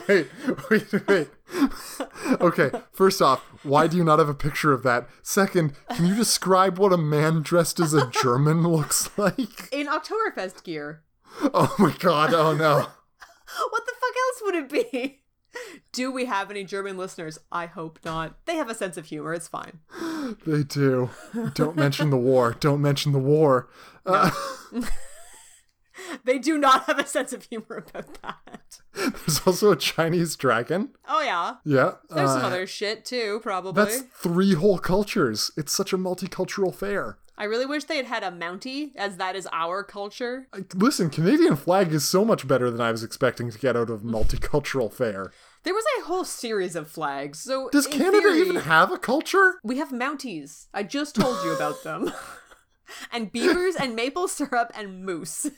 Wait, 0.08 0.26
wait, 0.70 1.08
wait. 1.08 1.28
okay, 2.40 2.70
first 2.92 3.22
off, 3.22 3.40
why 3.62 3.86
do 3.86 3.96
you 3.96 4.04
not 4.04 4.18
have 4.18 4.28
a 4.28 4.34
picture 4.34 4.72
of 4.72 4.82
that? 4.82 5.08
Second, 5.22 5.72
can 5.94 6.04
you 6.06 6.14
describe 6.14 6.78
what 6.78 6.92
a 6.92 6.98
man 6.98 7.40
dressed 7.40 7.80
as 7.80 7.94
a 7.94 8.10
German 8.10 8.62
looks 8.68 9.08
like? 9.16 9.72
In 9.72 9.86
Oktoberfest 9.86 10.64
gear. 10.64 11.02
Oh 11.54 11.74
my 11.78 11.94
god, 11.98 12.34
oh 12.34 12.54
no. 12.54 12.88
What 13.70 13.86
the 13.86 13.92
fuck 13.92 14.14
else 14.16 14.42
would 14.44 14.54
it 14.54 14.90
be? 14.90 15.18
Do 15.92 16.10
we 16.10 16.24
have 16.26 16.50
any 16.50 16.64
German 16.64 16.96
listeners? 16.96 17.38
I 17.50 17.66
hope 17.66 17.98
not. 18.04 18.36
They 18.46 18.56
have 18.56 18.70
a 18.70 18.74
sense 18.74 18.96
of 18.96 19.06
humor. 19.06 19.34
It's 19.34 19.48
fine. 19.48 19.80
They 20.46 20.62
do. 20.62 21.10
Don't 21.54 21.74
mention 21.76 22.10
the 22.10 22.16
war. 22.16 22.54
Don't 22.58 22.80
mention 22.80 23.10
the 23.10 23.18
war. 23.18 23.68
Uh, 24.06 24.30
They 26.24 26.38
do 26.38 26.58
not 26.58 26.84
have 26.84 26.98
a 26.98 27.06
sense 27.06 27.32
of 27.32 27.44
humor 27.44 27.84
about 27.88 28.22
that. 28.22 28.80
there's 28.94 29.40
also 29.46 29.72
a 29.72 29.76
Chinese 29.76 30.36
dragon. 30.36 30.90
Oh 31.08 31.20
yeah. 31.20 31.56
Yeah. 31.64 31.92
There's 32.10 32.30
some 32.30 32.42
uh, 32.42 32.46
other 32.46 32.66
shit 32.66 33.04
too, 33.04 33.40
probably. 33.42 33.84
That's 33.84 34.02
three 34.14 34.54
whole 34.54 34.78
cultures. 34.78 35.50
It's 35.56 35.72
such 35.72 35.92
a 35.92 35.98
multicultural 35.98 36.74
fair. 36.74 37.18
I 37.42 37.46
really 37.46 37.66
wish 37.66 37.82
they 37.82 37.96
had 37.96 38.06
had 38.06 38.22
a 38.22 38.30
Mountie, 38.30 38.94
as 38.94 39.16
that 39.16 39.34
is 39.34 39.48
our 39.50 39.82
culture. 39.82 40.46
Listen, 40.76 41.10
Canadian 41.10 41.56
flag 41.56 41.92
is 41.92 42.06
so 42.06 42.24
much 42.24 42.46
better 42.46 42.70
than 42.70 42.80
I 42.80 42.92
was 42.92 43.02
expecting 43.02 43.50
to 43.50 43.58
get 43.58 43.76
out 43.76 43.90
of 43.90 44.02
multicultural 44.02 44.92
fair. 44.92 45.32
There 45.64 45.74
was 45.74 45.82
a 45.98 46.04
whole 46.04 46.22
series 46.22 46.76
of 46.76 46.86
flags, 46.86 47.40
so 47.40 47.68
Does 47.70 47.88
Canada 47.88 48.28
theory, 48.28 48.42
even 48.42 48.56
have 48.62 48.92
a 48.92 48.96
culture? 48.96 49.58
We 49.64 49.78
have 49.78 49.88
Mounties. 49.88 50.68
I 50.72 50.84
just 50.84 51.16
told 51.16 51.44
you 51.44 51.52
about 51.52 51.82
them. 51.82 52.12
and 53.12 53.32
beavers 53.32 53.74
and 53.74 53.96
maple 53.96 54.28
syrup 54.28 54.70
and 54.76 55.04
moose. 55.04 55.50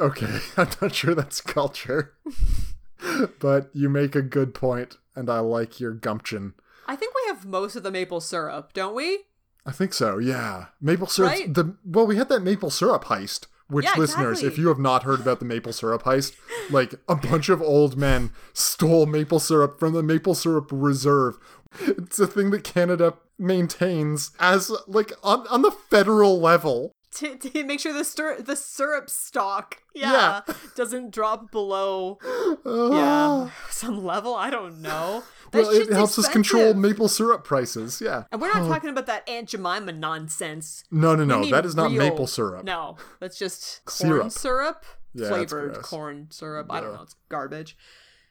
Okay, 0.00 0.38
I'm 0.56 0.70
not 0.80 0.94
sure 0.94 1.14
that's 1.14 1.42
culture. 1.42 2.14
but 3.38 3.68
you 3.74 3.90
make 3.90 4.14
a 4.14 4.22
good 4.22 4.54
point, 4.54 4.96
and 5.14 5.28
I 5.28 5.40
like 5.40 5.78
your 5.78 5.92
gumption. 5.92 6.54
I 6.86 6.96
think 6.96 7.14
we 7.14 7.24
have 7.26 7.44
most 7.44 7.76
of 7.76 7.82
the 7.82 7.90
maple 7.90 8.22
syrup, 8.22 8.72
don't 8.72 8.94
we? 8.94 9.24
I 9.68 9.72
think 9.72 9.92
so, 9.92 10.16
yeah. 10.16 10.66
Maple 10.80 11.06
syrup. 11.06 11.30
Right? 11.30 11.52
The 11.52 11.76
well, 11.84 12.06
we 12.06 12.16
had 12.16 12.30
that 12.30 12.40
maple 12.40 12.70
syrup 12.70 13.04
heist. 13.04 13.48
Which 13.68 13.84
Yeah, 13.84 13.96
listeners, 13.98 14.38
exactly. 14.38 14.48
if 14.48 14.58
you 14.58 14.68
have 14.68 14.78
not 14.78 15.02
heard 15.02 15.20
about 15.20 15.40
the 15.40 15.44
maple 15.44 15.74
syrup 15.74 16.04
heist, 16.04 16.34
like 16.70 16.94
a 17.06 17.14
bunch 17.14 17.50
of 17.50 17.60
old 17.60 17.98
men 17.98 18.30
stole 18.54 19.04
maple 19.04 19.38
syrup 19.38 19.78
from 19.78 19.92
the 19.92 20.02
maple 20.02 20.34
syrup 20.34 20.70
reserve. 20.72 21.36
It's 21.80 22.18
a 22.18 22.26
thing 22.26 22.50
that 22.52 22.64
Canada 22.64 23.12
maintains 23.38 24.30
as 24.40 24.72
like 24.86 25.12
on, 25.22 25.46
on 25.48 25.60
the 25.60 25.70
federal 25.70 26.40
level. 26.40 26.94
To, 27.16 27.36
to 27.36 27.64
make 27.64 27.80
sure 27.80 27.92
the 27.92 28.04
stir- 28.04 28.40
the 28.40 28.56
syrup 28.56 29.10
stock, 29.10 29.82
yeah, 29.94 30.42
doesn't 30.74 31.10
drop 31.10 31.50
below, 31.50 32.18
yeah, 32.64 33.50
some 33.68 34.02
level. 34.04 34.34
I 34.34 34.48
don't 34.48 34.80
know. 34.80 35.24
Well, 35.52 35.70
it 35.70 35.90
helps 35.92 36.18
us 36.18 36.28
control 36.28 36.74
maple 36.74 37.08
syrup 37.08 37.44
prices. 37.44 38.00
Yeah. 38.00 38.24
And 38.32 38.40
we're 38.40 38.52
not 38.52 38.68
talking 38.68 38.90
about 38.90 39.06
that 39.06 39.28
Aunt 39.28 39.48
Jemima 39.48 39.92
nonsense. 39.92 40.84
No, 40.90 41.14
no, 41.14 41.24
no. 41.24 41.44
That 41.48 41.64
is 41.64 41.74
not 41.74 41.90
real- 41.90 41.98
maple 41.98 42.26
syrup. 42.26 42.64
No, 42.64 42.96
that's 43.20 43.38
just 43.38 43.82
corn 43.84 44.30
Syrup. 44.30 44.32
syrup, 44.32 44.84
Yeah, 45.14 45.28
flavored 45.28 45.82
corn 45.82 46.26
syrup. 46.30 46.66
I 46.70 46.80
don't 46.80 46.94
know. 46.94 47.02
It's 47.02 47.16
garbage. 47.28 47.76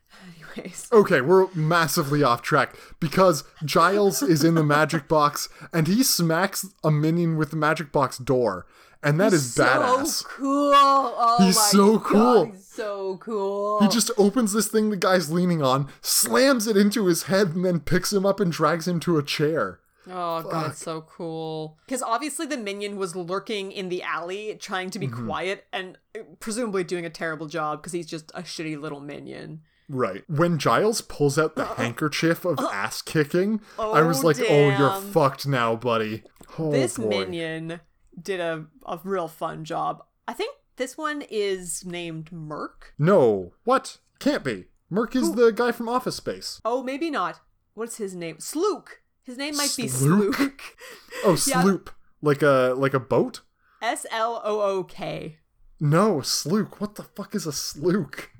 Anyways, 0.55 0.87
Okay, 0.91 1.19
we're 1.19 1.47
massively 1.53 2.23
off 2.23 2.41
track 2.41 2.77
because 2.99 3.43
Giles 3.65 4.21
is 4.21 4.41
in 4.43 4.55
the 4.55 4.63
magic 4.63 5.07
box 5.09 5.49
and 5.73 5.85
he 5.87 6.01
smacks 6.01 6.65
a 6.83 6.89
minion 6.89 7.35
with 7.35 7.49
the 7.51 7.57
magic 7.57 7.91
box 7.91 8.17
door. 8.17 8.65
And 9.03 9.19
that 9.19 9.33
is 9.33 9.53
so 9.53 9.63
badass. 9.63 10.23
cool. 10.25 10.71
Oh 10.75 11.35
He's 11.39 11.55
my 11.55 11.61
so 11.61 11.97
God, 11.97 12.03
cool. 12.03 12.45
he's 12.45 12.65
so 12.67 13.17
cool. 13.17 13.79
He 13.81 13.87
just 13.87 14.11
opens 14.17 14.53
this 14.53 14.67
thing 14.67 14.89
the 14.89 14.97
guy's 14.97 15.31
leaning 15.31 15.61
on, 15.61 15.87
slams 16.01 16.67
it 16.67 16.75
into 16.77 17.05
his 17.05 17.23
head, 17.23 17.49
and 17.55 17.63
then 17.65 17.79
picks 17.79 18.11
him 18.11 18.25
up 18.25 18.39
and 18.39 18.51
drags 18.51 18.87
him 18.87 18.99
to 19.01 19.17
a 19.17 19.23
chair. 19.23 19.79
Oh 20.09 20.41
god, 20.41 20.75
so 20.75 21.01
cool. 21.01 21.77
Because 21.85 22.01
obviously 22.01 22.45
the 22.45 22.55
minion 22.57 22.95
was 22.97 23.13
lurking 23.15 23.71
in 23.73 23.89
the 23.89 24.01
alley, 24.03 24.55
trying 24.59 24.89
to 24.91 24.99
be 24.99 25.07
Mm-hmm. 25.07 25.25
quiet 25.27 25.65
and 25.73 25.97
uh, 26.17 26.21
presumably 26.39 26.83
doing 26.85 27.05
a 27.05 27.09
terrible 27.09 27.47
job 27.47 27.81
because 27.81 27.91
he's 27.93 28.07
just 28.07 28.31
a 28.33 28.41
shitty 28.41 28.79
little 28.79 29.01
minion. 29.01 29.61
Right. 29.89 30.23
When 30.29 30.59
Giles 30.59 30.99
pulls 31.01 31.37
out 31.37 31.55
the 31.55 31.63
handkerchief 31.65 32.43
of 32.45 32.59
ass 32.59 33.01
kicking, 33.01 33.61
I 33.79 34.01
was 34.01 34.21
Oh, 34.23 34.27
like, 34.27 34.37
oh, 34.41 34.69
you're 34.77 35.01
fucked 35.11 35.47
now, 35.47 35.75
buddy. 35.77 36.23
Oh, 36.59 36.71
this 36.71 36.97
boy. 36.97 37.07
minion 37.09 37.79
did 38.21 38.39
a, 38.39 38.65
a 38.85 38.99
real 39.03 39.27
fun 39.27 39.63
job. 39.65 40.03
I 40.27 40.33
think 40.33 40.55
this 40.77 40.97
one 40.97 41.23
is 41.29 41.85
named 41.85 42.31
Murk. 42.31 42.93
No. 42.97 43.53
What? 43.63 43.97
Can't 44.19 44.43
be. 44.43 44.65
Murk 44.89 45.15
is 45.15 45.33
the 45.33 45.51
guy 45.51 45.71
from 45.71 45.89
Office 45.89 46.15
Space. 46.15 46.61
Oh, 46.63 46.81
maybe 46.83 47.09
not. 47.09 47.39
What's 47.73 47.97
his 47.97 48.15
name? 48.15 48.39
Slook. 48.39 49.01
His 49.23 49.37
name 49.37 49.55
might 49.57 49.73
be 49.75 49.87
Slook? 49.87 50.35
Slook. 50.35 50.61
Oh, 51.25 51.37
Yeah. 51.47 51.61
sloop. 51.61 51.89
Like 52.21 52.41
a 52.41 52.73
like 52.77 52.93
a 52.93 52.99
boat? 52.99 53.41
S 53.81 54.05
L 54.11 54.41
O 54.43 54.61
O 54.61 54.83
K. 54.83 55.37
No, 55.79 56.21
slook. 56.21 56.81
What 56.81 56.95
the 56.95 57.03
fuck 57.03 57.35
is 57.35 57.45
a 57.45 57.51
slook? 57.51 58.31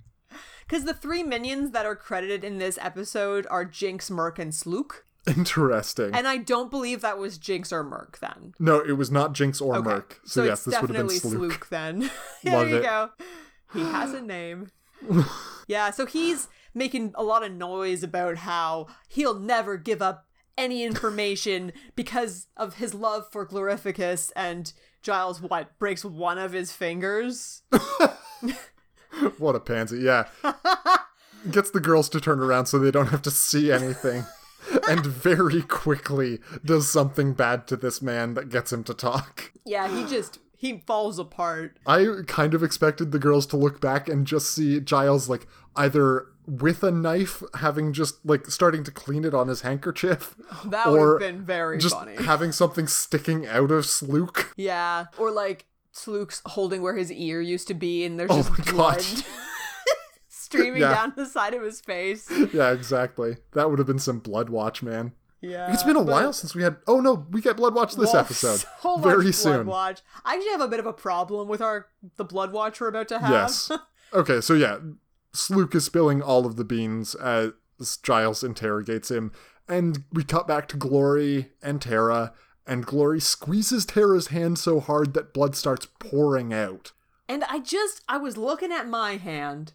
Because 0.65 0.83
the 0.85 0.93
three 0.93 1.23
minions 1.23 1.71
that 1.71 1.85
are 1.85 1.95
credited 1.95 2.43
in 2.43 2.57
this 2.57 2.77
episode 2.81 3.45
are 3.49 3.63
Jinx, 3.63 4.09
Murk, 4.09 4.37
and 4.39 4.53
Slook. 4.53 5.05
Interesting. 5.37 6.13
And 6.13 6.27
I 6.27 6.37
don't 6.37 6.71
believe 6.71 7.01
that 7.01 7.17
was 7.17 7.37
Jinx 7.37 7.71
or 7.73 7.83
Murk 7.83 8.19
then. 8.19 8.53
no, 8.59 8.79
it 8.79 8.93
was 8.93 9.11
not 9.11 9.33
Jinx 9.33 9.59
or 9.61 9.75
Okay. 9.75 9.89
Murk. 9.89 10.19
So, 10.25 10.43
yes, 10.43 10.59
it's 10.59 10.65
this 10.65 10.81
would 10.81 10.89
have 10.89 11.07
been 11.07 11.07
definitely 11.07 11.19
slook. 11.19 11.51
Slook 11.51 11.69
then. 11.69 12.09
there 12.43 12.67
you 12.67 12.77
it. 12.77 12.83
go. 12.83 13.09
He 13.73 13.81
has 13.81 14.13
a 14.13 14.21
name. 14.21 14.71
yeah, 15.67 15.91
so 15.91 16.05
he's 16.05 16.47
making 16.73 17.13
a 17.15 17.23
lot 17.23 17.43
of 17.43 17.51
noise 17.51 18.03
about 18.03 18.37
how 18.37 18.87
he'll 19.09 19.37
never 19.39 19.77
give 19.77 20.01
up 20.01 20.25
any 20.57 20.83
information 20.83 21.71
because 21.95 22.47
of 22.55 22.75
his 22.75 22.93
love 22.93 23.25
for 23.31 23.45
Glorificus 23.45 24.31
and 24.35 24.71
Giles 25.03 25.41
what 25.41 25.77
breaks 25.77 26.03
one 26.03 26.37
of 26.37 26.53
his 26.53 26.71
fingers. 26.71 27.61
What 29.37 29.55
a 29.55 29.59
pansy, 29.59 29.99
yeah. 29.99 30.25
Gets 31.49 31.71
the 31.71 31.79
girls 31.79 32.09
to 32.09 32.19
turn 32.21 32.39
around 32.39 32.65
so 32.67 32.77
they 32.79 32.91
don't 32.91 33.07
have 33.07 33.21
to 33.23 33.31
see 33.31 33.71
anything. 33.71 34.25
and 34.89 35.05
very 35.05 35.61
quickly 35.61 36.39
does 36.65 36.89
something 36.89 37.33
bad 37.33 37.67
to 37.67 37.75
this 37.75 38.01
man 38.01 38.33
that 38.35 38.49
gets 38.49 38.71
him 38.73 38.83
to 38.85 38.93
talk. 38.93 39.51
Yeah, 39.65 39.87
he 39.87 40.05
just 40.09 40.39
he 40.55 40.83
falls 40.87 41.19
apart. 41.19 41.77
I 41.85 42.07
kind 42.27 42.53
of 42.53 42.63
expected 42.63 43.11
the 43.11 43.19
girls 43.19 43.45
to 43.47 43.57
look 43.57 43.79
back 43.79 44.09
and 44.09 44.25
just 44.25 44.51
see 44.51 44.79
Giles 44.79 45.29
like 45.29 45.47
either 45.75 46.27
with 46.47 46.81
a 46.81 46.91
knife 46.91 47.43
having 47.55 47.91
just 47.93 48.25
like 48.25 48.47
starting 48.47 48.83
to 48.85 48.91
clean 48.91 49.25
it 49.25 49.33
on 49.33 49.49
his 49.49 49.61
handkerchief 49.61 50.33
That 50.65 50.87
would 50.89 50.99
or 50.99 51.19
have 51.19 51.19
been 51.19 51.45
very 51.45 51.77
just 51.77 51.93
funny. 51.95 52.15
having 52.15 52.51
something 52.53 52.87
sticking 52.87 53.45
out 53.45 53.69
of 53.69 53.85
Slook. 53.85 54.53
Yeah, 54.55 55.05
or 55.17 55.29
like 55.31 55.65
Slook's 55.91 56.41
holding 56.45 56.81
where 56.81 56.95
his 56.95 57.11
ear 57.11 57.41
used 57.41 57.67
to 57.67 57.73
be, 57.73 58.05
and 58.05 58.19
there's 58.19 58.31
Oh 58.31 58.43
just 58.55 58.71
blood 58.71 59.03
streaming 60.47 60.81
Yeah. 60.81 60.93
down 60.93 61.13
the 61.15 61.25
side 61.25 61.53
of 61.53 61.61
his 61.61 61.81
face. 61.81 62.31
yeah, 62.53 62.71
exactly. 62.71 63.37
That 63.53 63.69
would 63.69 63.79
have 63.79 63.87
been 63.87 63.99
some 63.99 64.19
Blood 64.19 64.49
Watch, 64.49 64.81
man. 64.81 65.11
Yeah, 65.41 65.71
It's 65.71 65.83
been 65.83 65.95
a 65.95 66.01
while 66.01 66.33
since 66.33 66.55
we 66.55 66.63
had. 66.63 66.77
Oh 66.87 66.99
no, 66.99 67.27
we 67.29 67.41
get 67.41 67.57
Blood 67.57 67.75
Watch 67.75 67.95
this 67.95 68.11
Well, 68.13 68.21
episode 68.21 68.63
so 68.81 68.97
very 68.97 69.31
soon. 69.31 69.67
Watch. 69.67 70.01
I 70.25 70.33
actually 70.35 70.51
have 70.51 70.61
a 70.61 70.67
bit 70.67 70.79
of 70.79 70.87
a 70.87 70.93
problem 70.93 71.47
with 71.47 71.61
our 71.61 71.87
the 72.15 72.25
Blood 72.25 72.51
Watch 72.51 72.81
we're 72.81 72.87
about 72.87 73.07
to 73.09 73.19
have. 73.19 73.29
Yes. 73.31 73.71
Okay, 74.13 74.39
so 74.39 74.53
yeah, 74.53 74.77
Slook 75.33 75.75
is 75.75 75.83
spilling 75.83 76.21
all 76.21 76.45
of 76.45 76.55
the 76.55 76.63
beans 76.63 77.13
as 77.15 77.51
Giles 78.01 78.41
interrogates 78.41 79.11
him, 79.11 79.33
and 79.67 80.05
we 80.13 80.23
cut 80.23 80.47
back 80.47 80.69
to 80.69 80.77
Glory 80.77 81.51
and 81.61 81.81
Tara, 81.81 82.31
and 82.65 82.85
Glory 82.85 83.19
squeezes 83.19 83.85
Tara's 83.85 84.27
hand 84.27 84.57
so 84.59 84.79
hard 84.79 85.13
that 85.13 85.33
blood 85.33 85.57
starts 85.57 85.87
pouring 85.99 86.53
out. 86.53 86.93
and 87.27 87.43
I 87.49 87.59
just 87.59 88.01
I 88.07 88.17
was 88.17 88.37
looking 88.37 88.71
at 88.71 88.87
my 88.87 89.17
hand, 89.17 89.73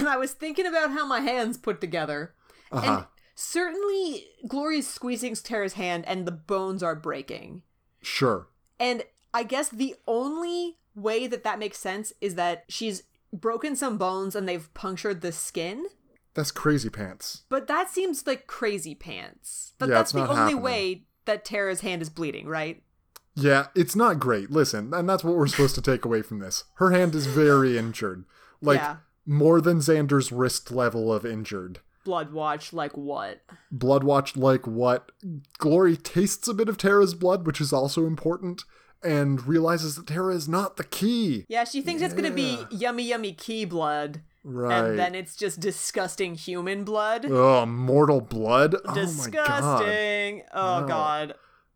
and 0.00 0.08
I 0.08 0.16
was 0.16 0.32
thinking 0.32 0.66
about 0.66 0.90
how 0.90 1.06
my 1.06 1.20
hands 1.20 1.56
put 1.56 1.80
together, 1.80 2.34
Uh-huh. 2.72 2.86
and 2.96 3.06
certainly 3.34 4.26
Glory's 4.46 4.88
squeezing 4.88 5.34
Tara's 5.34 5.74
hand, 5.74 6.04
and 6.06 6.26
the 6.26 6.32
bones 6.32 6.82
are 6.82 6.94
breaking. 6.96 7.62
Sure. 8.02 8.48
And 8.78 9.04
I 9.34 9.42
guess 9.44 9.68
the 9.68 9.94
only 10.06 10.78
way 10.94 11.26
that 11.26 11.44
that 11.44 11.58
makes 11.58 11.78
sense 11.78 12.12
is 12.20 12.34
that 12.34 12.64
she's 12.68 13.02
broken 13.32 13.76
some 13.76 13.96
bones 13.98 14.34
and 14.34 14.48
they've 14.48 14.72
punctured 14.74 15.20
the 15.20 15.32
skin. 15.32 15.86
That's 16.34 16.50
crazy 16.50 16.88
pants. 16.90 17.42
But 17.48 17.66
that 17.68 17.90
seems 17.90 18.26
like 18.26 18.46
crazy 18.46 18.94
pants. 18.94 19.74
But 19.78 19.88
Yeah, 19.88 19.96
that's 19.96 20.12
the 20.12 20.22
only 20.22 20.34
happening. 20.36 20.62
way 20.62 21.06
that 21.26 21.44
Tara's 21.44 21.80
hand 21.80 22.02
is 22.02 22.08
bleeding, 22.10 22.46
right? 22.46 22.82
Yeah, 23.36 23.66
it's 23.74 23.94
not 23.94 24.18
great. 24.18 24.50
Listen, 24.50 24.92
and 24.92 25.08
that's 25.08 25.22
what 25.22 25.36
we're 25.36 25.46
supposed 25.46 25.74
to 25.76 25.82
take 25.82 26.04
away 26.04 26.22
from 26.22 26.40
this. 26.40 26.64
Her 26.74 26.90
hand 26.90 27.14
is 27.14 27.26
very 27.26 27.78
injured. 27.78 28.24
Like, 28.60 28.78
Yeah. 28.80 28.96
More 29.30 29.60
than 29.60 29.78
Xander's 29.78 30.32
wrist 30.32 30.72
level 30.72 31.12
of 31.12 31.24
injured. 31.24 31.78
Blood 32.04 32.32
watch, 32.32 32.72
like 32.72 32.96
what? 32.96 33.42
Blood 33.70 34.02
Watch 34.02 34.36
like 34.36 34.66
what? 34.66 35.12
Glory 35.58 35.96
tastes 35.96 36.48
a 36.48 36.54
bit 36.54 36.68
of 36.68 36.76
Tara's 36.76 37.14
blood, 37.14 37.46
which 37.46 37.60
is 37.60 37.72
also 37.72 38.06
important, 38.06 38.64
and 39.04 39.46
realizes 39.46 39.94
that 39.96 40.06
Tara 40.08 40.34
is 40.34 40.48
not 40.48 40.76
the 40.78 40.84
key. 40.84 41.44
Yeah, 41.48 41.64
she 41.64 41.80
thinks 41.80 42.02
it's 42.02 42.14
gonna 42.14 42.30
be 42.30 42.58
yummy, 42.70 43.04
yummy 43.04 43.32
key 43.32 43.64
blood. 43.66 44.22
Right. 44.42 44.78
And 44.84 44.98
then 44.98 45.14
it's 45.14 45.36
just 45.36 45.60
disgusting 45.60 46.34
human 46.34 46.82
blood. 46.82 47.26
Oh, 47.30 47.66
mortal 47.66 48.22
blood. 48.22 48.74
Oh 48.74 48.88
my 48.88 48.94
god. 48.94 48.94
Disgusting. 48.94 50.42
Oh 50.54 50.80
No. 50.80 50.86
god. 50.88 51.34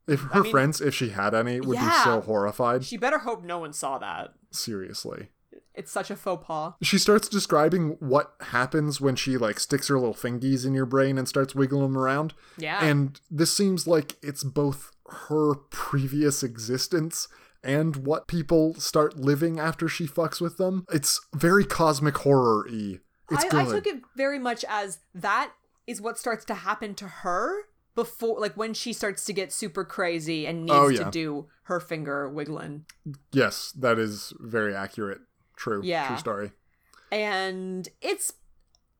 If 0.09 0.21
her 0.33 0.43
mean- 0.43 0.51
friends, 0.51 0.81
if 0.81 0.95
she 0.95 1.11
had 1.11 1.35
any, 1.35 1.61
would 1.61 1.79
be 1.79 1.91
so 2.03 2.21
horrified. 2.23 2.85
She 2.85 2.97
better 2.97 3.19
hope 3.19 3.45
no 3.45 3.59
one 3.59 3.73
saw 3.75 3.99
that. 3.99 4.33
Seriously. 4.51 5.29
It's 5.75 5.91
such 5.91 6.11
a 6.11 6.17
faux 6.17 6.47
pas. 6.47 6.75
She 6.83 6.99
starts 6.99 7.29
describing 7.29 7.97
what 7.99 8.35
happens 8.41 9.01
when 9.01 9.17
she 9.17 9.37
like 9.37 9.59
sticks 9.59 9.89
her 9.89 9.99
little 9.99 10.15
fingies 10.15 10.65
in 10.65 10.73
your 10.75 10.87
brain 10.87 11.19
and 11.19 11.29
starts 11.29 11.55
wiggling 11.55 11.83
them 11.83 11.99
around. 11.99 12.35
Yeah. 12.57 12.85
And 12.85 13.21
this 13.31 13.53
seems 13.53 13.87
like 13.87 14.17
it's 14.23 14.45
both 14.45 14.93
her 15.29 15.55
previous 15.71 16.43
existence 16.43 17.29
and 17.63 17.97
what 17.97 18.29
people 18.29 18.75
start 18.75 19.17
living 19.19 19.59
after 19.59 19.89
she 19.89 20.07
fucks 20.07 20.41
with 20.41 20.59
them. 20.59 20.87
It's 20.93 21.21
very 21.35 21.65
cosmic 21.65 22.19
horror 22.19 22.67
y. 22.71 22.99
I. 23.31 23.49
I 23.53 23.65
took 23.65 23.87
it 23.87 24.03
very 24.17 24.39
much 24.39 24.65
as 24.69 24.99
that 25.15 25.53
is 25.87 26.01
what 26.01 26.19
starts 26.19 26.45
to 26.47 26.55
happen 26.55 26.95
to 26.97 27.09
her 27.09 27.65
before, 27.95 28.39
like 28.39 28.55
when 28.55 28.75
she 28.75 28.93
starts 28.93 29.25
to 29.25 29.33
get 29.33 29.53
super 29.53 29.85
crazy 29.85 30.47
and 30.47 30.71
oh, 30.71 30.89
needs 30.89 31.01
Oh, 31.01 31.05
to 31.05 31.11
do 31.11 31.47
her 31.65 31.81
finger 31.81 32.29
wiggling. 32.29 32.85
Yes, 33.33 33.73
that 33.73 33.99
is 33.99 34.33
very 34.39 34.75
accurate. 34.75 35.21
True. 35.57 35.83
Yeah. 35.85 36.09
True 36.09 36.19
story. 36.19 36.51
And 37.11 37.89
it's 38.01 38.33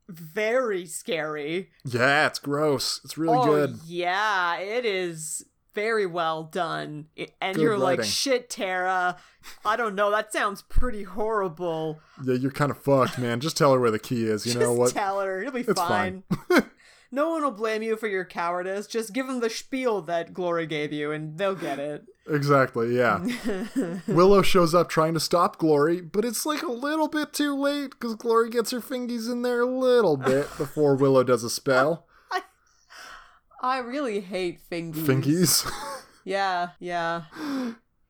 very 0.07 0.85
scary. 0.85 1.69
Yeah, 1.83 2.27
it's 2.27 2.39
gross. 2.39 3.01
It's 3.03 3.17
really 3.17 3.37
oh, 3.37 3.45
good. 3.45 3.79
yeah, 3.85 4.57
it 4.59 4.85
is 4.85 5.45
very 5.73 6.05
well 6.05 6.43
done. 6.43 7.07
And 7.41 7.55
Good 7.55 7.61
you're 7.61 7.77
like, 7.77 8.03
shit, 8.03 8.49
Tara. 8.49 9.17
I 9.65 9.75
don't 9.75 9.93
know. 9.93 10.09
That 10.09 10.31
sounds 10.31 10.61
pretty 10.63 11.03
horrible. 11.03 11.99
Yeah, 12.23 12.35
you're 12.35 12.51
kind 12.51 12.71
of 12.71 12.77
fucked, 12.77 13.19
man. 13.19 13.41
Just 13.41 13.57
tell 13.57 13.73
her 13.73 13.79
where 13.79 13.91
the 13.91 13.99
key 13.99 14.25
is. 14.25 14.45
You 14.45 14.53
Just 14.53 14.63
know 14.63 14.73
what? 14.73 14.93
tell 14.93 15.19
her. 15.19 15.43
You'll 15.43 15.51
be 15.51 15.61
It's 15.61 15.79
fine. 15.79 16.23
fine. 16.49 16.63
no 17.11 17.29
one 17.29 17.43
will 17.43 17.51
blame 17.51 17.83
you 17.83 17.97
for 17.97 18.07
your 18.07 18.25
cowardice. 18.25 18.87
Just 18.87 19.13
give 19.13 19.27
them 19.27 19.41
the 19.41 19.49
spiel 19.49 20.01
that 20.03 20.33
Glory 20.33 20.65
gave 20.65 20.93
you, 20.93 21.11
and 21.11 21.37
they'll 21.37 21.55
get 21.55 21.77
it. 21.77 22.05
Exactly, 22.27 22.95
yeah. 22.95 23.23
Willow 24.07 24.41
shows 24.41 24.73
up 24.73 24.89
trying 24.89 25.13
to 25.13 25.19
stop 25.19 25.57
Glory, 25.57 26.01
but 26.01 26.25
it's 26.25 26.45
like 26.45 26.63
a 26.63 26.71
little 26.71 27.07
bit 27.07 27.33
too 27.33 27.55
late 27.55 27.91
because 27.91 28.15
Glory 28.15 28.49
gets 28.49 28.71
her 28.71 28.79
fingies 28.79 29.31
in 29.31 29.43
there 29.43 29.61
a 29.61 29.65
little 29.65 30.17
bit 30.17 30.47
before 30.57 30.95
Willow 30.95 31.23
does 31.23 31.43
a 31.43 31.49
spell. 31.49 32.07
I 32.31 32.41
I 33.61 33.77
really 33.79 34.21
hate 34.21 34.59
fingies. 34.69 35.05
Fingies? 35.05 35.71
Yeah, 36.27 36.69
yeah. 36.79 37.25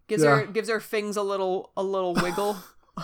Gives 0.07 0.23
Yeah. 0.23 0.37
her 0.37 0.45
gives 0.45 0.69
her 0.69 0.79
fings 0.79 1.17
a 1.17 1.21
little 1.21 1.73
a 1.75 1.83
little 1.83 2.13
wiggle. 2.13 2.55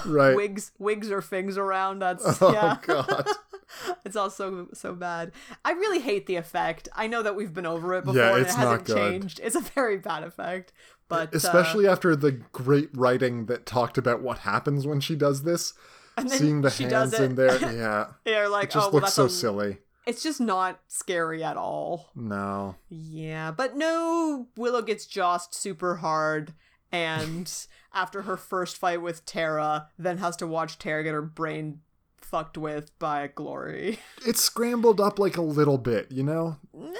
right. 0.05 0.34
Wigs 0.38 0.72
wigs 0.80 1.09
her 1.09 1.22
fings 1.22 1.57
around. 1.57 1.99
That's 1.99 2.41
Oh, 2.41 2.53
yeah. 2.53 2.78
God. 2.82 3.26
it's 4.05 4.15
all 4.15 4.30
so 4.30 4.67
so 4.74 4.93
bad. 4.93 5.32
I 5.65 5.72
really 5.72 5.99
hate 5.99 6.26
the 6.26 6.36
effect. 6.36 6.89
I 6.95 7.07
know 7.07 7.22
that 7.24 7.36
we've 7.36 7.53
been 7.53 7.65
over 7.65 7.93
it 7.93 8.05
before 8.05 8.19
Yeah, 8.22 8.30
and 8.32 8.38
it 8.39 8.41
it's 8.47 8.55
hasn't 8.55 8.88
changed. 8.88 9.39
It's 9.43 9.55
a 9.55 9.61
very 9.61 9.97
bad 9.97 10.24
effect. 10.24 10.74
But 11.07 11.34
uh, 11.34 11.38
Especially 11.38 11.88
after 11.88 12.15
the 12.15 12.32
great 12.32 12.89
writing 12.93 13.47
that 13.47 13.65
talked 13.65 13.97
about 13.97 14.22
what 14.22 14.39
happens 14.39 14.88
when 14.88 15.01
she 15.01 15.15
does 15.15 15.43
this. 15.43 15.74
Seeing 16.28 16.61
the 16.61 16.69
hands 16.69 17.13
in 17.13 17.36
there. 17.36 17.57
Yeah. 17.76 18.07
They're 18.24 18.47
like, 18.49 18.65
It 18.65 18.72
just 18.72 18.88
oh, 18.88 18.89
well, 18.91 19.01
looks 19.01 19.05
that's 19.07 19.15
so 19.15 19.26
a- 19.26 19.30
silly. 19.30 19.78
It's 20.07 20.24
just 20.24 20.41
not 20.41 20.80
scary 20.88 21.43
at 21.43 21.57
all. 21.57 22.09
No. 22.15 22.76
Yeah, 22.89 23.51
but 23.51 23.76
no, 23.76 24.47
Willow 24.57 24.82
gets 24.82 25.05
jossed 25.05 25.53
super 25.53 25.97
hard, 25.97 26.53
and 26.91 27.51
after 27.93 28.24
her 28.24 28.36
first 28.36 28.78
fight 28.78 29.01
with 29.01 29.26
Tara, 29.26 29.89
then 29.99 30.17
has 30.17 30.36
to 30.38 30.47
watch 30.47 30.80
Tara 30.80 31.03
get 31.03 31.13
her 31.13 31.22
brain 31.22 31.82
fucked 32.32 32.57
with 32.57 32.97
by 32.97 33.27
Glory. 33.27 33.99
It's 34.23 34.43
scrambled 34.43 35.01
up 35.01 35.17
like 35.17 35.36
a 35.36 35.41
little 35.41 35.79
bit, 35.79 36.11
you 36.11 36.23
know? 36.23 36.57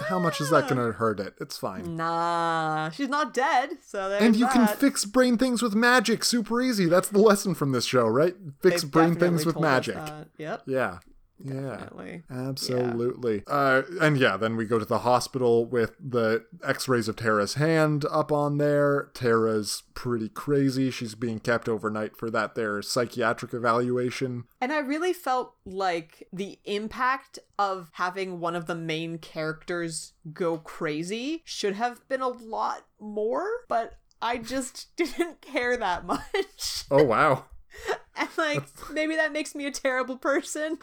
how 0.10 0.18
much 0.20 0.42
is 0.42 0.50
that 0.50 0.68
going 0.68 0.78
to 0.78 0.92
hurt 0.98 1.20
it? 1.20 1.36
It's 1.40 1.56
fine. 1.56 1.96
Nah, 1.96 2.90
she's 2.90 3.10
not 3.10 3.34
dead, 3.34 3.78
so 3.86 4.10
there's 4.10 4.24
And 4.24 4.36
you 4.36 4.48
can 4.48 4.68
fix 4.68 5.06
brain 5.06 5.38
things 5.38 5.62
with 5.62 5.76
magic 5.76 6.24
super 6.24 6.62
easy. 6.62 6.88
That's 6.88 7.10
the 7.10 7.20
lesson 7.20 7.54
from 7.54 7.72
this 7.72 7.86
show, 7.86 8.08
right? 8.08 8.36
Fix 8.62 8.82
They've 8.82 8.92
brain 8.92 9.16
things 9.16 9.46
with 9.46 9.60
magic. 9.60 9.98
Yep. 10.38 10.64
Yeah. 10.66 11.00
Yeah. 11.44 11.78
Definitely. 11.78 12.24
Absolutely. 12.30 13.44
Uh, 13.48 13.84
and 14.00 14.18
yeah, 14.18 14.38
then 14.38 14.56
we 14.56 14.66
go 14.66 14.80
to 14.80 14.86
the 14.86 15.00
hospital 15.00 15.66
with 15.66 15.96
the 16.00 16.46
x 16.64 16.88
rays 16.88 17.08
of 17.08 17.16
Tara's 17.16 17.56
hand 17.56 18.06
up 18.12 18.32
on 18.32 18.58
there. 18.58 19.10
Tara's 19.14 19.84
pretty 19.94 20.30
crazy. 20.30 20.92
She's 20.92 21.16
being 21.16 21.40
kept 21.40 21.68
overnight 21.70 22.16
for 22.16 22.30
that 22.32 22.56
their 22.56 22.82
psychiatric 22.82 23.54
evaluation. 23.54 24.46
And 24.60 24.72
I 24.72 24.80
really 24.80 25.14
felt 25.14 25.56
like 25.66 26.28
the 26.32 26.60
impact 26.66 27.40
of 27.58 27.90
having 27.94 28.40
one 28.40 28.56
of 28.56 28.66
the 28.66 28.76
main 28.76 29.18
characters 29.18 30.14
go 30.34 30.58
crazy 30.58 31.42
should 31.46 31.76
have 31.76 32.08
been 32.08 32.22
a 32.22 32.28
lot 32.28 32.86
more, 33.00 33.48
but 33.68 33.98
I 34.22 34.38
just 34.38 34.88
didn't 34.96 35.42
care 35.42 35.78
that 35.78 36.06
much. 36.06 36.86
Oh, 36.90 37.04
wow. 37.04 37.46
and 38.16 38.30
like 38.38 38.64
maybe 38.92 39.16
that 39.16 39.32
makes 39.32 39.56
me 39.56 39.66
a 39.66 39.72
terrible 39.72 40.18
person. 40.18 40.78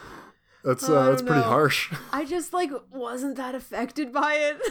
That's 0.63 0.87
uh, 0.87 1.05
that's 1.09 1.21
don't 1.21 1.27
pretty 1.27 1.41
know. 1.41 1.47
harsh. 1.47 1.93
I 2.11 2.25
just 2.25 2.53
like 2.53 2.71
wasn't 2.91 3.37
that 3.37 3.55
affected 3.55 4.11
by 4.13 4.33
it. 4.35 4.61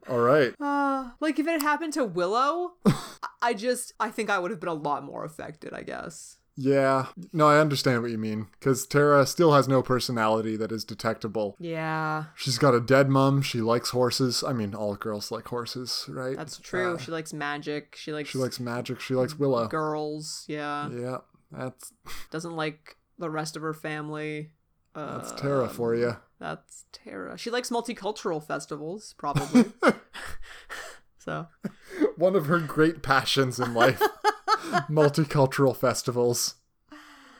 All 0.08 0.18
right. 0.20 0.54
Uh, 0.60 1.10
like 1.20 1.38
if 1.38 1.46
it 1.46 1.50
had 1.52 1.62
happened 1.62 1.92
to 1.94 2.04
Willow, 2.04 2.72
I- 2.86 3.28
I 3.44 3.54
just 3.54 3.92
I 3.98 4.10
think 4.10 4.30
I 4.30 4.38
would 4.38 4.50
have 4.50 4.60
been 4.60 4.68
a 4.68 4.74
lot 4.74 5.02
more 5.04 5.24
affected, 5.24 5.72
I 5.72 5.82
guess. 5.82 6.36
Yeah. 6.54 7.06
No, 7.32 7.48
I 7.48 7.58
understand 7.58 8.02
what 8.02 8.10
you 8.10 8.18
mean. 8.18 8.48
Because 8.60 8.86
Tara 8.86 9.24
still 9.26 9.52
has 9.54 9.66
no 9.68 9.82
personality 9.82 10.54
that 10.58 10.70
is 10.70 10.84
detectable. 10.84 11.56
Yeah, 11.58 12.26
She's 12.36 12.58
got 12.58 12.74
a 12.74 12.80
dead 12.80 13.08
mom. 13.08 13.40
She 13.40 13.62
likes 13.62 13.90
horses. 13.90 14.44
I 14.46 14.52
mean, 14.52 14.74
all 14.74 14.94
girls 14.94 15.30
like 15.32 15.48
horses, 15.48 16.04
right? 16.10 16.36
that's 16.36 16.58
true. 16.58 16.94
Uh, 16.94 16.98
she 16.98 17.10
likes 17.10 17.32
magic. 17.32 17.96
She 17.96 18.12
likes 18.12 18.28
she 18.28 18.38
likes 18.38 18.60
magic. 18.60 19.00
She 19.00 19.14
likes 19.14 19.38
Willow. 19.38 19.66
girls. 19.66 20.44
Yeah. 20.46 20.90
Yeah. 20.90 21.18
That's 21.50 21.92
Doesn't 22.30 22.54
like 22.54 22.96
the 23.18 23.30
rest 23.30 23.56
of 23.56 23.62
her 23.62 23.74
family. 23.74 24.50
Uh, 24.94 25.18
that's 25.18 25.32
Tara 25.40 25.68
for 25.68 25.94
you. 25.94 26.16
That's 26.38 26.84
Tara. 26.92 27.38
She 27.38 27.50
likes 27.50 27.70
multicultural 27.70 28.44
festivals, 28.44 29.14
probably. 29.18 29.66
so 31.18 31.46
One 32.16 32.36
of 32.36 32.46
her 32.46 32.58
great 32.58 33.02
passions 33.02 33.58
in 33.60 33.74
life. 33.74 34.02
Multicultural 34.90 35.76
festivals. 35.76 36.56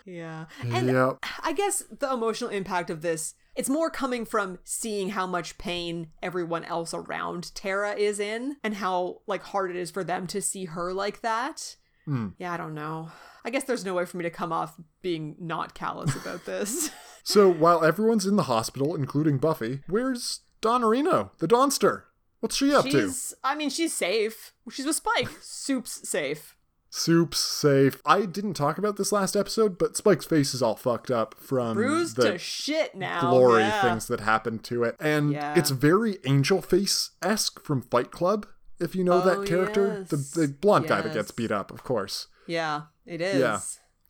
yeah, 0.04 0.46
and 0.62 0.88
yeah. 0.88 1.12
I 1.42 1.52
guess 1.52 1.82
the 1.90 2.12
emotional 2.12 2.50
impact 2.50 2.90
of 2.90 3.02
this. 3.02 3.34
It's 3.54 3.68
more 3.68 3.90
coming 3.90 4.24
from 4.24 4.58
seeing 4.64 5.10
how 5.10 5.26
much 5.26 5.58
pain 5.58 6.08
everyone 6.22 6.64
else 6.64 6.94
around 6.94 7.54
Tara 7.54 7.92
is 7.92 8.18
in 8.18 8.56
and 8.64 8.74
how 8.74 9.20
like 9.26 9.42
hard 9.42 9.70
it 9.70 9.76
is 9.76 9.90
for 9.90 10.02
them 10.02 10.26
to 10.28 10.40
see 10.40 10.64
her 10.64 10.92
like 10.94 11.20
that. 11.20 11.76
Hmm. 12.06 12.28
Yeah, 12.38 12.52
I 12.52 12.56
don't 12.56 12.74
know. 12.74 13.10
I 13.44 13.50
guess 13.50 13.64
there's 13.64 13.84
no 13.84 13.94
way 13.94 14.06
for 14.06 14.16
me 14.16 14.22
to 14.22 14.30
come 14.30 14.52
off 14.52 14.80
being 15.02 15.36
not 15.38 15.74
callous 15.74 16.16
about 16.16 16.44
this. 16.46 16.90
So 17.22 17.48
while 17.50 17.84
everyone's 17.84 18.26
in 18.26 18.36
the 18.36 18.44
hospital, 18.44 18.94
including 18.94 19.38
Buffy, 19.38 19.80
where's 19.88 20.40
Dawn 20.60 20.82
Areno, 20.82 21.30
the 21.38 21.46
Donster? 21.46 22.06
What's 22.40 22.56
she 22.56 22.74
up 22.74 22.84
to? 22.86 22.90
she's 22.90 23.34
I 23.44 23.54
mean, 23.54 23.70
she's 23.70 23.94
safe. 23.94 24.52
She's 24.70 24.86
with 24.86 24.96
Spike. 24.96 25.28
Soup's 25.40 26.08
safe. 26.08 26.56
Soup's 26.90 27.38
safe. 27.38 28.02
I 28.04 28.26
didn't 28.26 28.52
talk 28.54 28.76
about 28.76 28.96
this 28.96 29.12
last 29.12 29.34
episode, 29.36 29.78
but 29.78 29.96
Spike's 29.96 30.26
face 30.26 30.52
is 30.52 30.60
all 30.60 30.74
fucked 30.76 31.10
up 31.10 31.34
from 31.38 31.74
Bruised 31.74 32.16
the 32.16 32.32
to 32.32 32.38
shit 32.38 32.94
now. 32.94 33.20
glory 33.30 33.62
yeah. 33.62 33.80
things 33.80 34.08
that 34.08 34.20
happened 34.20 34.62
to 34.64 34.82
it. 34.84 34.96
And 35.00 35.32
Yeah. 35.32 35.54
it's 35.56 35.70
very 35.70 36.18
Angel 36.26 36.60
Face 36.60 37.12
esque 37.22 37.64
from 37.64 37.80
Fight 37.80 38.10
Club, 38.10 38.46
if 38.78 38.94
you 38.94 39.04
know 39.04 39.22
Oh, 39.22 39.24
that 39.24 39.46
character. 39.48 40.04
The, 40.06 40.16
yes. 40.16 40.30
the 40.32 40.48
blonde 40.48 40.88
guy 40.88 41.00
that 41.00 41.14
gets 41.14 41.30
beat 41.30 41.50
up, 41.52 41.70
of 41.70 41.82
course. 41.82 42.26
Yeah, 42.46 42.82
it 43.06 43.20
is. 43.22 43.40
Yeah. 43.40 43.60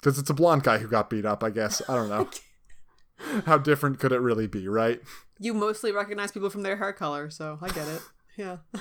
Because 0.01 0.19
it's 0.19 0.31
a 0.31 0.35
blonde 0.35 0.65
guy 0.65 0.79
who 0.79 0.89
got 0.89 1.09
beat 1.09 1.25
up, 1.27 1.45
I 1.45 1.51
guess. 1.51 1.83
I 1.89 1.95
don't 1.95 2.09
know. 2.09 2.29
How 3.47 3.59
different 3.59 3.99
could 3.99 4.13
it 4.13 4.21
really 4.21 4.47
be, 4.47 4.69
right? 4.69 5.01
You 5.39 5.55
mostly 5.55 5.93
recognize 5.93 6.33
people 6.33 6.51
from 6.51 6.63
their 6.63 6.77
hair 6.77 6.93
color, 6.93 7.31
so 7.31 7.59
I 7.61 7.69
get 7.69 7.89
it. 7.89 8.03
Yeah. 8.37 8.59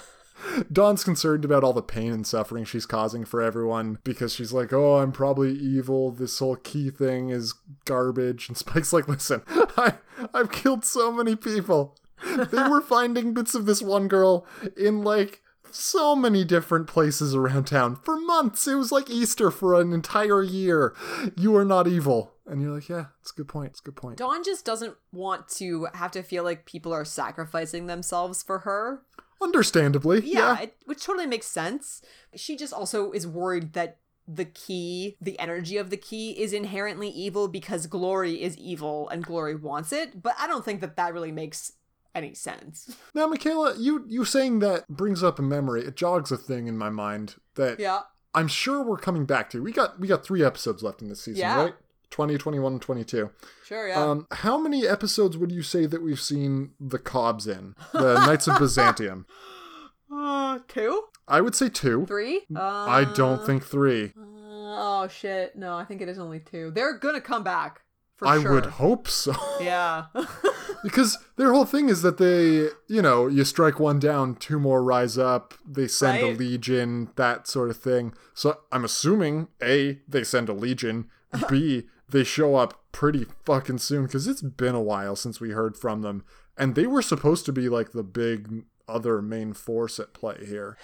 Dawn's 0.71 1.03
concerned 1.03 1.45
about 1.45 1.63
all 1.63 1.73
the 1.73 1.81
pain 1.81 2.11
and 2.11 2.25
suffering 2.25 2.65
she's 2.65 2.85
causing 2.85 3.25
for 3.25 3.41
everyone 3.41 3.99
because 4.03 4.33
she's 4.33 4.51
like, 4.53 4.73
oh, 4.73 4.97
I'm 4.97 5.11
probably 5.11 5.53
evil. 5.53 6.11
This 6.11 6.39
whole 6.39 6.55
key 6.55 6.89
thing 6.89 7.29
is 7.29 7.53
garbage. 7.85 8.47
And 8.47 8.57
Spike's 8.57 8.93
like, 8.93 9.07
listen, 9.07 9.43
I, 9.47 9.95
I've 10.33 10.51
killed 10.51 10.85
so 10.85 11.11
many 11.11 11.35
people. 11.35 11.97
They 12.23 12.63
were 12.63 12.81
finding 12.81 13.33
bits 13.33 13.55
of 13.55 13.65
this 13.65 13.81
one 13.81 14.07
girl 14.07 14.45
in 14.77 15.03
like 15.03 15.41
so 15.71 16.15
many 16.15 16.43
different 16.43 16.87
places 16.87 17.33
around 17.33 17.65
town 17.65 17.95
for 17.95 18.19
months. 18.19 18.67
It 18.67 18.75
was 18.75 18.91
like 18.91 19.09
Easter 19.09 19.49
for 19.49 19.79
an 19.79 19.93
entire 19.93 20.43
year. 20.43 20.93
You 21.35 21.55
are 21.55 21.65
not 21.65 21.87
evil. 21.87 22.30
And 22.47 22.61
you're 22.61 22.71
like, 22.73 22.89
yeah, 22.89 23.05
it's 23.21 23.31
a 23.31 23.35
good 23.35 23.47
point. 23.47 23.69
It's 23.71 23.79
a 23.79 23.83
good 23.83 23.95
point. 23.95 24.17
Dawn 24.17 24.43
just 24.43 24.65
doesn't 24.65 24.95
want 25.11 25.47
to 25.57 25.87
have 25.93 26.11
to 26.11 26.23
feel 26.23 26.43
like 26.43 26.65
people 26.65 26.91
are 26.93 27.05
sacrificing 27.05 27.85
themselves 27.87 28.41
for 28.43 28.59
her. 28.59 29.03
Understandably. 29.41 30.21
Yeah, 30.21 30.55
Yeah. 30.55 30.59
It, 30.63 30.75
which 30.85 31.03
totally 31.05 31.27
makes 31.27 31.47
sense. 31.47 32.01
She 32.35 32.55
just 32.55 32.73
also 32.73 33.11
is 33.11 33.25
worried 33.27 33.73
that 33.73 33.97
the 34.27 34.45
key, 34.45 35.17
the 35.19 35.37
energy 35.39 35.77
of 35.77 35.89
the 35.89 35.97
key, 35.97 36.31
is 36.31 36.53
inherently 36.53 37.09
evil 37.09 37.47
because 37.47 37.87
Glory 37.87 38.41
is 38.41 38.55
evil 38.57 39.09
and 39.09 39.23
Glory 39.25 39.55
wants 39.55 39.91
it. 39.91 40.21
But 40.21 40.35
I 40.39 40.47
don't 40.47 40.63
think 40.63 40.79
that 40.81 40.95
that 40.95 41.13
really 41.13 41.31
makes 41.31 41.73
any 42.13 42.33
sense. 42.33 42.95
Now, 43.13 43.27
Michaela, 43.27 43.75
you 43.77 44.05
you 44.07 44.25
saying 44.25 44.59
that 44.59 44.87
brings 44.87 45.23
up 45.23 45.39
a 45.39 45.41
memory. 45.41 45.83
It 45.85 45.95
jogs 45.95 46.31
a 46.31 46.37
thing 46.37 46.67
in 46.67 46.77
my 46.77 46.89
mind 46.89 47.35
that 47.55 47.79
Yeah. 47.79 48.01
I'm 48.33 48.47
sure 48.47 48.81
we're 48.83 48.97
coming 48.97 49.25
back 49.25 49.49
to. 49.51 49.61
We 49.61 49.71
got 49.73 49.99
we 49.99 50.07
got 50.07 50.23
three 50.23 50.43
episodes 50.43 50.81
left 50.83 51.01
in 51.01 51.09
this 51.09 51.21
season, 51.21 51.39
Yeah. 51.41 51.63
right? 51.63 51.73
20, 52.11 52.37
21, 52.37 52.73
and 52.73 52.81
22. 52.81 53.29
Sure, 53.65 53.87
yeah. 53.87 54.03
Um, 54.03 54.27
how 54.31 54.57
many 54.57 54.87
episodes 54.87 55.37
would 55.37 55.51
you 55.51 55.63
say 55.63 55.85
that 55.85 56.01
we've 56.01 56.19
seen 56.19 56.71
the 56.79 56.99
cobs 56.99 57.47
in? 57.47 57.75
The 57.93 58.25
Knights 58.25 58.47
of 58.47 58.59
Byzantium. 58.59 59.25
uh, 60.13 60.59
two? 60.67 61.05
I 61.27 61.41
would 61.41 61.55
say 61.55 61.69
two. 61.69 62.05
Three? 62.05 62.41
Uh, 62.55 62.59
I 62.59 63.05
don't 63.15 63.45
think 63.45 63.65
three. 63.65 64.13
Oh 64.17 65.07
shit! 65.07 65.55
No, 65.55 65.75
I 65.77 65.83
think 65.83 66.01
it 66.01 66.07
is 66.07 66.19
only 66.19 66.39
two. 66.39 66.71
They're 66.71 66.97
gonna 66.97 67.21
come 67.21 67.43
back 67.43 67.81
for 68.15 68.27
I 68.27 68.41
sure. 68.41 68.53
would 68.53 68.65
hope 68.67 69.07
so. 69.07 69.33
Yeah. 69.59 70.05
because 70.83 71.17
their 71.37 71.53
whole 71.53 71.65
thing 71.65 71.89
is 71.89 72.01
that 72.01 72.17
they, 72.17 72.69
you 72.87 73.01
know, 73.01 73.27
you 73.27 73.43
strike 73.43 73.79
one 73.79 73.99
down, 73.99 74.35
two 74.35 74.59
more 74.59 74.83
rise 74.83 75.17
up, 75.17 75.53
they 75.67 75.87
send 75.87 76.21
a 76.21 76.31
legion, 76.31 77.09
that 77.15 77.47
sort 77.47 77.69
of 77.69 77.77
thing. 77.77 78.13
So 78.33 78.59
I'm 78.71 78.85
assuming 78.85 79.47
A, 79.61 79.99
they 80.07 80.23
send 80.23 80.49
a 80.49 80.53
legion, 80.53 81.09
B, 81.49 81.87
they 82.11 82.23
show 82.23 82.55
up 82.55 82.83
pretty 82.91 83.25
fucking 83.45 83.79
soon 83.79 84.05
because 84.05 84.27
it's 84.27 84.41
been 84.41 84.75
a 84.75 84.81
while 84.81 85.15
since 85.15 85.39
we 85.39 85.51
heard 85.51 85.75
from 85.77 86.01
them. 86.01 86.23
And 86.57 86.75
they 86.75 86.85
were 86.87 87.01
supposed 87.01 87.45
to 87.45 87.53
be 87.53 87.69
like 87.69 87.91
the 87.91 88.03
big 88.03 88.63
other 88.87 89.21
main 89.21 89.53
force 89.53 89.99
at 89.99 90.13
play 90.13 90.45
here. 90.45 90.77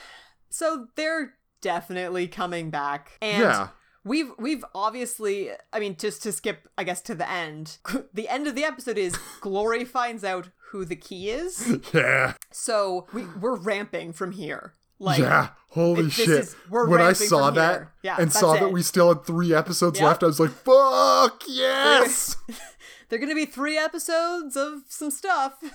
so 0.49 0.87
they're 0.95 1.33
definitely 1.61 2.27
coming 2.27 2.69
back, 2.69 3.17
and 3.21 3.41
Yeah. 3.43 3.67
we've 4.05 4.31
we've 4.39 4.63
obviously. 4.73 5.51
I 5.73 5.79
mean, 5.79 5.97
just 5.97 6.23
to 6.23 6.31
skip, 6.31 6.67
I 6.77 6.83
guess, 6.85 7.01
to 7.03 7.15
the 7.15 7.29
end. 7.29 7.77
The 8.13 8.29
end 8.29 8.47
of 8.47 8.55
the 8.55 8.63
episode 8.63 8.97
is 8.97 9.17
Glory 9.41 9.83
finds 9.83 10.23
out 10.23 10.49
who 10.71 10.85
the 10.85 10.95
key 10.95 11.29
is. 11.29 11.79
Yeah. 11.93 12.33
So 12.51 13.07
we 13.13 13.25
we're 13.25 13.55
ramping 13.57 14.13
from 14.13 14.31
here. 14.31 14.73
Like 14.99 15.19
yeah. 15.19 15.49
Holy 15.69 16.05
it- 16.07 16.11
shit. 16.11 16.29
is- 16.29 16.55
when 16.69 17.01
I 17.01 17.13
saw 17.13 17.51
that. 17.51 17.89
Yeah, 18.03 18.17
and 18.19 18.31
saw 18.31 18.53
that 18.53 18.71
we 18.71 18.81
still 18.81 19.09
had 19.13 19.25
three 19.25 19.53
episodes 19.53 19.99
Yep. 19.99 20.07
left, 20.07 20.23
I 20.23 20.27
was 20.27 20.39
like, 20.39 20.51
fuck 20.51 21.43
yes. 21.47 22.35
they're 23.09 23.19
gonna 23.19 23.35
be 23.35 23.45
three 23.45 23.77
episodes 23.77 24.55
of 24.55 24.83
some 24.87 25.11
stuff. 25.11 25.53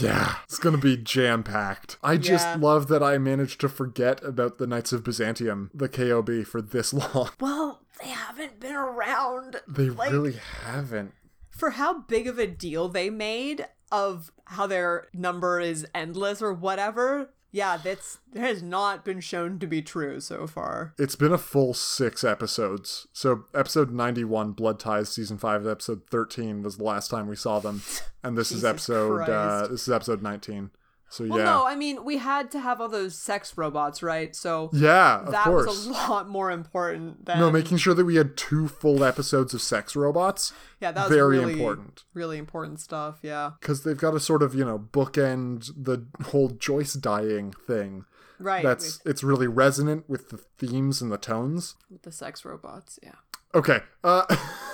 Yeah, 0.00 0.36
it's 0.44 0.58
gonna 0.58 0.78
be 0.78 0.96
jam 0.96 1.42
packed. 1.42 1.96
I 2.02 2.16
just 2.18 2.46
Yeah. 2.46 2.56
love 2.60 2.86
that 2.88 3.02
I 3.02 3.18
managed 3.18 3.60
to 3.62 3.68
forget 3.68 4.22
about 4.24 4.58
the 4.58 4.66
Knights 4.66 4.92
of 4.92 5.02
Byzantium, 5.04 5.70
the 5.74 5.88
KOB, 5.88 6.44
for 6.44 6.60
this 6.62 6.92
long. 6.92 7.30
well, 7.40 7.82
they 8.00 8.08
haven't 8.08 8.60
been 8.60 8.74
around. 8.74 9.56
They 9.66 9.90
like, 9.90 10.10
really 10.12 10.34
haven't. 10.64 11.12
for 11.50 11.70
how 11.70 12.00
big 12.02 12.26
of 12.28 12.38
a 12.38 12.46
deal 12.46 12.88
they 12.88 13.10
made 13.10 13.66
of 13.90 14.30
how 14.46 14.66
their 14.66 15.06
number 15.14 15.58
is 15.60 15.86
endless 15.94 16.40
or 16.42 16.52
whatever. 16.52 17.30
Yeah, 17.56 17.78
that's 17.78 18.18
that 18.34 18.40
has 18.40 18.62
not 18.62 19.02
been 19.02 19.20
shown 19.20 19.58
to 19.60 19.66
be 19.66 19.80
true 19.80 20.20
so 20.20 20.46
far. 20.46 20.92
It's 20.98 21.16
been 21.16 21.32
a 21.32 21.38
full 21.38 21.72
six 21.72 22.22
episodes. 22.22 23.06
So 23.14 23.44
episode 23.54 23.90
ninety 23.90 24.24
one, 24.24 24.52
Blood 24.52 24.78
Ties, 24.78 25.08
season 25.08 25.38
five, 25.38 25.66
episode 25.66 26.02
thirteen 26.10 26.62
was 26.62 26.76
the 26.76 26.84
last 26.84 27.10
time 27.10 27.28
we 27.28 27.34
saw 27.34 27.58
them, 27.58 27.80
and 28.22 28.36
this 28.36 28.52
is 28.52 28.62
episode 28.62 29.30
uh, 29.30 29.68
this 29.68 29.88
is 29.88 29.90
episode 29.90 30.20
nineteen. 30.20 30.68
So 31.08 31.24
Well, 31.26 31.38
yeah. 31.38 31.44
no, 31.44 31.66
I 31.66 31.76
mean, 31.76 32.04
we 32.04 32.16
had 32.18 32.50
to 32.50 32.60
have 32.60 32.80
all 32.80 32.88
those 32.88 33.16
sex 33.16 33.56
robots, 33.56 34.02
right? 34.02 34.34
So 34.34 34.70
yeah, 34.72 35.20
of 35.20 35.32
that 35.32 35.44
course. 35.44 35.66
was 35.66 35.86
a 35.86 35.92
lot 35.92 36.28
more 36.28 36.50
important 36.50 37.26
than 37.26 37.38
no, 37.38 37.50
making 37.50 37.76
sure 37.78 37.94
that 37.94 38.04
we 38.04 38.16
had 38.16 38.36
two 38.36 38.68
full 38.68 39.04
episodes 39.04 39.54
of 39.54 39.62
sex 39.62 39.94
robots. 39.94 40.52
yeah, 40.80 40.92
that 40.92 41.08
was 41.08 41.16
very 41.16 41.38
really, 41.38 41.52
important. 41.52 42.04
really 42.12 42.38
important 42.38 42.80
stuff. 42.80 43.18
Yeah, 43.22 43.52
Because 43.60 43.84
they've 43.84 43.96
got 43.96 44.12
to 44.12 44.20
sort 44.20 44.42
of, 44.42 44.54
you 44.54 44.64
know, 44.64 44.78
bookend 44.78 45.70
the 45.76 46.06
whole 46.26 46.48
Joyce 46.48 46.94
dying 46.94 47.52
thing. 47.66 48.04
right. 48.38 48.64
That's 48.64 49.00
it's 49.04 49.22
really 49.22 49.46
resonant 49.46 50.08
with 50.08 50.30
the 50.30 50.38
themes 50.38 51.00
and 51.00 51.12
the 51.12 51.18
tones. 51.18 51.76
with, 51.88 51.92
with 51.92 52.02
the 52.02 52.12
sex 52.12 52.44
robots. 52.44 52.98
Yeah. 53.02 53.14
Okay. 53.54 53.80
Uh 54.02 54.24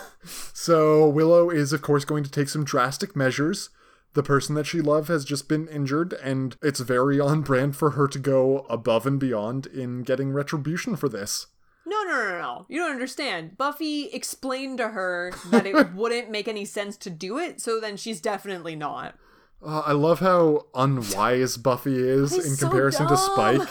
so 0.53 1.09
Willow 1.09 1.51
is 1.51 1.73
of 1.73 1.83
course 1.83 2.05
going 2.05 2.25
to 2.25 2.31
take 2.31 2.49
some 2.49 2.65
drastic 2.65 3.15
measures. 3.15 3.71
The 4.15 4.23
person 4.23 4.55
that 4.57 4.67
she 4.67 4.81
loved 4.81 5.09
has 5.09 5.25
just 5.25 5.49
been 5.49 5.67
injured 5.69 6.13
and 6.15 6.57
it's 6.63 6.81
very 6.81 7.19
on 7.19 7.41
brand 7.41 7.77
for 7.77 7.91
her 7.93 8.07
to 8.09 8.19
go 8.19 8.67
above 8.69 9.07
and 9.07 9.19
beyond 9.19 9.67
in 9.67 10.03
getting 10.03 10.33
retribution 10.33 10.97
for 10.97 11.09
this. 11.09 11.47
No, 11.87 12.03
no, 12.05 12.11
no, 12.29 12.39
no. 12.39 12.67
You 12.69 12.79
don't 12.81 12.93
understand. 12.93 13.57
Buffy 13.59 14.05
explained 14.13 14.79
to 14.79 14.89
her 14.89 15.33
that 15.51 15.67
it 15.67 15.93
wouldn't 15.95 16.31
make 16.31 16.47
any 16.47 16.65
sense 16.65 16.97
to 16.99 17.11
do 17.11 17.39
it, 17.39 17.61
so 17.61 17.81
then 17.81 17.97
she's 17.97 18.21
definitely 18.21 18.77
not. 18.77 19.15
Uh, 19.65 19.81
I 19.87 19.93
love 19.93 20.21
how 20.21 20.67
unwise 20.75 21.57
Buffy 21.57 21.97
is 21.99 22.35
He's 22.35 22.47
in 22.47 22.57
so 22.57 22.67
comparison 22.69 23.09
to. 23.09 23.17
Spike. 23.17 23.69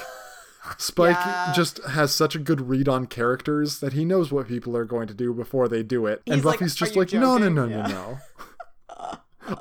Spike 0.77 1.15
Yeah. 1.15 1.53
just 1.55 1.83
has 1.85 2.13
such 2.13 2.35
a 2.35 2.39
good 2.39 2.69
read 2.69 2.87
on 2.87 3.07
characters 3.07 3.79
that 3.79 3.93
he 3.93 4.05
knows 4.05 4.31
what 4.31 4.47
people 4.47 4.75
are 4.77 4.85
going 4.85 5.07
to 5.07 5.13
do 5.13 5.33
before 5.33 5.67
they 5.67 5.83
do 5.83 6.05
it. 6.05 6.21
and 6.25 6.35
He's 6.35 6.45
like, 6.45 6.59
Buffy's 6.59 6.75
"Are 6.75 6.85
just 6.85 6.95
like, 6.95 7.13
no, 7.13 7.37
no, 7.37 7.49
no, 7.49 7.65
Yeah. 7.65 7.83
no, 7.83 7.87
no. 7.87 8.17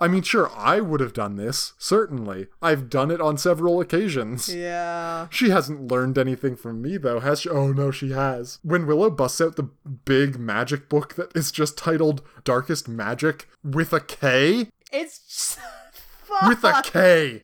I 0.01 0.09
mean, 0.09 0.23
sure, 0.23 0.51
I 0.57 0.81
would 0.81 1.01
have 1.01 1.13
done 1.13 1.37
this, 1.37 1.73
certainly. 1.79 2.49
I've 2.61 2.91
done 2.91 3.11
it 3.11 3.21
on 3.21 3.39
several 3.39 3.81
occasions. 3.81 4.55
Yeah. 4.55 5.27
She 5.31 5.51
hasn't 5.51 5.91
learned 5.91 6.19
anything 6.19 6.57
from 6.57 6.83
me, 6.83 6.97
though, 6.97 7.21
has 7.21 7.41
she? 7.41 7.49
Oh, 7.49 7.73
no, 7.73 7.91
she 7.91 8.11
has. 8.13 8.59
When 8.63 8.87
Willow 8.87 9.11
busts 9.11 9.41
out 9.41 9.57
the 9.57 9.71
big 10.05 10.39
magic 10.39 10.89
book 10.89 11.15
that 11.15 11.35
is 11.35 11.51
just 11.51 11.79
titled 11.79 12.23
Darkest 12.45 12.89
Magic 12.89 13.49
with 13.65 13.93
a 13.93 14.01
K? 14.01 14.69
It's 14.93 15.19
just, 15.21 15.59
With 16.47 16.63
a 16.65 16.83
K! 16.85 17.43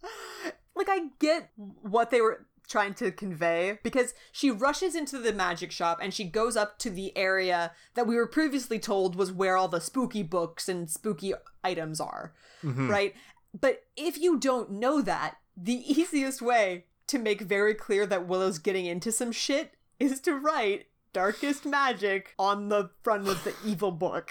like 0.77 0.89
I 0.89 1.07
get 1.19 1.51
what 1.83 2.11
they 2.11 2.21
were 2.21 2.45
trying 2.69 2.95
to 2.95 3.11
convey 3.11 3.79
because 3.83 4.15
she 4.33 4.51
rushes 4.51 4.95
into 4.95 5.19
the 5.19 5.33
magic 5.33 5.71
shop 5.71 5.99
and 6.03 6.13
she 6.13 6.25
goes 6.25 6.57
up 6.57 6.79
to 6.81 6.91
the 6.91 7.17
area 7.17 7.73
that 7.95 8.07
we 8.07 8.17
were 8.17 8.27
previously 8.27 8.79
told 8.79 9.15
was 9.17 9.33
where 9.33 9.57
all 9.57 9.69
the 9.69 9.81
spooky 9.81 10.23
books 10.23 10.69
and 10.69 10.91
spooky 10.91 11.33
items 11.63 12.01
are, 12.01 12.33
mm-hmm. 12.63 12.91
right? 12.91 13.15
But 13.59 13.85
if 13.97 14.19
you 14.19 14.39
don't 14.39 14.73
know 14.73 15.01
that, 15.03 15.37
the 15.57 15.75
easiest 16.01 16.43
way 16.43 16.85
to 17.07 17.19
make 17.19 17.41
very 17.41 17.75
clear 17.75 18.05
that 18.07 18.27
Willow's 18.27 18.59
getting 18.59 18.87
into 18.87 19.13
some 19.13 19.33
shit 19.33 19.75
is 20.01 20.21
to 20.21 20.35
write 20.35 20.87
darkest 21.13 21.65
magic 21.65 22.35
on 22.39 22.69
the 22.69 22.91
front 23.03 23.29
of 23.29 23.43
the 23.45 23.55
evil 23.65 23.93
book. 23.93 24.31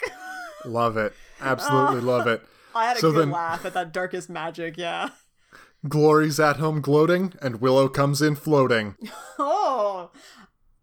Love 0.65 0.97
it. 0.97 1.13
Absolutely 1.41 2.01
love 2.01 2.27
it. 2.27 2.41
I 2.75 2.85
had 2.85 2.97
a 2.97 2.99
So 2.99 3.11
good 3.11 3.21
then- 3.21 3.31
laugh 3.31 3.65
at 3.65 3.73
that 3.73 3.93
darkest 3.93 4.29
magic, 4.29 4.77
yeah. 4.77 5.09
Glory's 5.87 6.39
at 6.39 6.57
home 6.57 6.81
gloating, 6.81 7.33
and 7.41 7.61
Willow 7.61 7.87
comes 7.89 8.21
in 8.21 8.35
floating. 8.35 8.95
Oh. 9.37 10.11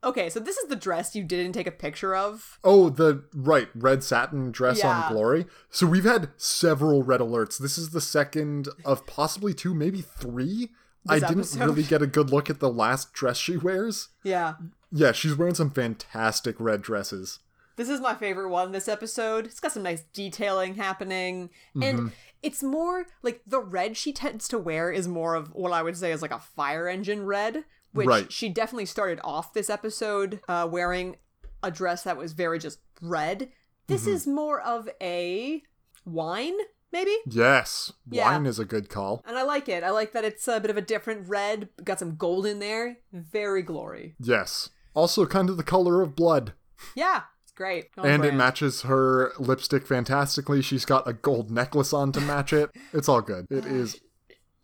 Okay, 0.05 0.29
so 0.29 0.41
this 0.41 0.57
is 0.59 0.69
the 0.69 0.77
dress 0.77 1.15
you 1.15 1.23
didn't 1.23 1.53
take 1.53 1.67
a 1.69 1.71
picture 1.73 2.15
of. 2.17 2.59
Oh, 2.65 2.91
the 2.91 3.25
right 3.35 3.69
red 3.75 4.03
satin 4.03 4.51
dress 4.51 4.79
Yeah. 4.81 5.03
on 5.05 5.13
Glory. 5.13 5.47
So 5.71 5.87
we've 5.87 6.05
had 6.05 6.31
several 6.37 7.03
red 7.05 7.21
alerts. 7.21 7.57
This 7.57 7.79
is 7.79 7.91
the 7.91 8.01
second 8.01 8.69
of 8.85 9.07
possibly 9.07 9.55
two, 9.55 9.75
maybe 9.75 10.01
three. 10.03 10.71
I 11.09 11.19
This 11.21 11.29
didn't 11.29 11.41
episode. 11.45 11.61
really 11.67 11.83
get 11.89 12.03
a 12.03 12.07
good 12.09 12.31
look 12.31 12.51
at 12.51 12.59
the 12.61 12.69
last 12.71 13.13
dress 13.13 13.37
she 13.37 13.57
wears. 13.57 14.09
Yeah. 14.25 14.55
Yeah, 14.91 15.13
she's 15.13 15.37
wearing 15.37 15.55
some 15.55 15.71
fantastic 15.71 16.57
red 16.59 16.83
dresses. 16.83 17.39
This 17.77 17.89
is 17.89 18.01
my 18.01 18.15
favorite 18.15 18.49
one 18.51 18.73
this 18.73 18.89
episode. 18.89 19.47
It's 19.47 19.61
got 19.61 19.73
some 19.73 19.83
nice 19.83 20.03
detailing 20.13 20.75
happening. 20.75 21.51
And 21.81 22.13
it's 22.43 22.63
more 22.63 23.07
like 23.23 23.41
the 23.47 23.61
red 23.61 23.97
she 23.97 24.13
tends 24.13 24.49
to 24.49 24.59
wear 24.59 24.91
is 24.93 25.09
more 25.09 25.35
of 25.35 25.49
what 25.55 25.73
I 25.73 25.83
would 25.83 25.97
say 25.97 26.13
is 26.13 26.23
like 26.23 26.33
a 26.33 26.39
fire 26.39 26.89
engine 26.89 27.25
red, 27.25 27.65
which 27.93 28.07
Right. 28.07 28.31
she 28.33 28.49
definitely 28.49 28.87
started 28.87 29.21
off 29.25 29.53
this 29.55 29.71
episode 29.71 30.41
uh, 30.49 30.69
wearing 30.71 31.17
a 31.63 31.71
dress 31.71 32.03
that 32.05 32.17
was 32.17 32.33
very 32.33 32.59
just 32.59 32.81
red. 33.01 33.51
This 33.87 34.07
is 34.07 34.27
more 34.27 34.61
of 34.61 34.89
a 35.01 35.63
wine, 36.05 36.55
maybe? 36.93 37.15
Yes, 37.27 37.93
Yeah. 38.11 38.31
wine 38.31 38.47
is 38.47 38.59
a 38.59 38.65
good 38.65 38.89
call. 38.89 39.23
And 39.27 39.37
I 39.39 39.43
like 39.43 39.69
it. 39.69 39.83
I 39.85 39.91
like 39.91 40.13
that 40.13 40.25
it's 40.25 40.47
a 40.49 40.61
bit 40.61 40.71
of 40.71 40.77
a 40.77 40.81
different 40.83 41.29
red, 41.29 41.69
got 41.85 41.99
some 41.99 42.17
gold 42.17 42.47
in 42.47 42.59
there. 42.59 42.99
Very 43.13 43.63
glory. 43.63 44.15
Yes. 44.19 44.71
Also, 44.95 45.25
kind 45.27 45.49
of 45.51 45.57
the 45.57 45.63
color 45.63 46.01
of 46.03 46.15
blood. 46.17 46.53
Yeah, 46.95 47.23
great. 47.63 47.91
On 47.97 48.07
and 48.09 48.25
it 48.25 48.35
matches 48.35 48.83
her 48.83 49.33
lipstick 49.39 49.87
fantastically. 49.87 50.63
She's 50.63 50.85
got 50.85 51.07
a 51.07 51.13
gold 51.13 51.49
necklace 51.49 51.93
on 51.93 52.11
to 52.13 52.21
match 52.21 52.53
it. 52.53 52.71
It's 52.93 53.09
all 53.09 53.21
good. 53.21 53.47
It 53.51 53.65
is 53.67 54.01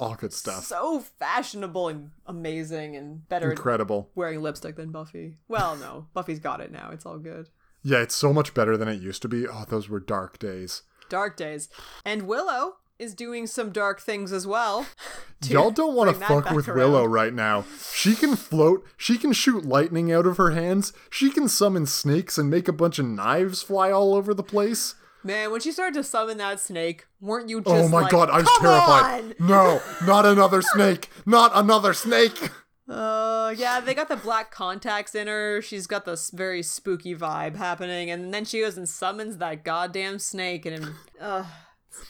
all 0.01 0.17
good 0.17 0.33
stuff. 0.33 0.65
So 0.65 0.99
fashionable 1.01 1.89
and 1.89 2.11
amazing 2.27 2.97
and 2.97 3.29
better 3.29 3.51
Incredible. 3.51 4.11
wearing 4.17 4.43
lipstick 4.43 4.75
than 4.75 4.91
Buffy. 4.91 5.37
Well, 5.47 5.77
no, 5.77 6.07
Buffy's 6.15 6.41
got 6.41 6.61
it 6.61 6.73
now. 6.73 6.91
It's 6.93 7.07
all 7.07 7.19
good. 7.19 7.49
Yeah, 7.85 7.99
it's 7.99 8.17
so 8.17 8.33
much 8.33 8.53
better 8.53 8.77
than 8.77 8.89
it 8.89 9.01
used 9.01 9.23
to 9.23 9.29
be. 9.29 9.47
Oh, 9.47 9.65
those 9.69 9.89
were 9.89 10.01
dark 10.01 10.41
days. 10.41 10.83
Dark 11.09 11.37
days. 11.37 11.69
And 12.05 12.23
Willow 12.23 12.79
is 12.99 13.15
doing 13.15 13.47
some 13.47 13.71
dark 13.71 14.01
things 14.01 14.33
as 14.33 14.47
well. 14.47 14.87
Y'all 15.47 15.71
don't 15.71 15.95
want 15.95 16.11
to 16.11 16.27
fuck 16.27 16.51
with 16.51 16.69
around. 16.69 16.79
Willow 16.79 17.05
right 17.05 17.33
now. 17.33 17.65
She 17.95 18.15
can 18.15 18.35
float, 18.35 18.85
she 18.97 19.17
can 19.17 19.33
shoot 19.33 19.65
lightning 19.65 20.13
out 20.13 20.27
of 20.27 20.37
her 20.37 20.51
hands, 20.51 20.93
she 21.11 21.31
can 21.31 21.49
summon 21.49 21.87
snakes 21.87 22.39
and 22.39 22.51
make 22.51 22.67
a 22.67 22.73
bunch 22.73 22.99
of 22.99 23.07
knives 23.07 23.63
fly 23.63 23.91
all 23.91 24.15
over 24.15 24.35
the 24.35 24.43
place. 24.43 24.95
Man, 25.25 25.51
when 25.51 25.61
she 25.61 25.73
started 25.73 25.95
to 25.95 26.05
summon 26.05 26.39
that 26.39 26.61
snake, 26.61 27.07
weren't 27.21 27.49
you 27.49 27.61
just 27.61 27.75
oh 27.75 27.89
my 27.89 28.03
like, 28.03 28.11
god, 28.11 28.31
I 28.31 28.39
was 28.39 28.47
"Come 28.47 28.63
terrified. 28.63 29.37
on!" 29.41 29.47
No, 29.49 29.83
not 30.07 30.25
another 30.25 30.63
snake. 30.63 31.11
Not 31.27 31.51
another 31.55 31.93
snake. 31.93 32.51
Uh, 32.89 33.53
yeah, 33.57 33.81
they 33.81 33.95
got 33.95 34.09
the 34.09 34.17
black 34.17 34.51
contacts 34.51 35.15
in 35.15 35.27
her. 35.27 35.61
She's 35.61 35.87
got 35.87 36.05
this 36.05 36.31
very 36.31 36.63
spooky 36.63 37.15
vibe 37.15 37.57
happening, 37.57 38.11
and 38.11 38.33
then 38.33 38.45
she 38.45 38.61
goes 38.61 38.79
and 38.79 38.89
summons 38.89 39.39
that 39.39 39.65
goddamn 39.65 40.19
snake, 40.21 40.65
and 40.65 40.93
uh, 41.21 41.45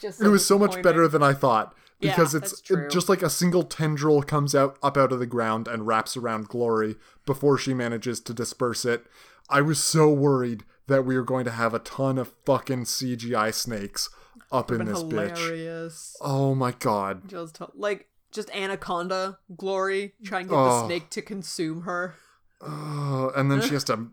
It 0.03 0.27
was 0.27 0.45
so 0.45 0.57
much 0.59 0.81
better 0.81 1.07
than 1.07 1.23
I 1.23 1.33
thought. 1.33 1.75
Yeah, 1.99 2.11
Because 2.11 2.33
it's 2.33 2.61
it- 2.69 2.89
just 2.89 3.09
like 3.09 3.21
a 3.21 3.29
single 3.29 3.63
tendril 3.63 4.21
comes 4.23 4.55
out 4.55 4.77
up 4.81 4.95
out 4.97 5.11
of 5.11 5.19
the 5.19 5.25
ground 5.25 5.67
and 5.67 5.85
wraps 5.85 6.15
around 6.15 6.47
Glory 6.47 6.95
before 7.25 7.57
she 7.57 7.73
manages 7.73 8.19
to 8.21 8.33
disperse 8.33 8.85
it. 8.85 9.05
I 9.49 9.61
was 9.61 9.83
so 9.83 10.09
worried 10.09 10.63
that 10.87 11.03
we 11.05 11.17
were 11.17 11.23
going 11.23 11.43
to 11.45 11.51
have 11.51 11.73
a 11.73 11.79
ton 11.79 12.17
of 12.17 12.33
fucking 12.45 12.85
CGI 12.85 13.53
snakes 13.53 14.09
up 14.51 14.71
in 14.71 14.85
this 14.85 15.03
bitch. 15.03 16.15
Oh 16.21 16.55
my 16.55 16.71
god. 16.71 17.27
Just 17.27 17.59
like 17.75 18.07
just 18.31 18.49
anaconda 18.55 19.39
glory, 19.57 20.13
trying 20.23 20.45
to 20.45 20.51
get 20.51 20.55
the 20.55 20.69
Oh. 20.83 20.87
snake 20.87 21.09
to 21.09 21.21
consume 21.21 21.81
her. 21.81 22.15
And 22.61 23.51
then 23.51 23.61
she 23.61 23.73
has 23.73 23.83
to 23.85 24.07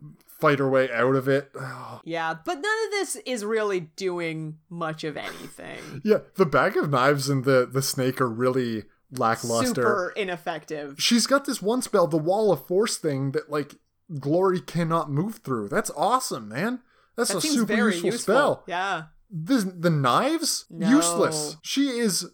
fight 0.47 0.59
her 0.59 0.69
way 0.71 0.91
out 0.93 1.15
of 1.17 1.29
it. 1.29 1.51
Yeah, 2.05 2.35
but 2.45 2.55
none 2.61 2.85
of 2.85 2.91
this 2.93 3.17
is 3.27 3.45
really 3.45 3.81
doing 3.81 4.59
much 4.71 5.03
of 5.03 5.17
anything. 5.17 5.79
Yeah, 6.05 6.19
the 6.37 6.47
bag 6.47 6.77
of 6.77 6.89
knives 6.91 7.29
and 7.29 7.45
the 7.45 7.69
the 7.71 7.83
snake 7.83 8.21
are 8.21 8.29
really 8.29 8.85
lackluster. 9.11 9.83
Super 9.83 10.13
ineffective. 10.17 10.97
She's 10.99 11.27
got 11.27 11.47
this 11.47 11.61
one 11.61 11.83
spell, 11.83 12.07
the 12.07 12.17
wall 12.17 12.53
of 12.53 12.65
force 12.67 12.97
thing 12.97 13.33
that 13.33 13.51
like 13.51 13.75
Glory 14.21 14.61
cannot 14.61 15.11
move 15.11 15.37
through. 15.39 15.69
That's 15.69 15.91
awesome, 15.97 16.49
man. 16.49 16.81
That's 17.17 17.31
That 17.33 17.39
a 17.39 17.41
super 17.41 17.73
useful, 17.75 18.07
useful. 18.11 18.21
spell. 18.35 18.65
Yeah. 18.69 19.05
The 19.31 19.75
the 19.77 19.91
knives 19.91 20.67
No. 20.71 20.89
useless. 20.89 21.57
She 21.63 21.89
is 21.89 22.31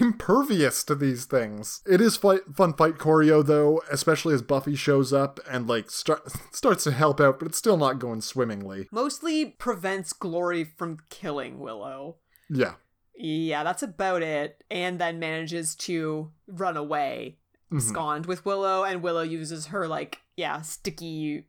impervious 0.00 0.84
to 0.84 0.94
these 0.94 1.24
things. 1.24 1.82
It 1.86 2.00
is 2.00 2.16
fight, 2.16 2.40
fun 2.54 2.74
fight 2.74 2.94
choreo 2.98 3.44
though, 3.44 3.82
especially 3.90 4.34
as 4.34 4.42
Buffy 4.42 4.74
shows 4.76 5.12
up 5.12 5.40
and 5.50 5.66
like 5.68 5.90
start, 5.90 6.30
starts 6.52 6.84
to 6.84 6.92
help 6.92 7.20
out, 7.20 7.38
but 7.38 7.48
it's 7.48 7.58
still 7.58 7.76
not 7.76 7.98
going 7.98 8.20
swimmingly. 8.20 8.88
Mostly 8.90 9.46
prevents 9.46 10.12
Glory 10.12 10.64
from 10.64 10.98
killing 11.10 11.58
Willow. 11.60 12.16
Yeah. 12.48 12.74
Yeah, 13.16 13.62
that's 13.62 13.82
about 13.82 14.22
it. 14.22 14.64
And 14.70 14.98
then 14.98 15.18
manages 15.20 15.74
to 15.76 16.32
run 16.46 16.76
away, 16.76 17.38
Mhm. 17.72 17.76
abscond 17.78 18.26
with 18.26 18.44
Willow, 18.44 18.84
and 18.84 19.02
Willow 19.02 19.22
uses 19.22 19.66
her 19.66 19.86
like 19.88 20.18
yeah 20.36 20.60
sticky, 20.62 21.46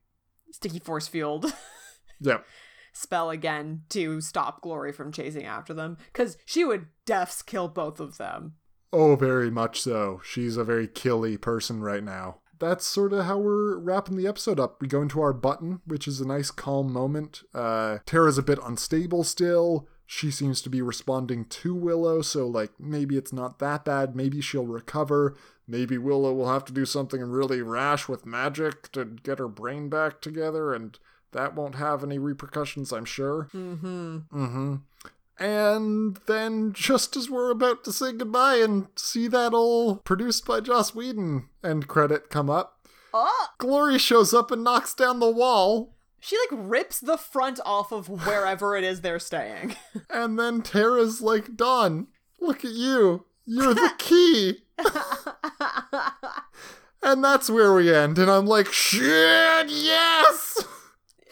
sticky 0.52 0.80
force 0.80 1.08
field 1.08 1.52
Yeah. 2.22 2.40
Spell 2.96 3.30
again 3.30 3.82
to 3.90 4.22
stop 4.22 4.62
Glory 4.62 4.92
from 4.92 5.12
chasing 5.12 5.46
after 5.46 5.74
them, 5.74 5.98
because 6.12 6.38
she 6.46 6.64
would 6.66 6.88
defs 7.06 7.46
kill 7.46 7.68
both 7.68 8.00
of 8.00 8.18
them. 8.18 8.54
Oh, 8.94 9.16
very 9.16 9.52
much 9.52 9.82
so. 9.82 10.22
She's 10.24 10.56
a 10.56 10.64
very 10.64 10.88
killy 10.88 11.38
person 11.38 11.82
right 11.82 12.04
now. 12.04 12.40
That's 12.58 12.86
sort 12.86 13.12
of 13.12 13.26
how 13.26 13.38
we're 13.38 13.78
wrapping 13.78 14.16
the 14.16 14.28
episode 14.28 14.62
up. 14.62 14.82
We 14.82 14.88
go 14.88 15.02
into 15.02 15.20
our 15.20 15.34
button, 15.34 15.82
which 15.86 16.08
is 16.08 16.22
a 16.22 16.28
nice 16.28 16.52
calm 16.52 16.94
moment. 16.94 17.44
Uh, 17.54 17.98
Tara's 18.06 18.38
a 18.38 18.44
bit 18.44 18.60
unstable 18.64 19.26
still. 19.26 19.90
she 20.06 20.30
seems 20.30 20.62
to 20.62 20.70
be 20.70 20.82
responding 20.82 21.46
to 21.46 21.74
Willow, 21.74 22.22
so 22.22 22.48
like 22.48 22.72
maybe 22.80 23.18
it's 23.18 23.34
not 23.34 23.60
that 23.60 23.86
bad. 23.86 24.16
Maybe 24.16 24.40
she'll 24.40 24.66
recover. 24.68 25.36
Maybe 25.68 25.98
Willow 25.98 26.32
will 26.34 26.50
have 26.50 26.66
to 26.66 26.74
do 26.74 26.86
something 26.86 27.22
really 27.22 27.62
rash 27.62 28.08
with 28.08 28.26
magic 28.26 28.92
to 28.92 29.06
get 29.06 29.40
her 29.40 29.48
brain 29.48 29.90
back 29.90 30.22
together, 30.22 30.74
and 30.74 30.98
that 31.36 31.54
won't 31.56 31.76
have 31.76 32.04
any 32.04 32.18
repercussions, 32.18 32.92
I'm 32.92 33.06
sure. 33.06 33.50
Mm-hmm. 33.54 34.18
Mm-hmm. 34.34 34.76
And 35.38 36.18
then, 36.28 36.72
just 36.74 37.16
as 37.18 37.30
we're 37.30 37.52
about 37.52 37.84
to 37.84 37.92
say 37.92 38.14
goodbye 38.14 38.56
and 38.56 38.88
see 38.96 39.28
that 39.28 39.54
old 39.54 40.04
produced 40.06 40.46
by 40.46 40.62
Joss 40.62 40.96
Whedon 40.96 41.50
end 41.64 41.88
credit 41.88 42.30
come 42.30 42.50
up, 42.50 42.72
Oh, 43.14 43.48
Glory 43.58 43.98
shows 44.00 44.34
up 44.34 44.50
and 44.52 44.64
knocks 44.64 44.94
down 44.94 45.20
the 45.20 45.30
wall. 45.30 45.94
she 46.20 46.38
like 46.38 46.60
rips 46.68 47.00
the 47.00 47.18
front 47.18 47.60
off 47.66 47.92
of 47.92 48.08
wherever 48.10 48.76
it 48.76 48.84
is 48.84 49.02
they're 49.02 49.20
staying. 49.20 49.76
And 50.10 50.40
then 50.40 50.62
Tara's 50.62 51.22
like, 51.22 51.56
Dawn, 51.56 52.08
look 52.40 52.64
at 52.66 52.72
you. 52.72 53.26
You're 53.46 53.74
the 53.74 53.92
key. 53.98 54.60
and 57.04 57.24
that's 57.24 57.50
where 57.50 57.74
we 57.74 57.94
end. 57.94 58.18
And 58.18 58.30
I'm 58.32 58.46
like, 58.46 58.72
shit, 58.72 59.68
yes! 59.70 60.64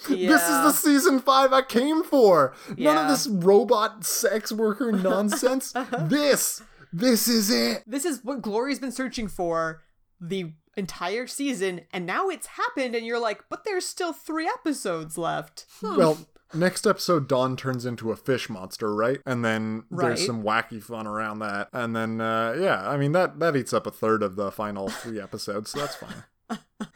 This 0.08 0.42
is 0.42 0.48
the 0.48 0.72
season 0.72 1.20
five 1.20 1.54
I 1.54 1.62
came 1.62 2.04
for. 2.04 2.54
None 2.78 2.98
of 2.98 3.08
this 3.08 3.28
robot 3.28 4.06
sex 4.06 4.52
worker 4.52 4.92
nonsense. 4.92 5.74
this, 6.00 6.62
this 6.92 7.28
is 7.28 7.50
it. 7.50 7.84
This 7.88 8.06
is 8.06 8.24
what 8.24 8.42
Glory's 8.42 8.80
been 8.80 8.92
searching 8.92 9.28
for 9.28 9.82
the 10.20 10.54
entire 10.76 11.28
season, 11.28 11.82
and 11.92 12.06
now 12.06 12.30
it's 12.30 12.48
happened, 12.48 12.96
and 12.96 13.06
you're 13.06 13.20
like, 13.20 13.44
but 13.50 13.64
there's 13.64 13.86
still 13.86 14.14
three 14.14 14.48
episodes 14.48 15.18
left. 15.18 15.66
Hmm. 15.82 15.98
Well, 15.98 16.18
next 16.54 16.88
episode, 16.88 17.28
Dawn 17.28 17.56
turns 17.56 17.86
into 17.86 18.12
a 18.12 18.16
fish 18.16 18.50
monster, 18.50 18.94
right? 18.94 19.20
And 19.26 19.44
then 19.44 19.84
there's 19.92 20.26
some 20.26 20.44
wacky 20.44 20.82
fun 20.82 21.08
around 21.08 21.40
that. 21.40 21.70
And 21.74 21.96
then, 21.96 22.22
uh, 22.22 22.56
yeah, 22.60 22.88
I 22.90 22.98
mean 22.98 23.12
that 23.14 23.40
that 23.40 23.56
eats 23.56 23.74
up 23.74 23.88
a 23.88 23.92
third 23.92 24.24
of 24.24 24.36
the 24.36 24.52
final 24.52 24.90
three 24.90 25.20
episodes, 25.20 25.72
so 25.72 25.80
that's 25.80 25.96
fine. 25.96 26.24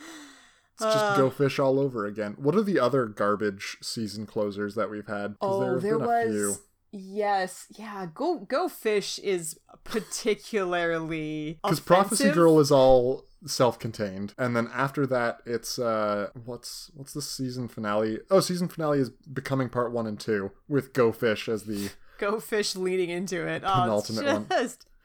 It's 0.80 0.86
just 0.86 1.06
Uh. 1.06 1.18
go 1.18 1.30
fish 1.32 1.58
all 1.60 1.80
over 1.80 2.06
again. 2.06 2.36
What 2.38 2.56
are 2.56 2.62
the 2.62 2.80
other 2.80 3.06
garbage 3.08 3.78
season 3.82 4.26
closers 4.28 4.76
that 4.76 4.90
we've 4.92 5.08
had? 5.08 5.36
Oh, 5.42 5.80
there 5.80 5.96
a 5.96 6.00
was. 6.00 6.30
few. 6.30 6.56
Yes, 6.92 7.66
yeah. 7.78 8.08
Go 8.14 8.40
Go 8.40 8.70
Fish 8.70 9.20
is 9.20 9.60
particularly 9.84 11.60
Because 11.64 11.80
Prophecy. 11.80 12.30
Girl 12.32 12.60
is 12.60 12.72
all 12.72 13.26
self-contained, 13.46 14.34
and 14.38 14.56
then 14.56 14.70
after 14.74 15.06
that, 15.08 15.40
it's 15.46 15.78
uh, 15.80 16.30
what's 16.46 16.90
what's 16.96 17.14
the 17.14 17.22
season 17.22 17.68
finale? 17.68 18.20
Oh, 18.32 18.40
season 18.40 18.68
finale 18.68 19.00
is 19.00 19.10
becoming 19.10 19.70
part 19.70 19.92
one 19.92 20.08
and 20.08 20.20
two 20.20 20.52
with 20.68 20.94
Go 20.94 21.12
Fish 21.12 21.50
as 21.50 21.64
the 21.64 21.90
Go 22.20 22.40
Fish 22.40 22.76
leading 22.76 23.10
into 23.10 23.46
it. 23.46 23.64
Oh, 23.66 23.98
it's 24.00 24.08
Penultimate 24.10 24.50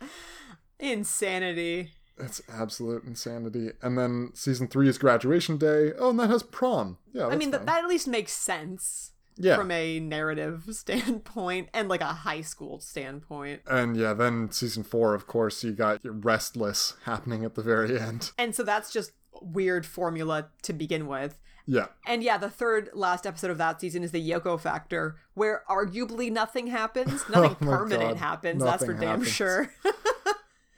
one. 0.00 0.08
insanity. 0.80 1.90
It's 2.22 2.40
absolute 2.48 3.04
insanity. 3.04 3.70
And 3.82 3.98
then 3.98 4.30
season 4.34 4.68
three 4.68 4.88
is 4.88 4.98
graduation 4.98 5.58
day. 5.58 5.92
Oh, 5.98 6.10
and 6.10 6.18
that 6.20 6.30
has 6.30 6.42
prom. 6.42 6.98
Yeah, 7.12 7.26
I 7.26 7.36
mean, 7.36 7.50
that, 7.50 7.68
at 7.68 7.86
least 7.86 8.06
makes 8.06 8.32
sense 8.32 9.12
yeah. 9.36 9.56
from 9.56 9.70
a 9.70 10.00
narrative 10.00 10.64
standpoint 10.70 11.68
and 11.74 11.88
like 11.88 12.00
a 12.00 12.06
high 12.06 12.42
school 12.42 12.80
standpoint. 12.80 13.62
and 13.68 13.96
yeah, 13.96 14.12
then 14.14 14.50
season 14.50 14.82
four, 14.82 15.14
of 15.14 15.26
course, 15.26 15.64
you 15.64 15.72
got 15.72 16.04
your 16.04 16.12
Restless 16.12 16.94
happening 17.04 17.44
at 17.44 17.54
the 17.54 17.62
very 17.62 17.98
end. 17.98 18.32
And 18.38 18.54
so 18.54 18.62
that's 18.62 18.92
just 18.92 19.12
weird 19.40 19.84
formula 19.84 20.48
to 20.62 20.72
begin 20.72 21.06
with. 21.06 21.38
Yeah. 21.66 21.86
And 22.06 22.22
yeah, 22.22 22.38
the 22.38 22.50
third 22.50 22.90
last 22.92 23.26
episode 23.26 23.50
of 23.50 23.58
that 23.58 23.80
season 23.80 24.02
is 24.02 24.10
the 24.10 24.30
Yoko 24.30 24.60
Factor, 24.60 25.16
where 25.34 25.62
arguably 25.68 26.30
nothing 26.30 26.66
happens. 26.66 27.22
Nothing 27.28 27.56
Oh 27.60 27.64
permanent 27.64 28.10
God. 28.10 28.16
happens, 28.16 28.62
that's 28.62 28.84
for 28.84 28.94
Nothing 28.94 29.08
damn 29.08 29.24
sure. 29.24 29.72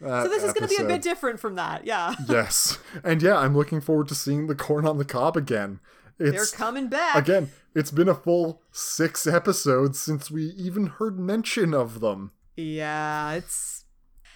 That 0.05 0.25
so 0.25 0.29
this 0.29 0.43
is 0.45 0.53
going 0.53 0.69
to 0.69 0.77
be 0.77 0.83
a 0.83 0.87
bit 0.87 1.03
different 1.03 1.41
from 1.41 1.55
that. 1.57 1.85
Yeah. 1.87 2.15
Yes. 2.29 2.79
And 3.03 3.23
yeah, 3.23 3.37
I'm 3.39 3.57
looking 3.57 3.81
forward 3.81 4.09
to 4.09 4.15
seeing 4.15 4.47
the 4.47 4.55
corn 4.55 4.87
on 4.87 4.99
the 4.99 5.05
cob 5.05 5.37
again. 5.37 5.81
They're 6.19 6.33
It's 6.35 6.53
coming 6.53 6.89
back. 6.89 7.17
again, 7.17 7.51
it's 7.75 7.91
been 7.91 8.09
a 8.09 8.15
full 8.15 8.63
six 8.71 9.27
episodes 9.27 9.99
since 9.99 10.31
we 10.31 10.45
even 10.57 10.87
heard 10.87 11.19
mention 11.19 11.75
of 11.75 12.01
them. 12.01 12.31
Yeah, 12.57 13.33
it's 13.33 13.85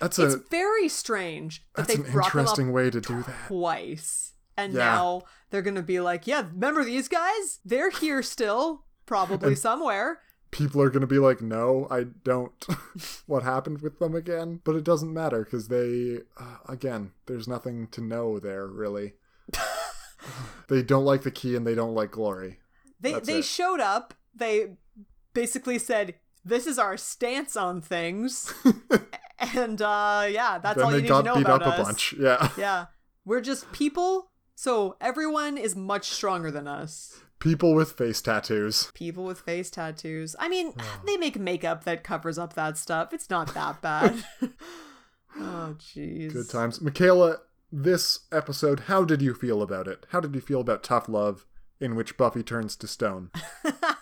That's 0.01 0.19
it's 0.19 0.35
a 0.35 0.39
very 0.51 0.89
strange 0.89 1.65
that 1.77 1.87
that's 1.87 1.99
they 1.99 2.05
an 2.05 2.11
brought 2.13 2.33
them 2.33 2.41
interesting 2.41 2.73
way 2.73 2.91
to 2.91 3.01
do 3.01 3.23
that. 3.23 3.47
twice. 3.49 4.33
And 4.57 4.73
Yeah. 4.73 4.81
now 4.87 5.23
they're 5.51 5.63
going 5.63 5.77
to 5.77 5.83
be 5.83 6.01
like, 6.01 6.27
yeah, 6.27 6.47
remember 6.53 6.85
these 6.85 7.07
guys? 7.07 7.61
They're 7.65 7.91
here 7.91 8.23
still, 8.25 8.85
probably 9.07 9.55
somewhere. 9.55 10.19
People 10.51 10.81
are 10.81 10.91
going 10.91 11.03
to 11.03 11.07
be 11.07 11.19
like, 11.19 11.41
"No, 11.43 11.87
I 11.91 12.05
don't." 12.25 12.53
what 13.27 13.43
happened 13.43 13.83
with 13.83 13.99
them 13.99 14.15
again? 14.15 14.61
But 14.65 14.77
it 14.77 14.85
doesn't 14.85 15.13
matter 15.13 15.45
because 15.45 15.69
they, 15.69 16.21
uh, 16.39 16.57
again, 16.69 17.13
there's 17.27 17.47
nothing 17.47 17.89
to 17.89 18.01
know 18.01 18.39
there 18.39 18.67
really. 18.67 19.15
they 20.69 20.83
don't 20.83 21.05
like 21.05 21.23
the 21.23 21.31
key 21.31 21.55
and 21.57 21.67
they 21.67 21.75
don't 21.75 21.95
like 21.95 22.11
glory. 22.11 22.59
They 23.01 23.13
That's 23.13 23.27
they 23.27 23.39
it. 23.39 23.45
showed 23.45 23.81
up. 23.81 24.15
They 24.35 24.77
basically 25.35 25.79
said, 25.79 26.15
"This 26.45 26.67
is 26.67 26.79
our 26.79 26.97
stance 26.97 27.57
on 27.57 27.81
things," 27.81 28.53
and 29.55 29.81
uh, 29.81 30.27
yeah, 30.31 30.59
that's 30.59 30.77
then 30.77 30.85
all 30.85 30.91
you 30.91 30.97
they 30.97 31.03
need 31.03 31.09
got 31.09 31.23
to 31.23 31.27
know 31.27 31.35
beat 31.37 31.43
about 31.43 31.63
up 31.63 31.75
us. 31.75 31.79
a 31.79 31.83
bunch. 31.83 32.15
Yeah. 32.19 32.51
Yeah, 32.57 32.87
we're 33.25 33.41
just 33.41 33.71
people. 33.73 34.31
So 34.55 34.97
everyone 35.01 35.57
is 35.57 35.77
much 35.77 36.11
stronger 36.11 36.51
than 36.51 36.67
us. 36.67 37.21
People 37.39 37.75
with 37.75 37.93
face 37.93 38.21
tattoos. 38.21 38.91
People 38.95 39.25
with 39.25 39.41
face 39.41 39.71
tattoos. 39.71 40.35
I 40.39 40.49
mean, 40.49 40.73
they 41.07 41.17
make 41.17 41.39
makeup 41.39 41.85
that 41.85 42.03
covers 42.03 42.37
up 42.37 42.55
that 42.55 42.77
stuff. 42.77 43.13
It's 43.13 43.31
not 43.31 43.55
that 43.55 43.81
bad. 43.81 44.25
oh, 45.37 45.77
jeez. 45.79 46.33
Good 46.33 46.51
times. 46.51 46.81
Michaela, 46.81 47.39
this 47.71 48.21
episode, 48.33 48.81
how 48.81 49.05
did 49.05 49.23
you 49.23 49.35
feel 49.35 49.63
about 49.63 49.87
it? 49.87 50.07
How 50.11 50.21
did 50.21 50.35
you 50.35 50.41
feel 50.41 50.61
about 50.61 50.83
Tough 50.83 51.09
Love, 51.09 51.47
in 51.81 51.95
which 51.95 52.17
Buffy 52.17 52.43
turns 52.43 52.75
to 52.77 52.89
stone? 52.89 53.31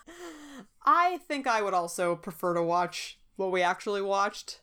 I 0.87 1.19
think 1.29 1.47
I 1.47 1.61
would 1.61 1.75
also 1.75 2.17
prefer 2.17 2.55
to 2.55 2.63
watch 2.63 3.19
what 3.35 3.53
we 3.53 3.61
actually 3.61 4.03
watched. 4.03 4.61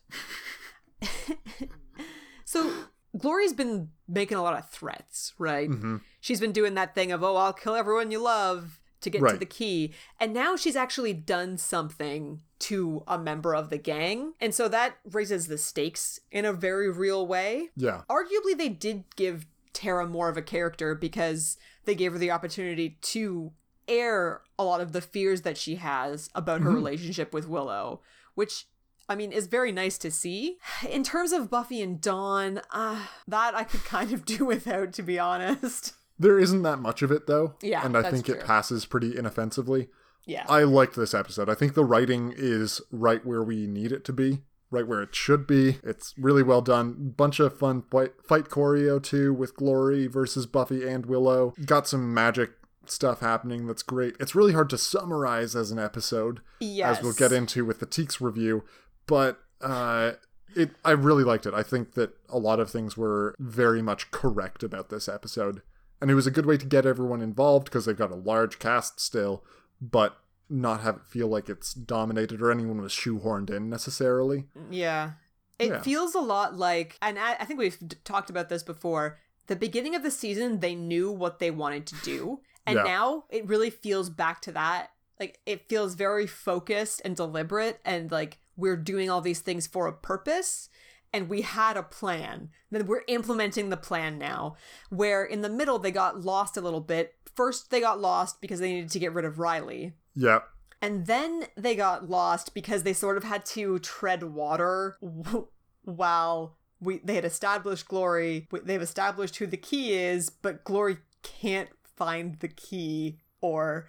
so, 2.44 2.72
Glory's 3.16 3.52
been 3.52 3.90
making 4.08 4.36
a 4.36 4.42
lot 4.42 4.58
of 4.58 4.68
threats, 4.70 5.32
right? 5.38 5.70
Mm-hmm. 5.70 5.98
She's 6.20 6.40
been 6.40 6.52
doing 6.52 6.74
that 6.74 6.94
thing 6.94 7.12
of, 7.12 7.22
oh, 7.22 7.36
I'll 7.36 7.52
kill 7.52 7.74
everyone 7.74 8.10
you 8.10 8.20
love 8.20 8.80
to 9.02 9.10
get 9.10 9.26
to 9.28 9.36
the 9.36 9.46
key. 9.46 9.92
And 10.18 10.32
now 10.32 10.56
she's 10.56 10.76
actually 10.76 11.12
done 11.12 11.58
something 11.58 12.40
to 12.60 13.04
a 13.06 13.18
member 13.18 13.54
of 13.54 13.70
the 13.70 13.78
gang. 13.78 14.32
And 14.40 14.54
so 14.54 14.66
that 14.68 14.96
raises 15.10 15.46
the 15.46 15.58
stakes 15.58 16.18
in 16.32 16.44
a 16.44 16.52
very 16.52 16.90
real 16.90 17.26
way. 17.26 17.68
Yeah. 17.76 18.02
Arguably, 18.08 18.56
they 18.56 18.70
did 18.70 19.04
give 19.16 19.46
Tara 19.74 20.06
more 20.06 20.28
of 20.28 20.36
a 20.36 20.42
character 20.42 20.94
because 20.94 21.58
they 21.84 21.94
gave 21.94 22.12
her 22.12 22.18
the 22.18 22.30
opportunity 22.30 22.98
to 23.02 23.52
air 23.86 24.40
a 24.58 24.64
lot 24.64 24.80
of 24.80 24.92
the 24.92 25.02
fears 25.02 25.42
that 25.42 25.58
she 25.58 25.74
has 25.74 26.30
about 26.34 26.62
her 26.62 26.70
relationship 26.70 27.34
with 27.34 27.46
Willow, 27.46 28.00
which 28.34 28.66
I 29.08 29.14
mean 29.14 29.32
is 29.32 29.46
very 29.46 29.72
nice 29.72 29.98
to 29.98 30.10
see. 30.10 30.58
In 30.88 31.02
terms 31.02 31.32
of 31.32 31.50
Buffy 31.50 31.82
and 31.82 32.00
Dawn, 32.00 32.60
uh, 32.70 33.06
that 33.28 33.54
I 33.54 33.64
could 33.64 33.84
kind 33.84 34.12
of 34.12 34.24
do 34.26 34.44
without, 34.44 34.92
to 34.94 35.02
be 35.02 35.18
honest. 35.18 35.94
There 36.18 36.38
isn't 36.38 36.62
that 36.62 36.78
much 36.78 37.02
of 37.02 37.10
it, 37.10 37.26
though. 37.26 37.54
Yeah, 37.60 37.84
And 37.84 37.96
I 37.96 38.10
think 38.10 38.28
it 38.28 38.44
passes 38.44 38.86
pretty 38.86 39.18
inoffensively. 39.18 39.88
Yeah. 40.26 40.44
I 40.48 40.62
liked 40.62 40.96
this 40.96 41.12
episode. 41.12 41.50
I 41.50 41.54
think 41.54 41.74
the 41.74 41.84
writing 41.84 42.32
is 42.36 42.80
right 42.90 43.24
where 43.26 43.42
we 43.42 43.66
need 43.66 43.92
it 43.92 44.04
to 44.06 44.12
be, 44.12 44.38
right 44.70 44.86
where 44.86 45.02
it 45.02 45.14
should 45.14 45.46
be. 45.46 45.78
It's 45.82 46.14
really 46.16 46.42
well 46.42 46.62
done. 46.62 47.14
Bunch 47.16 47.40
of 47.40 47.58
fun 47.58 47.82
fight, 47.90 48.12
fight 48.22 48.44
choreo 48.44 49.02
too 49.02 49.34
with 49.34 49.56
Glory 49.56 50.06
versus 50.06 50.46
Buffy 50.46 50.86
and 50.86 51.04
Willow. 51.06 51.52
Got 51.66 51.88
some 51.88 52.14
magic 52.14 52.52
stuff 52.86 53.20
happening 53.20 53.66
that's 53.66 53.82
great. 53.82 54.14
It's 54.20 54.34
really 54.34 54.52
hard 54.52 54.70
to 54.70 54.78
summarize 54.78 55.56
as 55.56 55.70
an 55.70 55.78
episode, 55.78 56.40
yes. 56.60 56.98
as 56.98 57.04
we'll 57.04 57.14
get 57.14 57.32
into 57.32 57.64
with 57.64 57.80
the 57.80 57.86
Teeks 57.86 58.20
review, 58.20 58.64
but 59.06 59.38
uh 59.60 60.12
it 60.56 60.70
I 60.84 60.92
really 60.92 61.24
liked 61.24 61.46
it. 61.46 61.54
I 61.54 61.62
think 61.62 61.94
that 61.94 62.14
a 62.28 62.38
lot 62.38 62.60
of 62.60 62.70
things 62.70 62.96
were 62.96 63.34
very 63.38 63.82
much 63.82 64.10
correct 64.10 64.62
about 64.62 64.88
this 64.88 65.08
episode. 65.08 65.62
And 66.00 66.10
it 66.10 66.14
was 66.14 66.26
a 66.26 66.30
good 66.30 66.46
way 66.46 66.56
to 66.58 66.66
get 66.66 66.84
everyone 66.86 67.20
involved 67.22 67.64
because 67.66 67.86
they've 67.86 67.96
got 67.96 68.10
a 68.12 68.16
large 68.16 68.58
cast 68.58 69.00
still, 69.00 69.42
but 69.80 70.16
not 70.50 70.82
have 70.82 70.96
it 70.96 71.06
feel 71.06 71.28
like 71.28 71.48
it's 71.48 71.72
dominated 71.72 72.42
or 72.42 72.50
anyone 72.50 72.80
was 72.80 72.92
shoehorned 72.92 73.50
in 73.50 73.70
necessarily. 73.70 74.44
Yeah. 74.70 75.12
It 75.58 75.68
Yeah. 75.68 75.80
feels 75.82 76.14
a 76.14 76.20
lot 76.20 76.56
like, 76.56 76.98
and 77.00 77.18
I, 77.18 77.34
I 77.40 77.44
think 77.46 77.58
we've 77.58 77.78
d- 77.78 77.96
talked 78.04 78.28
about 78.28 78.48
this 78.48 78.62
before. 78.62 79.18
The 79.46 79.56
beginning 79.56 79.94
of 79.94 80.02
the 80.02 80.10
season, 80.10 80.60
they 80.60 80.74
knew 80.74 81.10
what 81.10 81.38
they 81.38 81.50
wanted 81.50 81.86
to 81.86 81.96
do. 82.04 82.40
And 82.66 82.76
Yeah. 82.76 82.82
now 82.82 83.24
it 83.30 83.46
really 83.46 83.70
feels 83.70 84.10
back 84.10 84.42
to 84.42 84.52
that. 84.52 84.90
Like, 85.18 85.40
it 85.46 85.68
feels 85.68 85.94
very 85.94 86.26
focused 86.26 87.00
and 87.04 87.16
deliberate, 87.16 87.80
and 87.84 88.10
like 88.10 88.38
we're 88.56 88.76
doing 88.76 89.10
all 89.10 89.20
these 89.20 89.40
things 89.40 89.66
for 89.66 89.86
a 89.86 89.92
purpose. 89.92 90.68
And 91.12 91.28
we 91.28 91.42
had 91.42 91.76
a 91.76 91.82
plan. 91.84 92.50
Then 92.72 92.86
we're 92.86 93.04
implementing 93.06 93.70
the 93.70 93.76
plan 93.76 94.18
now. 94.18 94.56
Where 94.90 95.24
in 95.24 95.42
the 95.42 95.48
middle, 95.48 95.78
they 95.78 95.92
got 95.92 96.22
lost 96.22 96.56
a 96.56 96.60
little 96.60 96.80
bit. 96.80 97.14
First, 97.36 97.70
they 97.70 97.80
got 97.80 98.00
lost 98.00 98.40
because 98.40 98.58
they 98.58 98.72
needed 98.72 98.90
to 98.90 98.98
get 98.98 99.12
rid 99.12 99.24
of 99.24 99.38
Riley. 99.38 99.94
Yeah. 100.16 100.40
And 100.82 101.06
then 101.06 101.46
they 101.56 101.76
got 101.76 102.10
lost 102.10 102.52
because 102.52 102.82
they 102.82 102.92
sort 102.92 103.16
of 103.16 103.24
had 103.24 103.46
to 103.46 103.78
tread 103.78 104.24
water 104.24 104.96
while 105.82 106.58
we 106.80 106.98
they 106.98 107.14
had 107.14 107.24
established 107.24 107.88
Glory. 107.88 108.48
They've 108.50 108.82
established 108.82 109.36
who 109.36 109.46
the 109.46 109.56
key 109.56 109.94
is, 109.94 110.30
but 110.30 110.64
Glory 110.64 110.98
can't 111.22 111.70
find 111.96 112.38
the 112.40 112.48
key, 112.48 113.20
or 113.40 113.88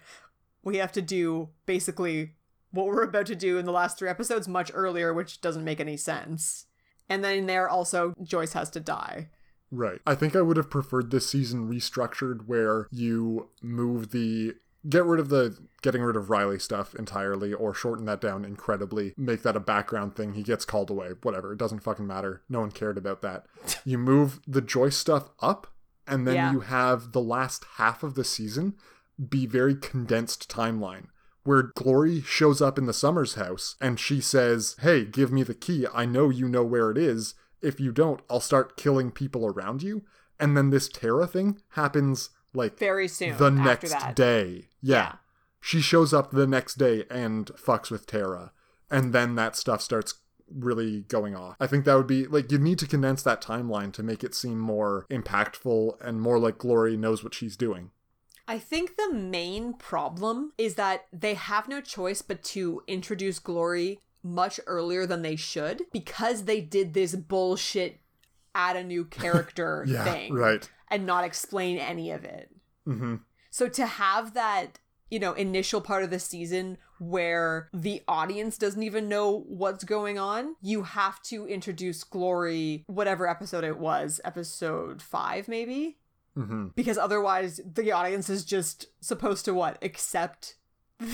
we 0.62 0.78
have 0.78 0.92
to 0.92 1.02
do 1.02 1.50
basically 1.66 2.35
what 2.76 2.86
we're 2.86 3.02
about 3.02 3.26
to 3.26 3.34
do 3.36 3.58
in 3.58 3.66
the 3.66 3.72
last 3.72 3.98
three 3.98 4.08
episodes 4.08 4.46
much 4.46 4.70
earlier, 4.74 5.12
which 5.12 5.40
doesn't 5.40 5.64
make 5.64 5.80
any 5.80 5.96
sense. 5.96 6.66
And 7.08 7.24
then 7.24 7.38
in 7.38 7.46
there 7.46 7.68
also 7.68 8.14
Joyce 8.22 8.52
has 8.52 8.70
to 8.70 8.80
die. 8.80 9.30
Right. 9.70 10.00
I 10.06 10.14
think 10.14 10.36
I 10.36 10.42
would 10.42 10.56
have 10.56 10.70
preferred 10.70 11.10
this 11.10 11.28
season 11.28 11.68
restructured 11.68 12.46
where 12.46 12.86
you 12.92 13.48
move 13.62 14.10
the 14.10 14.54
get 14.88 15.04
rid 15.04 15.18
of 15.18 15.28
the 15.30 15.58
getting 15.82 16.02
rid 16.02 16.14
of 16.14 16.30
Riley 16.30 16.60
stuff 16.60 16.94
entirely 16.94 17.52
or 17.52 17.74
shorten 17.74 18.04
that 18.06 18.20
down 18.20 18.44
incredibly, 18.44 19.12
make 19.16 19.42
that 19.42 19.56
a 19.56 19.60
background 19.60 20.14
thing. 20.14 20.34
He 20.34 20.44
gets 20.44 20.64
called 20.64 20.90
away, 20.90 21.10
whatever. 21.22 21.52
It 21.52 21.58
doesn't 21.58 21.80
fucking 21.82 22.06
matter. 22.06 22.42
No 22.48 22.60
one 22.60 22.70
cared 22.70 22.96
about 22.98 23.22
that. 23.22 23.46
You 23.84 23.98
move 23.98 24.40
the 24.46 24.60
Joyce 24.60 24.96
stuff 24.96 25.30
up 25.40 25.66
and 26.06 26.26
then 26.26 26.34
Yeah. 26.36 26.52
you 26.52 26.60
have 26.60 27.10
the 27.12 27.20
last 27.20 27.64
half 27.76 28.02
of 28.04 28.14
the 28.14 28.24
season 28.24 28.74
be 29.28 29.46
very 29.46 29.74
condensed 29.74 30.48
timeline 30.50 31.06
where 31.46 31.72
Glory 31.74 32.20
shows 32.22 32.60
up 32.60 32.78
in 32.78 32.86
the 32.86 32.92
Summers 32.92 33.34
house 33.34 33.76
and 33.80 33.98
she 33.98 34.20
says, 34.20 34.76
"Hey, 34.80 35.04
give 35.04 35.32
me 35.32 35.42
the 35.42 35.54
key. 35.54 35.86
I 35.94 36.04
know 36.04 36.28
you 36.30 36.48
know 36.48 36.64
where 36.64 36.90
it 36.90 36.98
is. 36.98 37.34
If 37.62 37.80
you 37.80 37.92
don't, 37.92 38.20
I'll 38.28 38.40
start 38.40 38.76
killing 38.76 39.10
people 39.10 39.46
around 39.46 39.82
you." 39.82 40.02
And 40.38 40.56
then 40.56 40.70
this 40.70 40.88
Tara 40.88 41.26
thing 41.26 41.60
happens 41.70 42.30
like 42.52 42.78
Very 42.78 43.08
soon. 43.08 43.36
the 43.36 43.50
next 43.50 43.90
that. 43.90 44.14
day. 44.16 44.68
Yeah. 44.82 44.96
Yeah. 44.96 45.12
She 45.60 45.80
shows 45.80 46.12
up 46.12 46.30
the 46.30 46.46
next 46.46 46.74
day 46.76 47.04
and 47.10 47.46
fucks 47.56 47.90
with 47.90 48.06
Tara. 48.06 48.52
And 48.90 49.12
then 49.12 49.34
that 49.34 49.56
stuff 49.56 49.82
starts 49.82 50.14
really 50.48 51.00
going 51.08 51.34
off. 51.34 51.56
I 51.58 51.66
think 51.66 51.84
that 51.84 51.96
would 51.96 52.06
be 52.06 52.26
like 52.26 52.52
you 52.52 52.58
need 52.58 52.78
to 52.78 52.86
condense 52.86 53.22
that 53.24 53.42
timeline 53.42 53.92
to 53.94 54.02
make 54.02 54.22
it 54.22 54.34
seem 54.34 54.58
more 54.58 55.06
impactful 55.10 56.00
and 56.00 56.20
more 56.20 56.38
like 56.38 56.58
Glory 56.58 56.96
knows 56.96 57.24
what 57.24 57.34
she's 57.34 57.56
doing. 57.56 57.90
I 58.48 58.58
think 58.58 58.96
the 58.96 59.12
main 59.12 59.74
problem 59.74 60.52
is 60.56 60.74
that 60.76 61.06
they 61.12 61.34
have 61.34 61.68
no 61.68 61.80
choice 61.80 62.22
but 62.22 62.42
to 62.44 62.82
introduce 62.86 63.38
Glory 63.38 64.00
much 64.22 64.58
earlier 64.66 65.06
than 65.06 65.22
they 65.22 65.36
should 65.36 65.82
because 65.92 66.44
they 66.44 66.60
did 66.60 66.94
this 66.94 67.14
bullshit 67.16 68.00
add 68.54 68.76
a 68.76 68.84
new 68.84 69.04
character 69.20 69.84
Yeah, 69.86 70.04
thing 70.04 70.34
right. 70.34 70.68
and 70.90 71.06
not 71.06 71.24
explain 71.24 71.78
any 71.78 72.10
of 72.10 72.24
it. 72.24 72.50
hmm 72.84 73.16
So 73.50 73.68
to 73.68 73.86
have 73.86 74.34
that, 74.34 74.78
you 75.10 75.18
know, 75.18 75.32
initial 75.32 75.80
part 75.80 76.02
of 76.04 76.10
the 76.10 76.18
season 76.18 76.78
where 76.98 77.68
the 77.74 78.02
audience 78.08 78.56
doesn't 78.58 78.82
even 78.82 79.08
know 79.08 79.44
what's 79.48 79.84
going 79.84 80.18
on, 80.18 80.56
you 80.62 80.82
have 80.84 81.20
to 81.24 81.46
introduce 81.46 82.02
Glory, 82.04 82.84
whatever 82.86 83.28
episode 83.28 83.64
it 83.64 83.78
was, 83.78 84.20
episode 84.24 85.02
five, 85.02 85.46
maybe? 85.48 85.98
Hmm 86.36 86.68
Because 86.74 86.98
otherwise, 86.98 87.60
the 87.64 87.92
audience 87.92 88.28
is 88.28 88.44
just 88.44 88.86
supposed 89.00 89.44
to 89.46 89.54
what? 89.54 89.82
Accept 89.82 90.56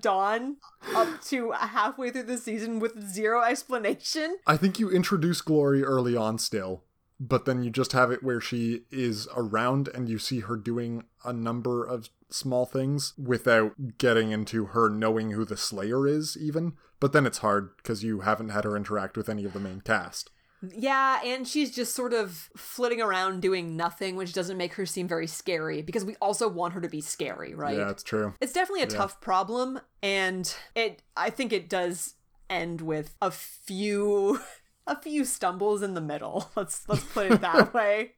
Dawn 0.00 0.56
up 0.94 1.22
to 1.24 1.52
halfway 1.52 2.10
through 2.10 2.24
the 2.24 2.38
season 2.38 2.78
with 2.78 3.02
zero 3.02 3.42
explanation? 3.42 4.36
I 4.46 4.56
think 4.56 4.78
you 4.78 4.90
introduce 4.90 5.40
Glory 5.40 5.82
early 5.82 6.16
on 6.16 6.38
still, 6.38 6.84
but 7.18 7.44
then 7.44 7.62
you 7.62 7.70
just 7.70 7.92
have 7.92 8.10
it 8.10 8.22
where 8.22 8.40
she 8.40 8.82
is 8.90 9.28
around 9.34 9.88
and 9.88 10.08
you 10.08 10.18
see 10.18 10.40
her 10.40 10.56
doing 10.56 11.04
a 11.24 11.32
number 11.32 11.84
of 11.84 12.08
small 12.30 12.66
things 12.66 13.14
without 13.18 13.98
getting 13.98 14.30
into 14.30 14.66
her 14.66 14.88
knowing 14.88 15.30
who 15.30 15.44
the 15.44 15.56
Slayer 15.56 16.06
is, 16.06 16.36
even. 16.36 16.74
But 16.98 17.12
then 17.12 17.26
it's 17.26 17.38
hard 17.38 17.76
because 17.76 18.02
you 18.02 18.20
haven't 18.20 18.48
had 18.50 18.64
her 18.64 18.76
interact 18.76 19.16
with 19.16 19.28
any 19.28 19.44
of 19.44 19.52
the 19.52 19.60
main 19.60 19.80
cast. 19.80 20.30
Yeah, 20.74 21.20
and 21.24 21.46
she's 21.46 21.74
just 21.74 21.94
sort 21.94 22.12
of 22.12 22.50
flitting 22.56 23.00
around 23.00 23.42
doing 23.42 23.76
nothing, 23.76 24.16
which 24.16 24.32
doesn't 24.32 24.56
make 24.56 24.74
her 24.74 24.86
seem 24.86 25.06
very 25.06 25.26
scary 25.26 25.82
because 25.82 26.04
we 26.04 26.16
also 26.16 26.48
want 26.48 26.74
her 26.74 26.80
to 26.80 26.88
be 26.88 27.00
scary, 27.00 27.54
right? 27.54 27.76
Yeah, 27.76 27.90
it's 27.90 28.02
true. 28.02 28.34
It's 28.40 28.52
definitely 28.52 28.82
a 28.82 28.86
tough 28.86 29.20
problem, 29.20 29.80
and 30.02 30.52
it 30.74 31.02
I 31.16 31.30
think 31.30 31.52
it 31.52 31.68
does 31.68 32.14
end 32.48 32.80
with 32.80 33.14
a 33.20 33.30
few 33.30 34.40
a 34.86 35.00
few 35.00 35.24
stumbles 35.24 35.82
in 35.82 35.94
the 35.94 36.00
middle. 36.00 36.50
Let's 36.56 36.88
let's 36.88 37.04
put 37.04 37.30
it 37.30 37.40
that 37.40 37.74
way. 37.74 38.12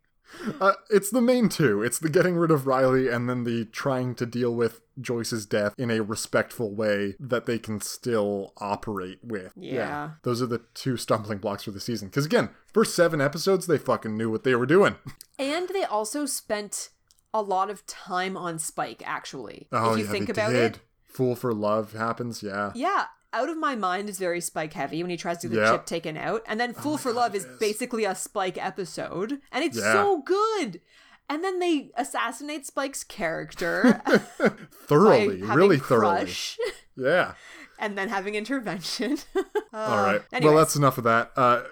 Uh, 0.60 0.72
it's 0.90 1.10
the 1.10 1.20
main 1.20 1.48
two. 1.48 1.82
It's 1.82 1.98
the 1.98 2.08
getting 2.08 2.36
rid 2.36 2.50
of 2.50 2.66
Riley 2.66 3.08
and 3.08 3.28
then 3.28 3.44
the 3.44 3.64
trying 3.66 4.14
to 4.16 4.26
deal 4.26 4.54
with 4.54 4.80
Joyce's 5.00 5.46
death 5.46 5.74
in 5.78 5.90
a 5.90 6.02
respectful 6.02 6.74
way 6.74 7.14
that 7.18 7.46
they 7.46 7.58
can 7.58 7.80
still 7.80 8.52
operate 8.58 9.18
with. 9.22 9.52
Yeah. 9.56 10.10
Those 10.22 10.42
are 10.42 10.46
the 10.46 10.62
two 10.74 10.96
stumbling 10.96 11.38
blocks 11.38 11.64
for 11.64 11.70
the 11.70 11.80
season. 11.80 12.08
Because 12.08 12.26
again, 12.26 12.50
first 12.72 12.94
seven 12.94 13.20
episodes, 13.20 13.66
they 13.66 13.78
fucking 13.78 14.16
knew 14.16 14.30
what 14.30 14.44
they 14.44 14.54
were 14.54 14.66
doing. 14.66 14.96
And 15.40 15.68
they 15.68 15.84
also 15.84 16.26
spent 16.26 16.88
a 17.32 17.40
lot 17.40 17.70
of 17.70 17.86
time 17.86 18.36
on 18.36 18.58
Spike 18.58 19.04
actually. 19.06 19.68
Oh, 19.70 19.92
if 19.92 19.98
you 19.98 20.04
yeah, 20.04 20.10
think 20.10 20.26
they 20.26 20.32
about 20.32 20.50
did. 20.50 20.74
it. 20.74 20.80
Fool 21.06 21.36
for 21.36 21.54
Love 21.54 21.92
happens, 21.92 22.42
yeah. 22.42 22.72
Yeah, 22.74 23.04
Out 23.32 23.48
of 23.50 23.58
My 23.58 23.74
Mind 23.74 24.08
is 24.08 24.18
very 24.18 24.40
Spike 24.40 24.72
heavy 24.72 25.02
when 25.02 25.10
he 25.10 25.16
tries 25.16 25.38
to 25.38 25.48
get 25.48 25.54
the 25.56 25.60
Yep. 25.62 25.72
chip 25.72 25.86
taken 25.86 26.16
out. 26.16 26.42
And 26.46 26.58
then 26.58 26.72
Fool 26.72 26.96
for 26.96 27.12
Love 27.12 27.34
is 27.34 27.46
basically 27.60 28.04
a 28.04 28.14
Spike 28.14 28.56
episode. 28.56 29.40
And 29.52 29.62
it's 29.64 29.76
Yeah. 29.76 29.92
so 29.92 30.22
good. 30.22 30.80
And 31.28 31.44
then 31.44 31.58
they 31.58 31.90
assassinate 31.96 32.64
Spike's 32.66 33.04
character 33.04 34.00
Thoroughly, 34.86 35.42
really 35.42 35.78
thoroughly. 35.78 36.16
crush 36.20 36.58
Yeah. 36.96 37.34
and 37.78 37.98
then 37.98 38.08
having 38.08 38.34
intervention. 38.34 39.18
All 39.74 40.02
right. 40.02 40.20
Uh, 40.20 40.24
anyways. 40.32 40.44
Well, 40.54 40.56
that's 40.64 40.76
enough 40.76 40.96
of 40.98 41.04
that. 41.04 41.32
Uh, 41.36 41.64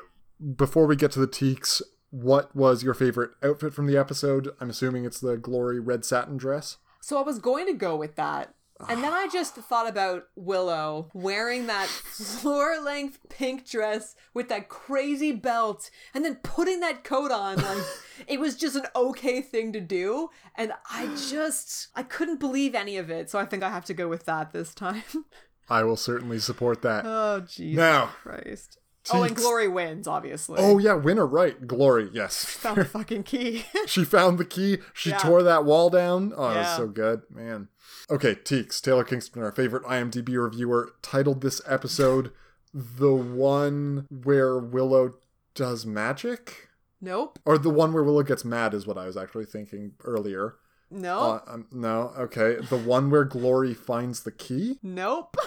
before 0.57 0.87
we 0.87 0.95
get 0.97 1.11
to 1.13 1.21
the 1.21 1.27
teaks, 1.27 1.81
what 2.11 2.55
was 2.55 2.83
your 2.83 2.93
favorite 2.93 3.31
outfit 3.43 3.73
from 3.73 3.87
the 3.87 3.97
episode? 3.97 4.51
I'm 4.61 4.69
assuming 4.69 5.07
it's 5.07 5.21
the 5.21 5.39
glory 5.39 5.81
red 5.81 6.05
satin 6.05 6.37
dress. 6.37 6.77
So 7.01 7.19
I 7.19 7.23
was 7.23 7.39
going 7.39 7.67
to 7.67 7.73
go 7.73 7.97
with 7.97 8.17
that. 8.17 8.55
And 8.89 9.03
then 9.03 9.13
I 9.13 9.29
just 9.33 9.55
thought 9.55 9.89
about 9.89 10.29
Willow 10.37 11.11
wearing 11.15 11.67
that 11.67 11.87
floor 11.89 12.81
length 12.81 13.19
pink 13.29 13.69
dress 13.69 14.15
with 14.35 14.49
that 14.49 14.69
crazy 14.69 15.33
belt 15.33 15.91
and 16.13 16.25
then 16.25 16.37
putting 16.37 16.81
that 16.81 17.05
coat 17.05 17.31
on. 17.31 17.57
Like, 17.57 17.85
it 18.27 18.39
was 18.41 18.57
just 18.57 18.77
an 18.77 18.87
okay 18.95 19.41
thing 19.41 19.73
to 19.73 19.81
do. 19.81 20.31
And 20.55 20.73
I 20.91 21.07
just, 21.29 21.89
I 21.95 22.03
couldn't 22.03 22.41
believe 22.41 22.75
any 22.75 22.97
of 22.97 23.11
it. 23.11 23.31
So 23.31 23.39
I 23.39 23.47
think 23.47 23.63
I 23.63 23.71
have 23.71 23.85
to 23.87 23.95
go 23.95 24.09
with 24.09 24.27
that 24.27 24.53
this 24.53 24.75
time. 24.75 25.03
I 25.69 25.83
will 25.83 25.97
certainly 25.97 26.39
support 26.39 26.83
that. 26.83 27.05
oh, 27.05 27.41
Jesus 27.41 27.77
Now, 27.77 28.07
Christ. 28.23 28.79
Oh, 29.13 29.23
and. 29.23 29.37
Glory 29.37 29.69
wins, 29.69 30.07
obviously. 30.09 30.57
oh 30.59 30.79
yeah, 30.79 30.95
winner 30.95 31.27
right. 31.27 31.67
Glory, 31.67 32.09
yes. 32.13 32.45
Found 32.45 32.79
the 32.79 32.85
fucking 32.85 33.23
key. 33.25 33.65
she 33.87 34.05
found 34.05 34.39
the 34.39 34.45
key. 34.45 34.79
She 34.95 35.11
Yeah. 35.11 35.19
tore 35.19 35.43
that 35.43 35.65
wall 35.65 35.91
down. 35.91 36.33
Oh, 36.37 36.51
it 36.51 36.57
was 36.57 36.77
so 36.77 36.87
good, 36.89 37.23
man. 37.31 37.69
Okay, 38.11 38.35
Teeks, 38.35 38.81
Taylor 38.81 39.05
Kingston, 39.05 39.43
our 39.43 39.53
favorite 39.53 39.83
IMDb 39.85 40.37
reviewer, 40.43 40.93
titled 41.03 41.41
this 41.41 41.61
episode 41.67 42.33
"The 42.75 43.13
one 43.15 44.07
where 44.11 44.59
Willow 44.59 45.15
does 45.55 45.85
magic." 45.87 46.69
nope. 47.01 47.39
Or 47.45 47.59
the 47.59 47.71
one 47.71 47.93
where 47.93 48.03
Willow 48.03 48.23
gets 48.23 48.45
mad 48.45 48.75
is 48.75 48.87
what 48.87 48.97
I 48.99 49.07
was 49.07 49.17
actually 49.17 49.45
thinking 49.45 49.93
earlier. 50.05 50.57
No. 50.91 51.19
Uh, 51.19 51.41
um, 51.47 51.67
no, 51.73 52.13
okay. 52.19 52.57
The 52.57 52.77
one 52.79 53.11
where 53.11 53.25
Glory 53.25 53.75
finds 53.75 54.23
the 54.23 54.33
key. 54.33 54.79
nope. 54.83 55.37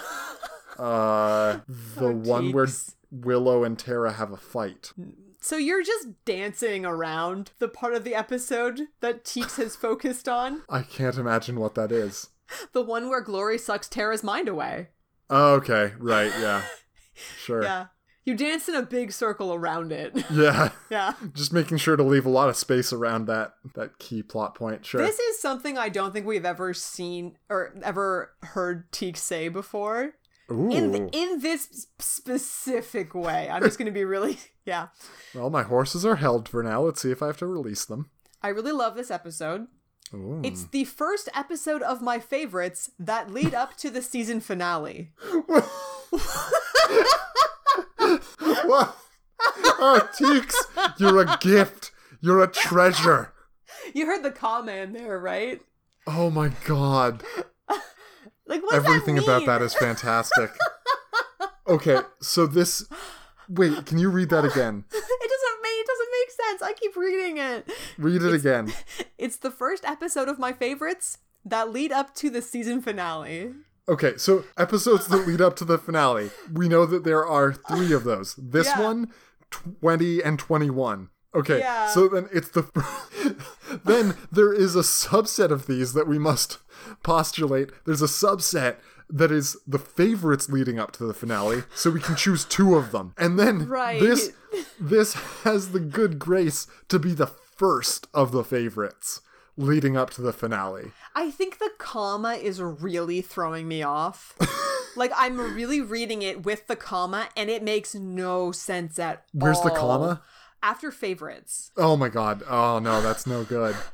Uh, 0.78 1.58
the 1.68 2.06
Oh, 2.06 2.12
one 2.14 2.52
where. 2.52 2.66
Willow 3.10 3.64
and 3.64 3.78
Tara 3.78 4.12
have 4.12 4.32
a 4.32 4.36
fight. 4.36 4.92
So 5.40 5.56
you're 5.56 5.82
just 5.82 6.08
dancing 6.24 6.84
around 6.84 7.52
the 7.58 7.68
part 7.68 7.94
of 7.94 8.04
the 8.04 8.14
episode 8.14 8.82
that 9.00 9.24
Teeks 9.24 9.56
has 9.56 9.74
focused 9.76 10.28
on, 10.28 10.62
I 10.68 10.82
can't 10.82 11.16
imagine 11.16 11.58
what 11.58 11.74
that 11.76 11.90
is. 11.92 12.28
the 12.72 12.82
one 12.82 13.08
where 13.08 13.22
Glory 13.22 13.56
sucks 13.58 13.88
Tara's 13.88 14.22
mind 14.22 14.48
away. 14.48 14.88
Oh, 15.30 15.54
okay, 15.54 15.92
right, 15.98 16.32
yeah, 16.40 16.62
sure, 17.38 17.62
Yeah. 17.62 17.86
You 18.26 18.34
dance 18.36 18.68
in 18.68 18.74
a 18.74 18.82
big 18.82 19.12
circle 19.12 19.54
around 19.54 19.92
it. 19.92 20.12
yeah. 20.30 20.70
yeah. 20.90 21.14
Just 21.32 21.54
making 21.54 21.78
sure 21.78 21.96
to 21.96 22.02
leave 22.02 22.26
a 22.26 22.30
lot 22.30 22.50
of 22.50 22.56
space 22.56 22.92
around 22.92 23.26
that 23.26 23.54
that 23.74 23.98
key 23.98 24.22
plot 24.22 24.54
point. 24.54 24.84
Sure. 24.84 25.00
This 25.00 25.18
is 25.18 25.40
something 25.40 25.78
I 25.78 25.88
don't 25.88 26.12
think 26.12 26.26
we've 26.26 26.44
ever 26.44 26.74
seen 26.74 27.38
or 27.48 27.74
ever 27.82 28.32
heard 28.42 28.92
Teeks 28.92 29.16
say 29.16 29.48
before. 29.48 30.12
Ooh. 30.50 30.70
In 30.70 31.08
in 31.10 31.40
this 31.40 31.86
specific 31.98 33.14
way. 33.14 33.48
I'm 33.48 33.62
just 33.62 33.78
going 33.78 33.86
to 33.86 33.92
be 33.92 34.04
really 34.04 34.38
yeah. 34.64 34.88
well, 35.34 35.50
my 35.50 35.62
horses 35.62 36.04
are 36.04 36.16
held 36.16 36.48
for 36.48 36.62
now. 36.62 36.82
Let's 36.82 37.02
see 37.02 37.10
if 37.10 37.22
I 37.22 37.26
have 37.26 37.38
to 37.38 37.46
release 37.46 37.84
them. 37.84 38.10
I 38.42 38.48
really 38.48 38.72
love 38.72 38.96
this 38.96 39.10
episode. 39.10 39.68
Ooh. 40.12 40.40
It's 40.42 40.64
the 40.64 40.84
first 40.84 41.28
episode 41.34 41.82
of 41.82 42.02
my 42.02 42.18
favorites 42.18 42.90
that 42.98 43.30
lead 43.30 43.54
up 43.54 43.76
to 43.76 43.90
the 43.90 44.02
season 44.02 44.40
finale. 44.40 45.12
what? 48.64 48.96
Oh, 49.82 50.08
Teeks, 50.18 50.54
you're 50.98 51.20
a 51.20 51.38
gift. 51.40 51.92
You're 52.20 52.42
a 52.42 52.48
treasure. 52.48 53.32
You 53.94 54.06
heard 54.06 54.22
the 54.22 54.32
comma 54.32 54.72
in 54.72 54.92
there, 54.92 55.18
right? 55.18 55.60
Oh 56.06 56.30
my 56.30 56.50
god. 56.64 57.22
Like 58.50 58.62
what 58.64 58.74
Everything 58.74 59.14
that 59.14 59.22
about 59.24 59.46
that 59.46 59.62
is 59.62 59.74
fantastic. 59.74 60.50
okay, 61.68 62.00
so 62.20 62.46
this. 62.46 62.84
Wait, 63.48 63.86
can 63.86 63.96
you 63.98 64.10
read 64.10 64.28
that 64.30 64.44
again? 64.44 64.84
it 64.92 65.30
doesn't 65.30 65.62
make 65.62 65.72
it 65.72 65.86
doesn't 65.86 66.08
make 66.12 66.30
sense. 66.30 66.62
I 66.62 66.72
keep 66.72 66.96
reading 66.96 67.38
it. 67.38 67.70
Read 67.96 68.22
it 68.22 68.34
again. 68.34 68.72
It's 69.18 69.36
the 69.36 69.50
first 69.50 69.84
episode 69.84 70.28
of 70.30 70.38
my 70.38 70.54
favorites 70.54 71.18
that 71.44 71.70
lead 71.70 71.92
up 71.92 72.14
to 72.16 72.30
the 72.30 72.40
season 72.40 72.80
finale. 72.80 73.52
Okay, 73.86 74.16
so 74.16 74.44
episodes 74.56 75.08
that 75.08 75.26
lead 75.28 75.42
up 75.42 75.56
to 75.56 75.64
the 75.66 75.76
finale. 75.76 76.30
We 76.50 76.70
know 76.70 76.86
that 76.86 77.04
there 77.04 77.26
are 77.26 77.52
three 77.52 77.92
of 77.92 78.04
those. 78.04 78.34
This 78.36 78.68
Yeah. 78.68 78.80
one, 78.80 79.12
20 79.50 80.22
and 80.22 80.38
21. 80.38 81.10
Okay, 81.34 81.60
Yeah. 81.60 81.88
so 81.88 82.08
then 82.08 82.28
it's 82.32 82.48
the. 82.48 82.64
then 83.84 84.16
there 84.32 84.52
is 84.52 84.74
a 84.74 84.80
subset 84.80 85.50
of 85.50 85.66
these 85.66 85.92
that 85.92 86.08
we 86.08 86.18
must 86.18 86.58
postulate. 87.02 87.70
There's 87.86 88.02
a 88.02 88.06
subset 88.06 88.76
that 89.08 89.30
is 89.32 89.56
the 89.66 89.78
favorites 89.78 90.48
leading 90.48 90.78
up 90.78 90.92
to 90.92 91.04
the 91.04 91.14
finale, 91.14 91.62
so 91.74 91.90
we 91.90 92.00
can 92.00 92.16
choose 92.16 92.44
two 92.44 92.74
of 92.76 92.92
them. 92.92 93.14
And 93.18 93.38
then 93.38 93.68
Right. 93.68 94.00
this 94.00 94.32
this 94.80 95.14
has 95.44 95.72
the 95.72 95.80
good 95.80 96.18
grace 96.18 96.66
to 96.88 96.98
be 96.98 97.12
the 97.12 97.26
first 97.26 98.08
of 98.14 98.32
the 98.32 98.44
favorites 98.44 99.20
leading 99.56 99.96
up 99.96 100.10
to 100.10 100.22
the 100.22 100.32
finale. 100.32 100.92
I 101.14 101.30
think 101.30 101.58
the 101.58 101.70
comma 101.78 102.34
is 102.34 102.62
really 102.62 103.20
throwing 103.20 103.68
me 103.68 103.82
off. 103.82 104.34
like 104.96 105.12
I'm 105.14 105.38
really 105.38 105.80
reading 105.80 106.22
it 106.22 106.44
with 106.44 106.66
the 106.66 106.76
comma 106.76 107.28
and 107.36 107.50
it 107.50 107.62
makes 107.62 107.94
no 107.94 108.52
sense 108.52 108.98
at 108.98 109.24
Where's 109.32 109.60
the 109.60 109.70
comma? 109.70 110.22
After 110.62 110.90
favorites. 110.90 111.70
Oh 111.76 111.96
my 111.96 112.08
god. 112.08 112.42
Oh 112.48 112.78
no, 112.78 113.00
that's 113.02 113.26
no 113.26 113.44
good. 113.44 113.74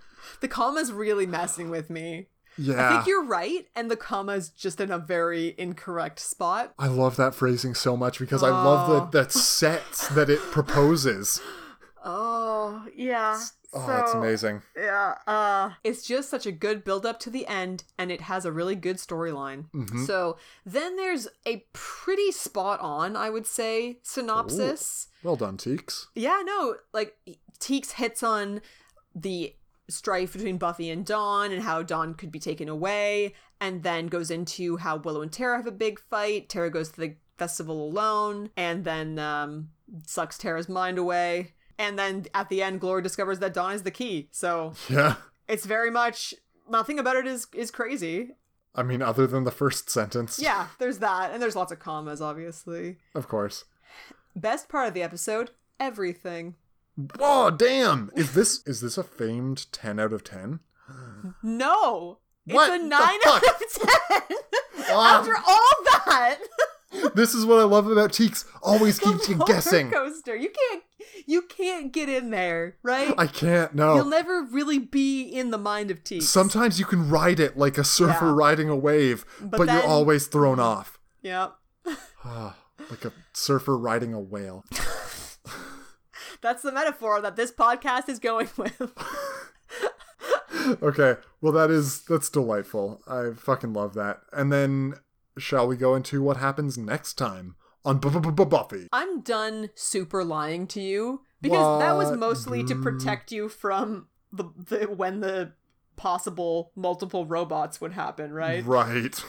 The 0.41 0.49
comma's 0.49 0.93
really 0.93 1.25
messing 1.25 1.71
with 1.71 1.89
me. 1.89 2.27
Yeah. 2.59 2.89
I 2.91 2.93
think 2.97 3.07
you're 3.07 3.25
right, 3.25 3.67
and 3.75 3.91
the 3.91 3.97
comma's 3.97 4.51
just 4.51 4.81
in 4.83 4.91
a 4.91 4.99
very 4.99 5.55
incorrect 5.57 6.19
spot. 6.19 6.75
I 6.79 6.89
love 6.89 7.17
that 7.17 7.35
phrasing 7.35 7.75
so 7.75 7.97
much 7.97 8.19
because 8.19 8.43
I 8.43 8.51
love 8.51 8.91
Oh. 8.91 9.09
the, 9.11 9.23
the 9.23 9.31
sets 9.31 10.09
that 10.09 10.29
it 10.29 10.41
proposes. 10.41 11.41
Oh, 12.09 12.86
yeah. 12.94 13.40
Oh, 13.74 13.86
that's 13.86 14.14
amazing. 14.14 14.62
Yeah, 14.76 15.16
uh 15.26 15.72
it's 15.82 16.07
just 16.07 16.30
such 16.30 16.46
a 16.46 16.52
good 16.52 16.84
build 16.84 17.04
up 17.04 17.18
to 17.20 17.30
the 17.30 17.46
end 17.48 17.82
and 17.98 18.12
it 18.12 18.22
has 18.22 18.44
a 18.44 18.52
really 18.52 18.76
good 18.76 18.96
storyline. 18.96 19.66
So, 20.07 20.38
then 20.64 20.96
there's 20.96 21.26
a 21.44 21.66
pretty 21.72 22.30
spot 22.30 22.78
on, 22.80 23.16
I 23.16 23.28
would 23.28 23.46
say, 23.46 23.98
synopsis. 24.02 25.09
Well 25.22 25.36
done, 25.36 25.57
Teeks. 25.57 26.07
Yeah, 26.14 26.42
no, 26.44 26.76
like 26.94 27.16
Teeks 27.59 27.92
hits 27.92 28.22
on 28.22 28.61
the 29.14 29.54
strife 29.88 30.32
between 30.32 30.59
Buffy 30.59 30.88
and 30.90 31.04
Dawn 31.04 31.50
and 31.52 31.62
how 31.62 31.82
Dawn 31.82 32.14
could 32.14 32.30
be 32.30 32.38
taken 32.38 32.68
away, 32.68 33.34
and 33.61 33.82
then 33.82 34.07
goes 34.07 34.30
into 34.30 34.76
how 34.76 34.96
Willow 34.96 35.22
and 35.22 35.32
Tara 35.32 35.57
have 35.57 35.66
a 35.66 35.72
big 35.72 35.98
fight. 35.98 36.48
Tara 36.48 36.70
goes 36.70 36.90
to 36.90 37.00
the 37.00 37.14
festival 37.36 37.84
alone, 37.88 38.50
and 38.57 38.84
then 38.84 39.18
um, 39.18 39.70
sucks 40.07 40.38
Tara's 40.38 40.68
mind 40.68 40.98
away. 40.98 41.54
And 41.79 41.99
then 41.99 42.27
at 42.35 42.49
the 42.49 42.62
end, 42.62 42.81
Glory 42.81 43.03
discovers 43.03 43.39
that 43.41 43.53
Dawn 43.55 43.72
is 43.74 43.83
the 43.83 43.91
key. 43.91 44.29
So 44.33 44.72
Yeah. 44.89 45.16
it's 45.49 45.66
very 45.66 45.91
much 45.91 46.33
nothing 46.68 46.99
about 46.99 47.16
it 47.16 47.27
is 47.27 47.47
is 47.55 47.70
crazy. 47.70 48.33
I 48.74 48.83
mean, 48.83 49.01
other 49.03 49.27
than 49.27 49.45
the 49.45 49.51
first 49.51 49.89
sentence. 49.89 50.39
Yeah, 50.39 50.68
there's 50.79 50.99
that, 50.99 51.31
and 51.33 51.43
there's 51.43 51.57
lots 51.57 51.72
of 51.72 51.79
commas, 51.79 52.20
obviously. 52.20 52.97
Of 53.14 53.27
course. 53.29 53.64
Best 54.35 54.68
part 54.68 54.89
of 54.89 54.95
the 54.95 55.03
episode, 55.03 55.51
everything. 55.81 56.57
Whoa, 57.18 57.51
damn! 57.51 58.11
Is 58.14 58.33
this 58.35 58.62
is 58.66 58.81
this 58.83 58.99
a 58.99 59.03
famed 59.03 59.70
ten 59.72 59.99
out 59.99 60.12
of 60.12 60.24
ten? 60.24 60.61
No. 61.43 62.18
What 62.45 62.72
It's 62.74 62.85
a 62.85 62.87
9 62.87 63.01
out 63.27 63.43
of 63.43 64.29
10. 64.29 64.37
Wow. 64.91 65.18
After 65.20 65.35
all 65.37 65.74
that. 66.07 66.39
This 67.14 67.34
is 67.34 67.44
what 67.47 67.59
I 67.59 67.64
love 67.64 67.86
about 67.86 68.12
Teeks. 68.12 68.44
Always 68.62 68.99
keeps 69.01 69.28
you 69.28 69.36
guessing. 69.47 69.90
coaster. 69.90 70.36
You 70.36 70.51
can't 70.51 70.82
you 71.26 71.42
can't 71.42 71.92
get 71.92 72.09
in 72.09 72.30
there, 72.30 72.76
right? 72.82 73.14
I 73.18 73.26
can't. 73.26 73.74
No. 73.74 73.97
You'll 73.97 74.05
never 74.05 74.42
really 74.42 74.78
be 74.78 75.22
in 75.22 75.51
the 75.51 75.59
mind 75.59 75.90
of 75.90 76.05
Teeks. 76.05 76.24
Sometimes 76.24 76.78
you 76.78 76.84
can 76.84 77.09
ride 77.09 77.40
it 77.40 77.57
like 77.57 77.78
a 77.78 77.84
surfer 77.84 78.26
Yeah. 78.26 78.34
riding 78.34 78.68
a 78.68 78.76
wave, 78.76 79.24
but, 79.40 79.59
But 79.59 79.68
you're 79.68 79.82
always 79.86 80.26
thrown 80.26 80.61
off. 80.61 80.99
Yeah. 81.22 81.49
Like 82.88 83.05
a 83.05 83.12
surfer 83.32 83.76
riding 83.76 84.14
a 84.14 84.20
whale. 84.20 84.64
That's 86.40 86.62
the 86.62 86.70
metaphor 86.70 87.20
that 87.20 87.34
this 87.34 87.51
podcast 87.51 88.09
is 88.09 88.18
going 88.18 88.49
with. 88.57 88.80
Okay, 90.82 91.14
well 91.40 91.53
that 91.53 91.70
is 91.70 92.01
that's 92.03 92.28
delightful. 92.28 93.01
I 93.07 93.30
fucking 93.36 93.72
love 93.72 93.94
that. 93.94 94.20
And 94.32 94.51
then 94.53 94.94
shall 95.39 95.66
we 95.66 95.76
go 95.76 95.95
into 95.95 96.22
what 96.22 96.37
happens 96.37 96.76
next 96.78 97.14
time 97.14 97.57
on 97.84 97.99
Bu- 97.99 98.11
Bu- 98.11 98.20
Bu- 98.20 98.32
Bu- 98.32 98.47
Buffy? 98.47 98.89
I'm 98.93 99.20
done 99.20 99.70
super 99.74 100.24
lying 100.24 100.66
to 100.68 100.80
you 100.80 101.22
because 101.41 101.80
that 101.80 101.97
was 101.97 102.16
mostly 102.16 102.64
to 102.64 102.74
protect 102.74 103.30
you 103.32 103.49
from 103.49 104.09
the, 104.32 104.45
the 104.57 104.87
when 104.87 105.20
the 105.20 105.53
possible 105.97 106.72
multiple 106.76 107.26
robots 107.26 107.80
would 107.80 107.93
happen, 107.93 108.32
right? 108.32 108.64
Right. 108.64 109.22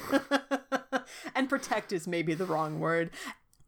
and 1.36 1.50
protect 1.50 1.92
is 1.92 2.08
maybe 2.08 2.34
the 2.34 2.46
wrong 2.46 2.80
word. 2.80 3.12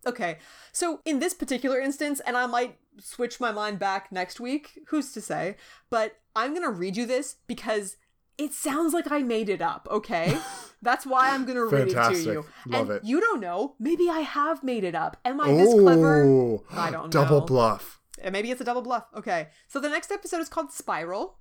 Okay, 0.06 0.38
so 0.72 1.02
in 1.06 1.20
this 1.20 1.34
particular 1.34 1.80
instance, 1.80 2.22
and 2.26 2.38
I 2.38 2.46
might 2.46 2.78
switch 3.00 3.40
my 3.40 3.52
mind 3.52 3.80
back 3.80 4.12
next 4.12 4.40
week, 4.40 4.80
who's 4.88 5.12
to 5.14 5.22
say, 5.22 5.58
but 5.90 6.18
I'm 6.36 6.54
gonna 6.54 6.72
read 6.72 6.96
you 6.96 7.06
this 7.06 7.36
because 7.48 7.98
it 8.38 8.54
sounds 8.54 8.94
like 8.94 9.12
I 9.12 9.22
made 9.22 9.50
it 9.50 9.62
up, 9.62 9.88
okay? 9.92 10.38
That's 10.82 11.06
why 11.06 11.32
I'm 11.32 11.46
gonna 11.46 11.66
read 11.66 11.90
it 11.90 11.94
to 11.94 12.18
you. 12.18 12.46
Love 12.66 12.90
and 12.90 12.98
it. 13.00 13.06
you 13.06 13.20
don't 13.20 13.42
know, 13.42 13.76
maybe 13.80 14.10
I 14.10 14.20
have 14.20 14.64
made 14.64 14.84
it 14.84 14.96
up. 14.96 15.18
Am 15.26 15.42
I 15.42 15.52
this 15.52 15.74
clever? 15.74 16.60
I 16.72 16.90
don't 16.90 17.12
double 17.12 17.26
know. 17.26 17.40
Double 17.40 17.42
bluff. 17.42 18.00
Uh, 18.24 18.32
Maybe 18.32 18.52
it's 18.52 18.62
a 18.62 18.66
double 18.66 18.82
bluff. 18.82 19.06
Okay, 19.16 19.50
so 19.68 19.80
the 19.80 19.90
next 19.90 20.12
episode 20.12 20.40
is 20.42 20.50
called 20.50 20.72
Spiral. 20.72 21.38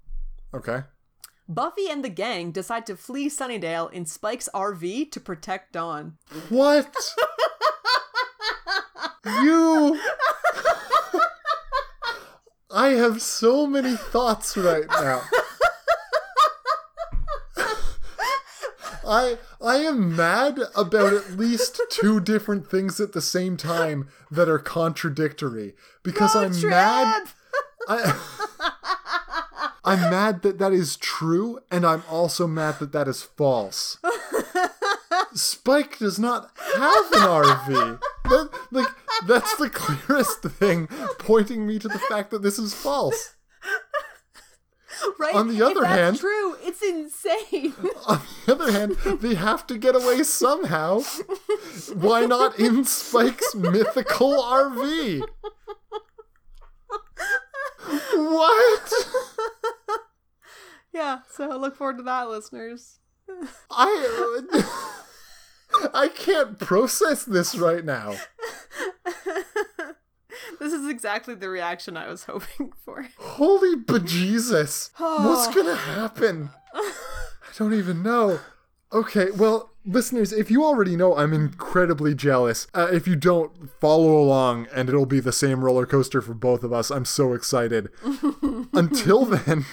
Okay. 0.54 0.82
Buffy 1.48 1.88
and 1.88 2.04
the 2.04 2.10
gang 2.10 2.50
decide 2.50 2.84
to 2.86 2.96
flee 2.96 3.30
Sunnydale 3.30 3.90
in 3.92 4.04
Spike's 4.04 4.50
RV 4.54 5.10
to 5.12 5.20
protect 5.20 5.72
Dawn. 5.72 6.18
What? 6.50 6.94
you. 9.24 9.98
I 12.70 12.88
have 12.88 13.22
so 13.22 13.66
many 13.66 13.96
thoughts 13.96 14.56
right 14.58 14.84
now. 14.88 15.22
I 19.08 19.38
I 19.60 19.76
am 19.76 20.14
mad 20.14 20.60
about 20.76 21.14
at 21.14 21.32
least 21.32 21.80
two 21.90 22.20
different 22.20 22.70
things 22.70 23.00
at 23.00 23.12
the 23.12 23.22
same 23.22 23.56
time 23.56 24.08
that 24.30 24.48
are 24.48 24.58
contradictory 24.58 25.74
because 26.02 26.36
I'm 26.36 26.52
mad 26.68 27.28
I, 27.88 28.14
I'm 29.84 30.10
mad 30.10 30.42
that 30.42 30.58
that 30.58 30.72
is 30.72 30.96
true, 30.96 31.60
and 31.70 31.86
I'm 31.86 32.02
also 32.10 32.46
mad 32.46 32.78
that 32.80 32.92
that 32.92 33.08
is 33.08 33.22
false. 33.22 33.98
Spike 35.34 35.98
does 35.98 36.18
not 36.18 36.50
have 36.56 37.12
an 37.12 37.20
RV. 37.20 38.00
That, 38.24 38.50
like 38.70 38.88
that's 39.26 39.56
the 39.56 39.70
clearest 39.70 40.42
thing 40.42 40.88
pointing 41.18 41.66
me 41.66 41.78
to 41.78 41.88
the 41.88 41.98
fact 41.98 42.30
that 42.30 42.42
this 42.42 42.58
is 42.58 42.74
false. 42.74 43.34
Right? 45.18 45.34
On 45.34 45.48
the 45.48 45.62
other 45.64 45.84
hand- 45.84 46.18
true. 46.18 46.56
It's 46.62 46.82
insane. 46.82 47.74
On 48.06 48.20
the 48.46 48.52
other 48.52 48.72
hand, 48.72 48.96
they 49.20 49.34
have 49.34 49.66
to 49.68 49.76
get 49.78 49.94
away 49.94 50.22
somehow. 50.22 51.00
Why 51.94 52.24
not 52.26 52.58
in 52.58 52.84
Spike's 52.84 53.54
mythical 53.54 54.32
RV? 54.42 55.22
What? 58.14 58.92
yeah. 60.92 61.18
So 61.30 61.48
look 61.58 61.76
forward 61.76 61.98
to 61.98 62.02
that, 62.04 62.28
listeners. 62.28 62.98
I 63.70 64.40
I 65.94 66.08
can't 66.08 66.58
process 66.58 67.24
this 67.24 67.56
right 67.56 67.84
now. 67.84 68.14
This 70.58 70.72
is 70.72 70.88
exactly 70.88 71.34
the 71.34 71.48
reaction 71.48 71.96
I 71.96 72.08
was 72.08 72.24
hoping 72.24 72.72
for. 72.84 73.06
Holy 73.18 73.76
bejesus. 73.76 74.90
What's 74.96 75.54
gonna 75.54 75.76
happen? 75.76 76.50
I 76.74 76.92
don't 77.56 77.74
even 77.74 78.02
know. 78.02 78.40
Okay, 78.90 79.30
well, 79.32 79.70
listeners, 79.84 80.32
if 80.32 80.50
you 80.50 80.64
already 80.64 80.96
know, 80.96 81.14
I'm 81.14 81.34
incredibly 81.34 82.14
jealous. 82.14 82.66
Uh, 82.72 82.88
if 82.90 83.06
you 83.06 83.16
don't, 83.16 83.70
follow 83.80 84.18
along, 84.18 84.66
and 84.74 84.88
it'll 84.88 85.04
be 85.04 85.20
the 85.20 85.32
same 85.32 85.62
roller 85.62 85.84
coaster 85.84 86.22
for 86.22 86.32
both 86.32 86.62
of 86.62 86.72
us. 86.72 86.90
I'm 86.90 87.04
so 87.04 87.34
excited. 87.34 87.90
Until 88.72 89.26
then, 89.26 89.66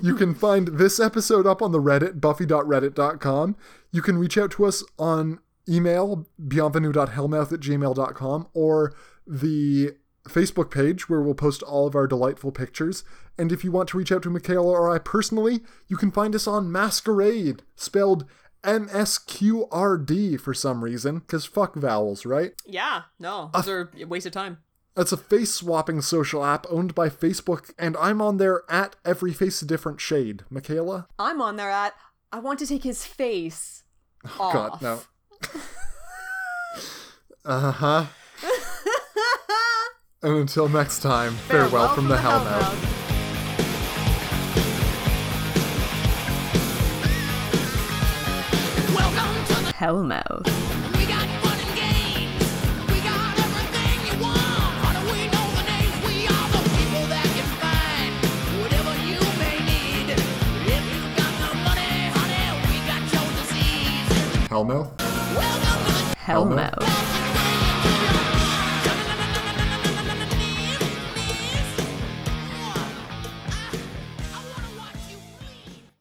you 0.00 0.14
can 0.14 0.34
find 0.34 0.68
this 0.78 1.00
episode 1.00 1.44
up 1.44 1.60
on 1.60 1.72
the 1.72 1.80
Reddit, 1.80 2.20
buffy.reddit.com. 2.20 3.56
You 3.90 4.02
can 4.02 4.18
reach 4.18 4.38
out 4.38 4.52
to 4.52 4.64
us 4.64 4.84
on 4.96 5.40
email, 5.68 6.26
bienvenue.hellmouth 6.38 7.52
at 7.52 7.60
gmail.com, 7.60 8.46
or 8.54 8.94
the 9.26 9.92
Facebook 10.28 10.70
page 10.70 11.08
where 11.08 11.20
we'll 11.20 11.34
post 11.34 11.62
all 11.62 11.86
of 11.86 11.94
our 11.94 12.06
delightful 12.06 12.50
pictures. 12.50 13.04
And 13.36 13.52
if 13.52 13.62
you 13.64 13.70
want 13.70 13.88
to 13.90 13.98
reach 13.98 14.12
out 14.12 14.22
to 14.22 14.30
Michaela 14.30 14.70
or 14.70 14.90
I 14.90 14.98
personally, 14.98 15.60
you 15.86 15.96
can 15.96 16.10
find 16.10 16.34
us 16.34 16.46
on 16.46 16.72
Masquerade, 16.72 17.62
spelled 17.76 18.24
MSQRD 18.62 20.40
for 20.40 20.54
some 20.54 20.82
reason, 20.82 21.18
because 21.18 21.44
fuck 21.44 21.74
vowels, 21.74 22.24
right? 22.24 22.52
Yeah, 22.64 23.02
no, 23.18 23.50
those 23.52 23.68
are 23.68 23.90
a 24.00 24.04
waste 24.04 24.26
of 24.26 24.32
time. 24.32 24.58
That's 24.94 25.12
a 25.12 25.16
face 25.16 25.52
swapping 25.52 26.00
social 26.00 26.44
app 26.44 26.66
owned 26.70 26.94
by 26.94 27.08
Facebook, 27.08 27.72
and 27.78 27.96
I'm 27.96 28.22
on 28.22 28.36
there 28.38 28.62
at 28.70 28.96
every 29.04 29.32
face 29.32 29.60
a 29.60 29.66
different 29.66 30.00
shade. 30.00 30.44
Michaela? 30.48 31.08
I'm 31.18 31.42
on 31.42 31.56
there 31.56 31.70
at 31.70 31.94
I 32.32 32.38
want 32.38 32.58
to 32.60 32.66
take 32.66 32.84
his 32.84 33.04
face 33.04 33.82
off. 34.24 34.32
Oh, 34.40 34.52
God, 34.52 34.82
no. 34.82 35.00
uh 37.44 37.70
huh. 37.72 38.06
And 40.24 40.36
until 40.38 40.68
next 40.70 41.00
time, 41.00 41.34
farewell, 41.34 41.94
from, 41.94 42.08
the 42.08 42.16
Hellmouth. 42.16 42.80
The 49.64 49.72
Hellmouth. 49.76 50.46
We 50.96 51.04
got 51.04 51.28
fun 51.44 51.58
and 51.60 51.76
games. 51.76 52.40
We 52.88 53.00
got 53.04 53.38
everything 53.38 54.00
you 54.08 54.16
want. 54.24 54.38
How 54.80 54.92
do 54.96 55.04
we 55.12 55.28
know 55.28 55.44
the 55.52 55.64
names? 55.68 55.92
We 56.08 56.24
are 56.24 56.48
the 56.56 56.62
people 56.72 57.04
that 57.12 57.28
can 57.36 57.48
find 57.60 58.12
whatever 58.62 58.96
you 59.04 59.20
may 59.36 59.60
need. 59.60 60.08
If 60.72 60.84
you 60.88 61.04
got 61.20 61.32
the 61.36 61.52
money, 61.68 62.08
honey, 62.16 62.48
we 62.64 62.76
got 62.88 63.04
your 63.12 63.28
disease. 63.36 64.08
Hellmouth? 64.48 64.88
Welcome 65.36 65.84
to 65.84 65.92
the 65.92 66.16
Hellmouth. 66.16 66.56
Welcome 66.56 66.80
to 66.80 66.96
the 66.96 67.13